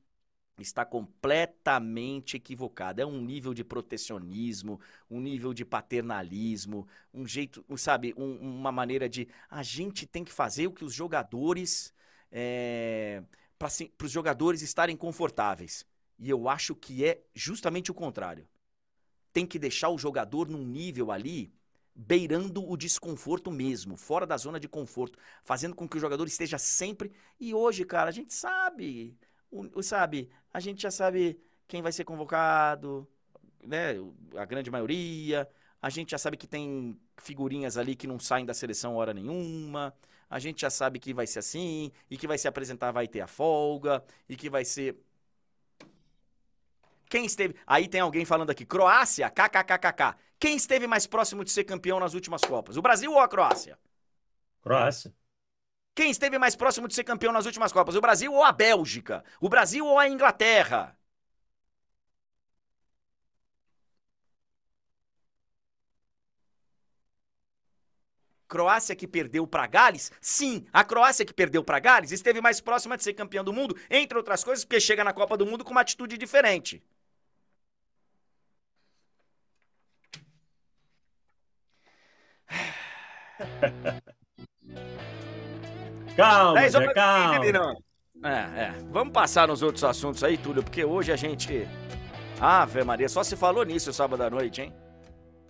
[0.59, 3.01] está completamente equivocada.
[3.01, 4.79] É um nível de protecionismo,
[5.09, 9.27] um nível de paternalismo, um jeito, sabe, um, uma maneira de.
[9.49, 11.93] A gente tem que fazer o que os jogadores.
[12.31, 13.23] É,
[13.57, 15.85] para os jogadores estarem confortáveis.
[16.19, 18.47] E eu acho que é justamente o contrário.
[19.31, 21.53] Tem que deixar o jogador num nível ali
[21.93, 26.57] beirando o desconforto mesmo, fora da zona de conforto, fazendo com que o jogador esteja
[26.59, 27.11] sempre.
[27.39, 29.17] E hoje, cara, a gente sabe,
[29.49, 33.07] o, sabe, a gente já sabe quem vai ser convocado,
[33.63, 33.95] né?
[34.35, 35.47] A grande maioria.
[35.81, 39.93] A gente já sabe que tem figurinhas ali que não saem da seleção hora nenhuma.
[40.29, 43.21] A gente já sabe que vai ser assim, e que vai se apresentar vai ter
[43.21, 44.97] a folga, e que vai ser.
[47.09, 47.55] Quem esteve.
[47.65, 50.15] Aí tem alguém falando aqui, Croácia, kkkk.
[50.39, 52.77] Quem esteve mais próximo de ser campeão nas últimas Copas?
[52.77, 53.77] O Brasil ou a Croácia?
[54.61, 55.13] Croácia.
[55.95, 57.95] Quem esteve mais próximo de ser campeão nas últimas Copas?
[57.95, 59.23] O Brasil ou a Bélgica?
[59.41, 60.95] O Brasil ou a Inglaterra?
[68.47, 70.11] Croácia que perdeu para Gales?
[70.21, 73.75] Sim, a Croácia que perdeu para Gales esteve mais próxima de ser campeã do mundo,
[73.89, 76.81] entre outras coisas, porque chega na Copa do Mundo com uma atitude diferente.
[86.15, 87.77] calma, calma.
[88.23, 88.71] É, é.
[88.89, 91.67] Vamos passar nos outros assuntos aí, Túlio, porque hoje a gente.
[92.39, 94.73] Ave Maria, só se falou nisso sábado à noite, hein?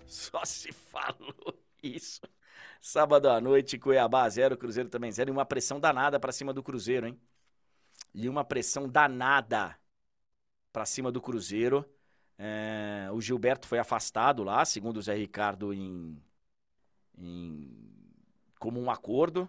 [0.06, 2.22] Só se falou isso.
[2.82, 5.30] Sábado à noite, Cuiabá 0, Cruzeiro também 0.
[5.30, 7.20] E uma pressão danada pra cima do Cruzeiro, hein?
[8.14, 9.78] E uma pressão danada
[10.72, 11.86] pra cima do Cruzeiro.
[12.38, 16.22] É, o Gilberto foi afastado lá, segundo o Zé Ricardo, em,
[17.18, 17.69] em
[18.60, 19.48] comum acordo.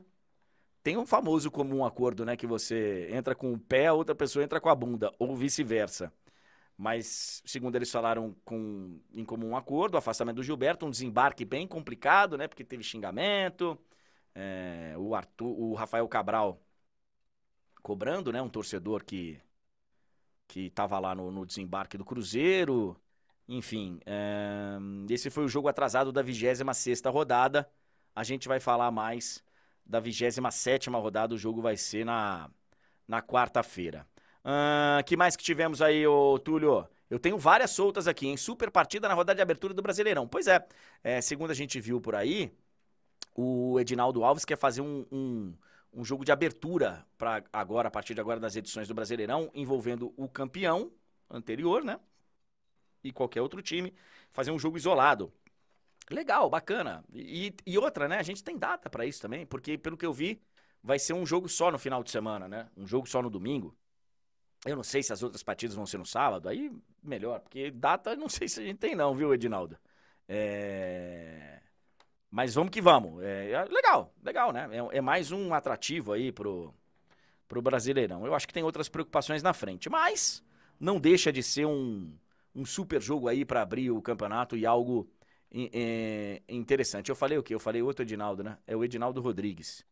[0.83, 2.37] Tem um famoso comum acordo, né?
[2.37, 6.13] Que você entra com o pé, a outra pessoa entra com a bunda, ou vice-versa.
[6.77, 11.67] Mas, segundo eles falaram com, em comum acordo, o afastamento do Gilberto, um desembarque bem
[11.67, 12.49] complicado, né?
[12.49, 13.79] Porque teve xingamento.
[14.35, 16.61] é, o, Arthur, o Rafael Cabral
[17.83, 18.41] cobrando, né?
[18.43, 19.41] Um torcedor que
[20.47, 22.97] que estava lá no, no desembarque do Cruzeiro.
[23.49, 27.69] Enfim, é, esse foi o jogo atrasado da 26 rodada.
[28.15, 29.43] A gente vai falar mais
[29.87, 31.35] da 27 rodada.
[31.35, 32.51] O jogo vai ser na,
[33.07, 34.07] na quarta-feira.
[34.45, 36.87] Ah, que mais que tivemos aí, ô Túlio?
[37.11, 38.37] Eu tenho várias soltas aqui, hein?
[38.37, 40.29] Super partida na rodada de abertura do Brasileirão.
[40.29, 40.67] Pois é,
[41.03, 42.53] é segundo a gente viu por aí,
[43.35, 45.55] o Edinaldo Alves quer fazer um, um,
[45.93, 50.13] um jogo de abertura para agora, a partir de agora, das edições do Brasileirão, envolvendo
[50.17, 50.93] o campeão
[51.31, 51.99] anterior, né?
[53.03, 53.95] E qualquer outro time,
[54.33, 55.33] fazer um jogo isolado.
[56.11, 57.05] Legal, bacana.
[57.13, 58.17] E, e outra, né?
[58.19, 60.41] A gente tem data para isso também, porque pelo que eu vi,
[60.83, 62.69] vai ser um jogo só no final de semana, né?
[62.77, 63.77] Um jogo só no domingo.
[64.67, 66.73] Eu não sei se as outras partidas vão ser no sábado, aí
[67.03, 69.79] melhor, porque data não sei se a gente tem não, viu, Edinaldo?
[70.29, 71.61] É...
[72.31, 73.23] Mas vamos que vamos.
[73.23, 74.69] É, é legal, legal, né?
[74.73, 76.75] É, é mais um atrativo aí pro,
[77.47, 78.27] pro Brasileirão.
[78.27, 80.45] Eu acho que tem outras preocupações na frente, mas
[80.79, 82.13] não deixa de ser um,
[82.55, 85.11] um super jogo aí para abrir o campeonato e algo
[85.53, 87.09] é, interessante.
[87.09, 87.55] Eu falei o quê?
[87.55, 88.59] Eu falei outro Edinaldo, né?
[88.67, 89.85] É o Edinaldo Rodrigues.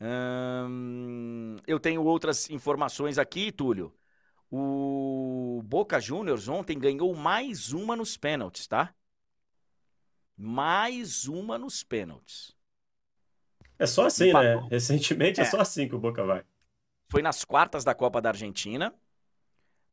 [0.00, 3.94] Hum, eu tenho outras informações aqui, Túlio.
[4.50, 8.94] O Boca Juniors ontem ganhou mais uma nos pênaltis, tá?
[10.36, 12.54] Mais uma nos pênaltis.
[13.78, 14.62] É só assim, Empatou.
[14.62, 14.68] né?
[14.70, 15.44] Recentemente é.
[15.44, 15.46] É.
[15.46, 16.44] só assim que o Boca vai.
[17.08, 18.94] Foi nas quartas da Copa da Argentina.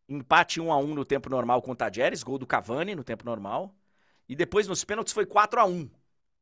[0.07, 3.25] Empate 1 a 1 no tempo normal com o Tajeres, gol do Cavani no tempo
[3.25, 3.73] normal.
[4.27, 5.89] E depois nos pênaltis foi 4 a 1.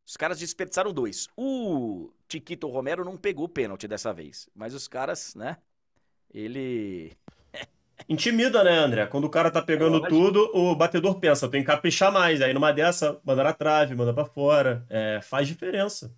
[0.06, 1.28] Os caras desperdiçaram dois.
[1.38, 5.58] O Tiquito Romero não pegou o pênalti dessa vez, mas os caras, né?
[6.34, 7.16] Ele
[8.10, 9.06] Intimida, né, André?
[9.08, 12.42] Quando o cara tá pegando tudo, o batedor pensa, tem que caprichar mais.
[12.42, 14.86] Aí numa dessa, manda na trave, manda pra fora.
[14.90, 16.16] É, faz diferença.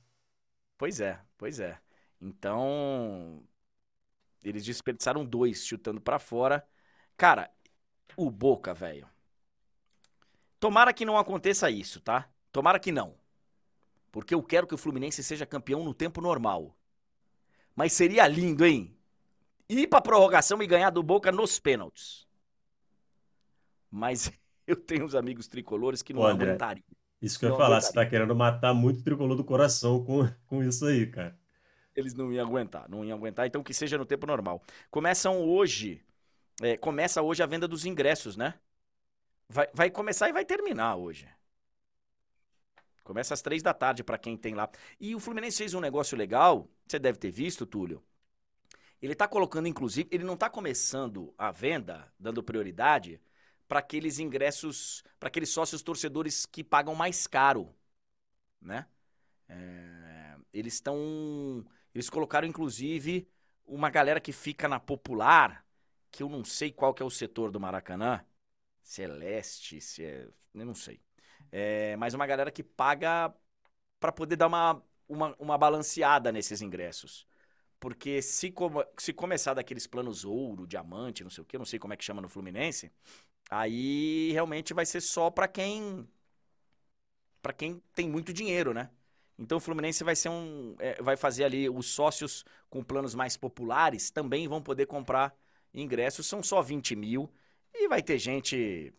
[0.78, 1.78] Pois é, pois é.
[2.20, 3.44] Então,
[4.44, 6.66] eles desperdiçaram dois chutando pra fora.
[7.18, 7.50] Cara,
[8.16, 9.08] o Boca, velho.
[10.60, 12.30] Tomara que não aconteça isso, tá?
[12.52, 13.16] Tomara que não.
[14.12, 16.76] Porque eu quero que o Fluminense seja campeão no tempo normal.
[17.76, 18.96] Mas seria lindo, hein?
[19.70, 22.28] Ir pra prorrogação e ganhar do Boca nos pênaltis.
[23.90, 24.32] Mas
[24.68, 26.86] eu tenho uns amigos tricolores que não aguentariam.
[27.22, 27.88] Isso que eu ia falar, aguentaria.
[27.88, 31.40] você tá querendo matar muito o tricolor do coração com, com isso aí, cara.
[31.96, 34.62] Eles não iam aguentar, não iam aguentar, então que seja no tempo normal.
[34.90, 36.02] Começam hoje,
[36.62, 38.60] é, começa hoje a venda dos ingressos, né?
[39.50, 41.28] Vai, vai começar e vai terminar hoje.
[43.04, 44.70] Começa às três da tarde pra quem tem lá.
[45.00, 48.04] E o Fluminense fez um negócio legal, você deve ter visto, Túlio.
[49.02, 53.20] Ele tá colocando, inclusive, ele não tá começando a venda, dando prioridade
[53.68, 57.74] para aqueles ingressos, para aqueles sócios torcedores que pagam mais caro,
[58.62, 58.86] né?
[59.50, 61.66] É, eles estão,
[61.96, 63.28] eles colocaram inclusive
[63.66, 65.66] uma galera que fica na popular,
[66.12, 68.26] que eu não sei qual que é o setor do Maracanã,
[68.84, 71.02] se é leste, se é, eu não sei.
[71.52, 73.34] É, mas uma galera que paga
[74.00, 77.28] para poder dar uma, uma, uma balanceada nesses ingressos.
[77.80, 81.80] Porque se, come- se começar daqueles planos ouro, diamante, não sei o que, não sei
[81.80, 82.92] como é que chama no Fluminense,
[83.50, 86.08] aí realmente vai ser só pra quem
[87.42, 88.90] para quem tem muito dinheiro, né?
[89.38, 90.76] Então o Fluminense vai ser um.
[90.80, 95.36] É, vai fazer ali os sócios com planos mais populares também vão poder comprar
[95.74, 96.28] ingressos.
[96.28, 97.30] São só 20 mil.
[97.74, 98.94] E vai ter gente.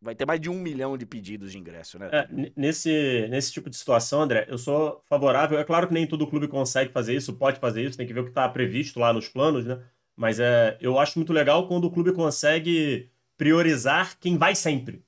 [0.00, 2.10] Vai ter mais de um milhão de pedidos de ingresso, né?
[2.12, 5.58] É, nesse, nesse tipo de situação, André, eu sou favorável.
[5.58, 8.20] É claro que nem todo clube consegue fazer isso, pode fazer isso, tem que ver
[8.20, 9.80] o que está previsto lá nos planos, né?
[10.16, 15.04] Mas é, eu acho muito legal quando o clube consegue priorizar quem vai sempre.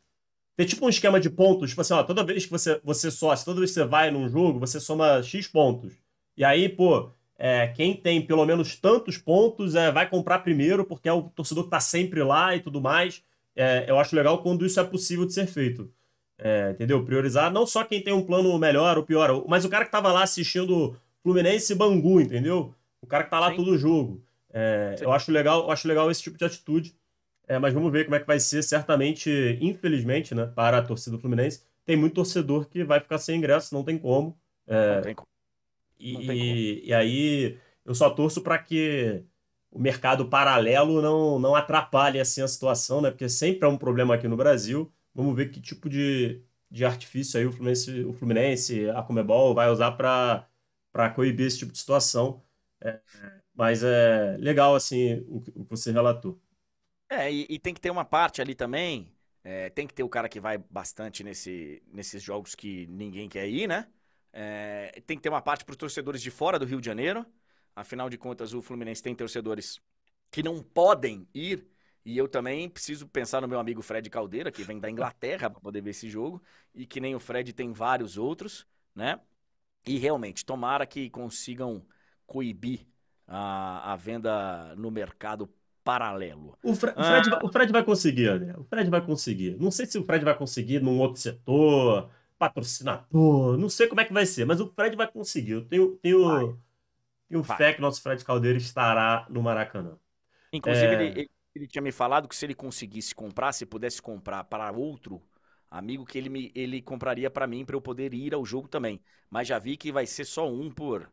[0.57, 3.45] Ter tipo um esquema de pontos, tipo assim, ó, toda vez que você, você sócio,
[3.45, 5.93] toda vez que você vai num jogo, você soma X pontos.
[6.37, 11.09] E aí, pô, é, quem tem pelo menos tantos pontos é, vai comprar primeiro, porque
[11.09, 13.23] é o torcedor que tá sempre lá e tudo mais.
[13.57, 15.91] É, eu acho legal quando isso é possível de ser feito.
[16.39, 17.05] É, entendeu?
[17.05, 20.13] Priorizar não só quem tem um plano melhor ou pior, mas o cara que tava
[20.13, 22.75] lá assistindo Fluminense e Bangu, entendeu?
[23.01, 23.57] O cara que tá lá Sim.
[23.57, 24.23] todo jogo.
[24.53, 26.95] É, eu acho legal, eu acho legal esse tipo de atitude.
[27.47, 28.63] É, mas vamos ver como é que vai ser.
[28.63, 33.37] Certamente, infelizmente, né, para a torcida do Fluminense, tem muito torcedor que vai ficar sem
[33.37, 34.37] ingresso, não tem como.
[34.67, 35.29] É, não tem como.
[35.99, 39.25] E, e aí eu só torço para que
[39.71, 43.11] o mercado paralelo não, não atrapalhe assim a situação, né?
[43.11, 44.93] Porque sempre é um problema aqui no Brasil.
[45.15, 49.69] Vamos ver que tipo de, de artifício aí o Fluminense, o Fluminense a Comebol vai
[49.71, 52.43] usar para coibir esse tipo de situação.
[52.81, 53.01] É,
[53.55, 56.41] mas é legal assim o, o que você relatou.
[57.09, 59.13] É, e, e, tem que ter uma parte ali também.
[59.43, 63.49] É, tem que ter o cara que vai bastante nesse, nesses jogos que ninguém quer
[63.49, 63.87] ir, né?
[64.37, 67.25] É, tem que ter uma parte para os torcedores de fora do Rio de Janeiro.
[67.75, 69.81] Afinal de contas, o Fluminense tem torcedores
[70.29, 71.65] que não podem ir.
[72.05, 75.61] E eu também preciso pensar no meu amigo Fred Caldeira, que vem da Inglaterra para
[75.61, 76.43] poder ver esse jogo.
[76.75, 79.21] E que nem o Fred tem vários outros, né?
[79.87, 81.87] E realmente, tomara que consigam
[82.27, 82.87] coibir
[83.29, 85.49] a, a venda no mercado
[85.85, 86.59] paralelo.
[86.63, 87.23] O, Fre ah.
[87.23, 88.55] Fred, o Fred vai conseguir, André.
[88.59, 89.57] O Fred vai conseguir.
[89.61, 92.11] Não sei se o Fred vai conseguir num outro setor,
[92.49, 95.53] patrocinador, não sei como é que vai ser, mas o Fred vai conseguir.
[95.53, 96.59] Eu tenho, tenho,
[97.29, 99.99] tenho fé que o nosso Fred Caldeira estará no Maracanã.
[100.53, 101.05] Inclusive, é...
[101.05, 105.23] ele, ele, tinha me falado que se ele conseguisse comprar, se pudesse comprar para outro
[105.71, 109.01] amigo, que ele, me, ele compraria para mim, para eu poder ir ao jogo também.
[109.31, 111.11] Mas já vi que vai ser só um por.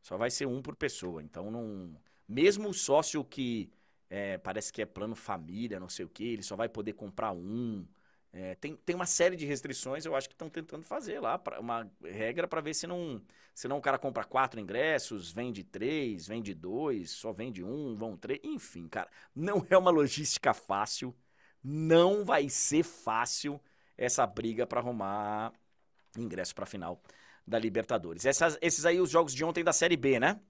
[0.00, 1.22] Só vai ser um por pessoa.
[1.22, 1.94] Então não.
[2.28, 3.70] Mesmo o sócio que
[4.08, 7.32] é, parece que é plano família, não sei o que, ele só vai poder comprar
[7.32, 7.86] um.
[8.34, 11.60] É, tem, tem uma série de restrições, eu acho que estão tentando fazer lá, pra,
[11.60, 13.20] uma regra para ver se não,
[13.54, 18.16] se não o cara compra quatro ingressos, vende três, vende dois, só vende um, vão
[18.16, 21.14] três, enfim, cara, não é uma logística fácil,
[21.62, 23.60] não vai ser fácil
[23.98, 25.52] essa briga para arrumar
[26.16, 27.02] ingresso para a final
[27.46, 28.24] da Libertadores.
[28.24, 30.40] Essas, esses aí os jogos de ontem da Série B, né?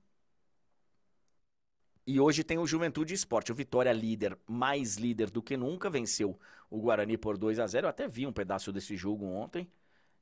[2.06, 3.52] E hoje tem o Juventude Esporte.
[3.52, 6.38] O Vitória líder, mais líder do que nunca, venceu
[6.68, 9.68] o Guarani por 2 a 0 Eu até vi um pedaço desse jogo ontem.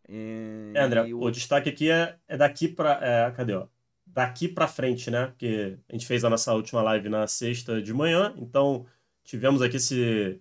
[0.08, 0.72] E...
[0.74, 1.20] É, André, o...
[1.22, 1.30] o...
[1.30, 2.98] destaque aqui é, é daqui para.
[3.02, 3.66] É, cadê, ó?
[4.06, 5.28] Daqui para frente, né?
[5.28, 8.84] Porque a gente fez a nossa última live na sexta de manhã, então
[9.22, 10.40] tivemos aqui esse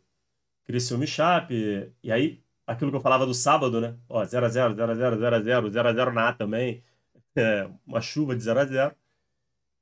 [0.66, 3.96] Criciúma Chape, e aí aquilo que eu falava do sábado, né?
[4.08, 6.84] Ó, 0x0, 0x0, 0x0, 0x0 na A também,
[7.36, 8.96] é, uma chuva de 0x0.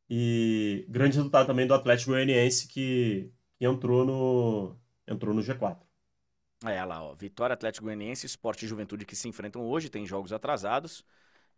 [0.09, 4.77] E grande resultado também do Atlético Goianiense que, que entrou no
[5.07, 5.77] entrou no G4.
[6.65, 10.33] É lá, ó, Vitória Atlético Goianiense, Esporte e Juventude que se enfrentam hoje, tem jogos
[10.33, 11.05] atrasados.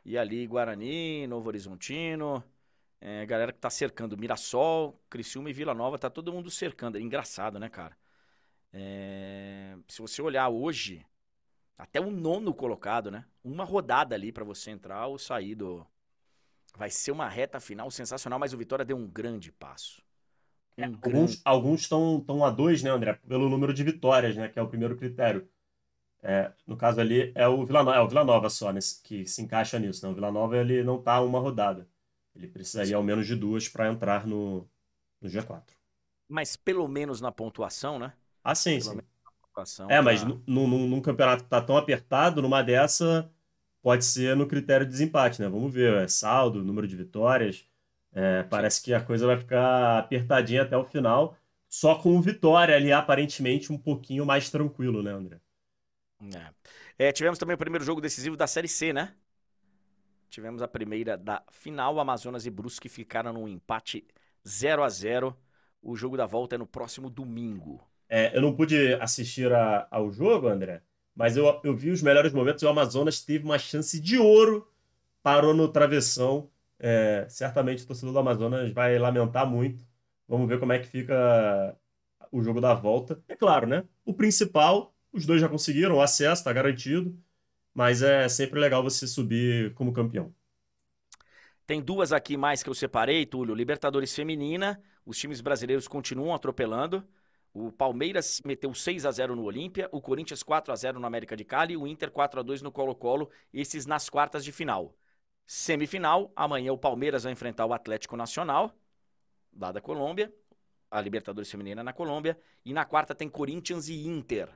[0.03, 2.43] E ali Guarani, Novo Horizontino,
[3.01, 6.97] é, galera que tá cercando Mirassol, Criciúma e Vila Nova, tá todo mundo cercando.
[6.97, 7.97] É engraçado, né, cara?
[8.73, 11.05] É, se você olhar hoje,
[11.77, 13.25] até o nono colocado, né?
[13.43, 15.85] Uma rodada ali para você entrar ou sair do,
[16.77, 20.01] Vai ser uma reta final sensacional, mas o Vitória deu um grande passo.
[20.77, 21.41] Um é, grande...
[21.43, 23.13] Alguns estão a dois, né, André?
[23.27, 24.47] Pelo número de vitórias, né?
[24.47, 25.47] Que é o primeiro critério.
[26.21, 29.25] É, no caso ali, é o Vila Nova, é o Vila Nova só nesse, que
[29.25, 30.05] se encaixa nisso.
[30.05, 30.11] Né?
[30.11, 31.87] O Vila Nova ele não está uma rodada.
[32.35, 32.95] Ele precisaria Sim.
[32.95, 34.67] ao menos de duas para entrar no,
[35.21, 35.63] no G4.
[36.27, 38.13] Mas pelo menos na pontuação, né?
[38.43, 39.01] Ah, sim, pelo
[39.65, 39.85] sim.
[39.89, 43.29] É, mas num, num, num campeonato que tá tão apertado, numa dessa,
[43.81, 45.47] pode ser no critério de desempate, né?
[45.49, 47.65] Vamos ver, é saldo, número de vitórias.
[48.11, 51.37] É, parece que a coisa vai ficar apertadinha até o final,
[51.67, 55.39] só com o Vitória ali, aparentemente, um pouquinho mais tranquilo, né, André?
[56.33, 57.07] É.
[57.07, 59.13] É, tivemos também o primeiro jogo decisivo da Série C, né?
[60.29, 64.05] Tivemos a primeira da final, Amazonas e Brusque ficaram num empate
[64.47, 65.35] 0 a 0
[65.81, 67.81] O jogo da volta é no próximo domingo.
[68.07, 70.81] É, eu não pude assistir a, ao jogo, André,
[71.19, 74.65] mas eu, eu vi os melhores momentos o Amazonas teve uma chance de ouro,
[75.21, 76.49] parou no travessão.
[76.79, 79.85] É, certamente o torcedor do Amazonas vai lamentar muito.
[80.27, 81.77] Vamos ver como é que fica
[82.31, 83.21] o jogo da volta.
[83.27, 83.83] É claro, né?
[84.05, 87.17] O principal, os dois já conseguiram, o acesso está garantido.
[87.73, 90.33] mas é sempre legal você subir como campeão.
[91.65, 93.53] Tem duas aqui mais que eu separei, Túlio.
[93.53, 97.07] Libertadores Feminina, os times brasileiros continuam atropelando.
[97.53, 101.35] O Palmeiras meteu 6 a 0 no Olímpia, o Corinthians 4 a 0 no América
[101.35, 104.95] de Cali, o Inter 4 a 2 no Colo-Colo, esses nas quartas de final.
[105.47, 108.71] Semifinal, amanhã o Palmeiras vai enfrentar o Atlético Nacional,
[109.57, 110.31] lá da Colômbia,
[110.91, 114.49] a Libertadores Feminina na Colômbia, e na quarta tem Corinthians e Inter.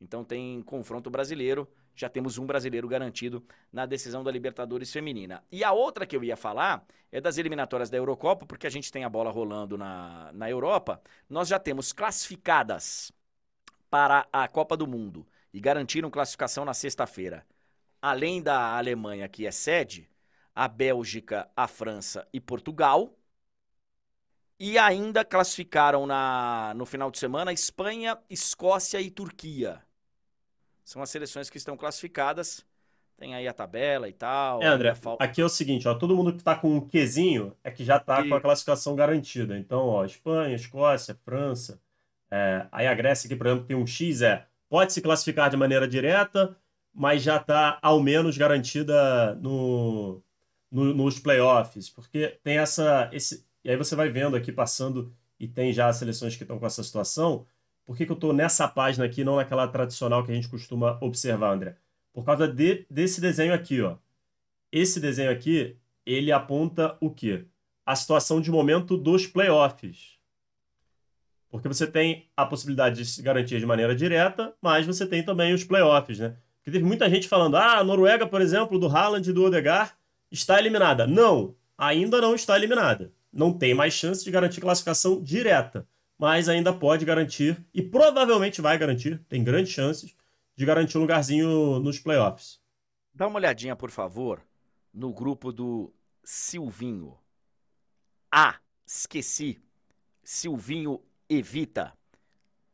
[0.00, 5.44] Então tem confronto brasileiro, já temos um brasileiro garantido na decisão da Libertadores Feminina.
[5.52, 8.90] E a outra que eu ia falar é das eliminatórias da Eurocopa, porque a gente
[8.90, 11.02] tem a bola rolando na, na Europa.
[11.28, 13.12] Nós já temos classificadas
[13.90, 17.46] para a Copa do Mundo e garantiram classificação na sexta-feira.
[18.00, 20.08] Além da Alemanha, que é sede,
[20.54, 23.14] a Bélgica, a França e Portugal.
[24.58, 29.82] E ainda classificaram na, no final de semana Espanha, Escócia e Turquia.
[30.84, 32.64] São as seleções que estão classificadas.
[33.16, 34.62] Tem aí a tabela e tal.
[34.62, 37.70] É, André, aqui é o seguinte, ó, todo mundo que tá com um Qzinho é
[37.70, 38.28] que já tá e...
[38.28, 39.58] com a classificação garantida.
[39.58, 41.78] Então, ó, Espanha, Escócia, França,
[42.30, 45.56] é, aí a Grécia aqui, por exemplo, tem um X, é, pode se classificar de
[45.56, 46.56] maneira direta,
[46.94, 50.22] mas já tá ao menos garantida no,
[50.70, 55.48] no, nos playoffs, porque tem essa, esse, e aí você vai vendo aqui passando e
[55.48, 57.46] tem já as seleções que estão com essa situação,
[57.90, 60.96] por que, que eu estou nessa página aqui, não naquela tradicional que a gente costuma
[61.00, 61.74] observar, André?
[62.12, 63.96] Por causa de, desse desenho aqui, ó.
[64.70, 65.76] Esse desenho aqui,
[66.06, 67.46] ele aponta o quê?
[67.84, 70.20] A situação de momento dos playoffs.
[71.48, 75.52] Porque você tem a possibilidade de se garantir de maneira direta, mas você tem também
[75.52, 76.36] os playoffs, né?
[76.58, 79.92] Porque teve muita gente falando, ah, a Noruega, por exemplo, do Haaland e do Odegaard,
[80.30, 81.08] está eliminada.
[81.08, 83.12] Não, ainda não está eliminada.
[83.32, 85.88] Não tem mais chance de garantir classificação direta
[86.20, 90.14] mas ainda pode garantir, e provavelmente vai garantir, tem grandes chances,
[90.54, 92.60] de garantir um lugarzinho nos playoffs.
[93.14, 94.42] Dá uma olhadinha, por favor,
[94.92, 95.90] no grupo do
[96.22, 97.16] Silvinho.
[98.30, 98.56] Ah,
[98.86, 99.58] esqueci.
[100.22, 101.94] Silvinho Evita.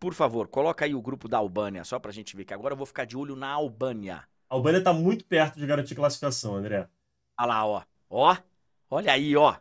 [0.00, 2.76] Por favor, coloca aí o grupo da Albânia, só pra gente ver, que agora eu
[2.76, 4.24] vou ficar de olho na Albânia.
[4.50, 6.88] A Albânia tá muito perto de garantir classificação, André.
[7.38, 7.82] Olha lá, ó.
[8.10, 8.36] Ó,
[8.90, 9.56] olha aí, ó.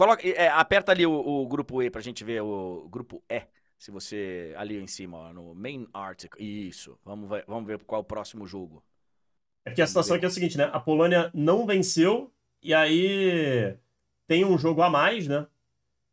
[0.00, 3.42] Coloca, é, aperta ali o, o, grupo E pra gente ver o grupo E.
[3.78, 4.54] Se você.
[4.56, 6.42] Ali em cima, ó, no main article.
[6.42, 6.98] Isso.
[7.04, 8.82] Vamos ver, vamos ver qual é o próximo jogo.
[9.62, 10.70] É que a situação aqui é o seguinte, né?
[10.72, 12.32] A Polônia não venceu
[12.62, 13.76] e aí
[14.26, 15.46] tem um jogo a mais, né?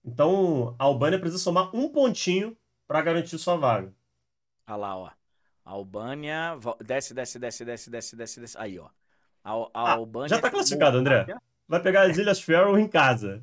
[0.04, 3.94] Então a Albânia precisa somar um pontinho para garantir sua vaga.
[4.68, 5.08] Olha lá, ó.
[5.64, 6.60] A Albânia.
[6.86, 8.58] Desce, desce, desce, desce, desce, desce, desce.
[8.58, 8.90] Aí, ó.
[9.42, 10.28] A, a ah, Albânia.
[10.28, 11.26] Já tá classificado, André.
[11.66, 13.42] Vai pegar as Ilhas Faroe em casa.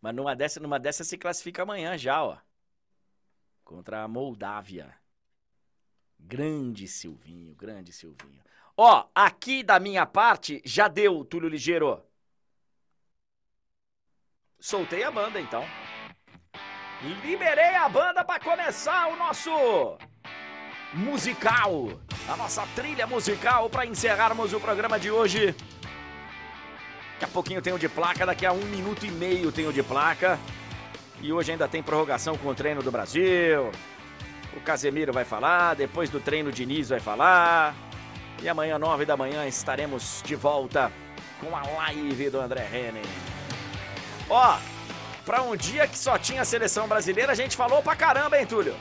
[0.00, 2.38] Mas numa dessa, numa dessa se classifica amanhã já, ó.
[3.64, 4.94] Contra a Moldávia.
[6.18, 8.42] Grande Silvinho, grande Silvinho.
[8.76, 12.02] Ó, aqui da minha parte já deu, Túlio Ligeiro.
[14.60, 15.64] Soltei a banda então.
[17.02, 19.98] E liberei a banda para começar o nosso
[20.94, 21.88] musical,
[22.28, 25.54] a nossa trilha musical para encerrarmos o programa de hoje.
[27.18, 29.72] Daqui a pouquinho tem o de placa, daqui a um minuto e meio tem o
[29.72, 30.38] de placa.
[31.20, 33.72] E hoje ainda tem prorrogação com o treino do Brasil.
[34.56, 37.74] O Casemiro vai falar, depois do treino o Diniz vai falar.
[38.40, 40.92] E amanhã, nove da manhã, estaremos de volta
[41.40, 43.02] com a live do André Henning.
[44.30, 44.56] Ó,
[45.26, 48.46] pra um dia que só tinha a seleção brasileira, a gente falou pra caramba, hein,
[48.46, 48.76] Túlio?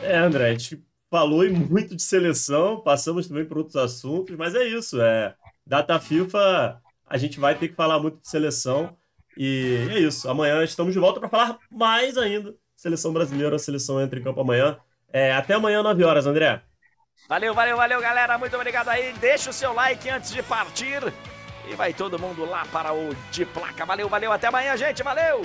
[0.00, 0.80] É, André, a gente
[1.10, 5.34] falou muito de seleção, passamos também por outros assuntos, mas é isso, é.
[5.66, 6.80] Data FIFA
[7.12, 8.96] a gente vai ter que falar muito de seleção.
[9.36, 10.30] E é isso.
[10.30, 12.54] Amanhã estamos de volta para falar mais ainda.
[12.74, 14.78] Seleção brasileira, a seleção entra em campo amanhã.
[15.12, 16.62] É, até amanhã, 9 horas, André.
[17.28, 18.38] Valeu, valeu, valeu, galera.
[18.38, 19.12] Muito obrigado aí.
[19.20, 21.02] Deixa o seu like antes de partir.
[21.70, 23.84] E vai todo mundo lá para o de placa.
[23.84, 24.32] Valeu, valeu.
[24.32, 25.02] Até amanhã, gente.
[25.02, 25.42] Valeu!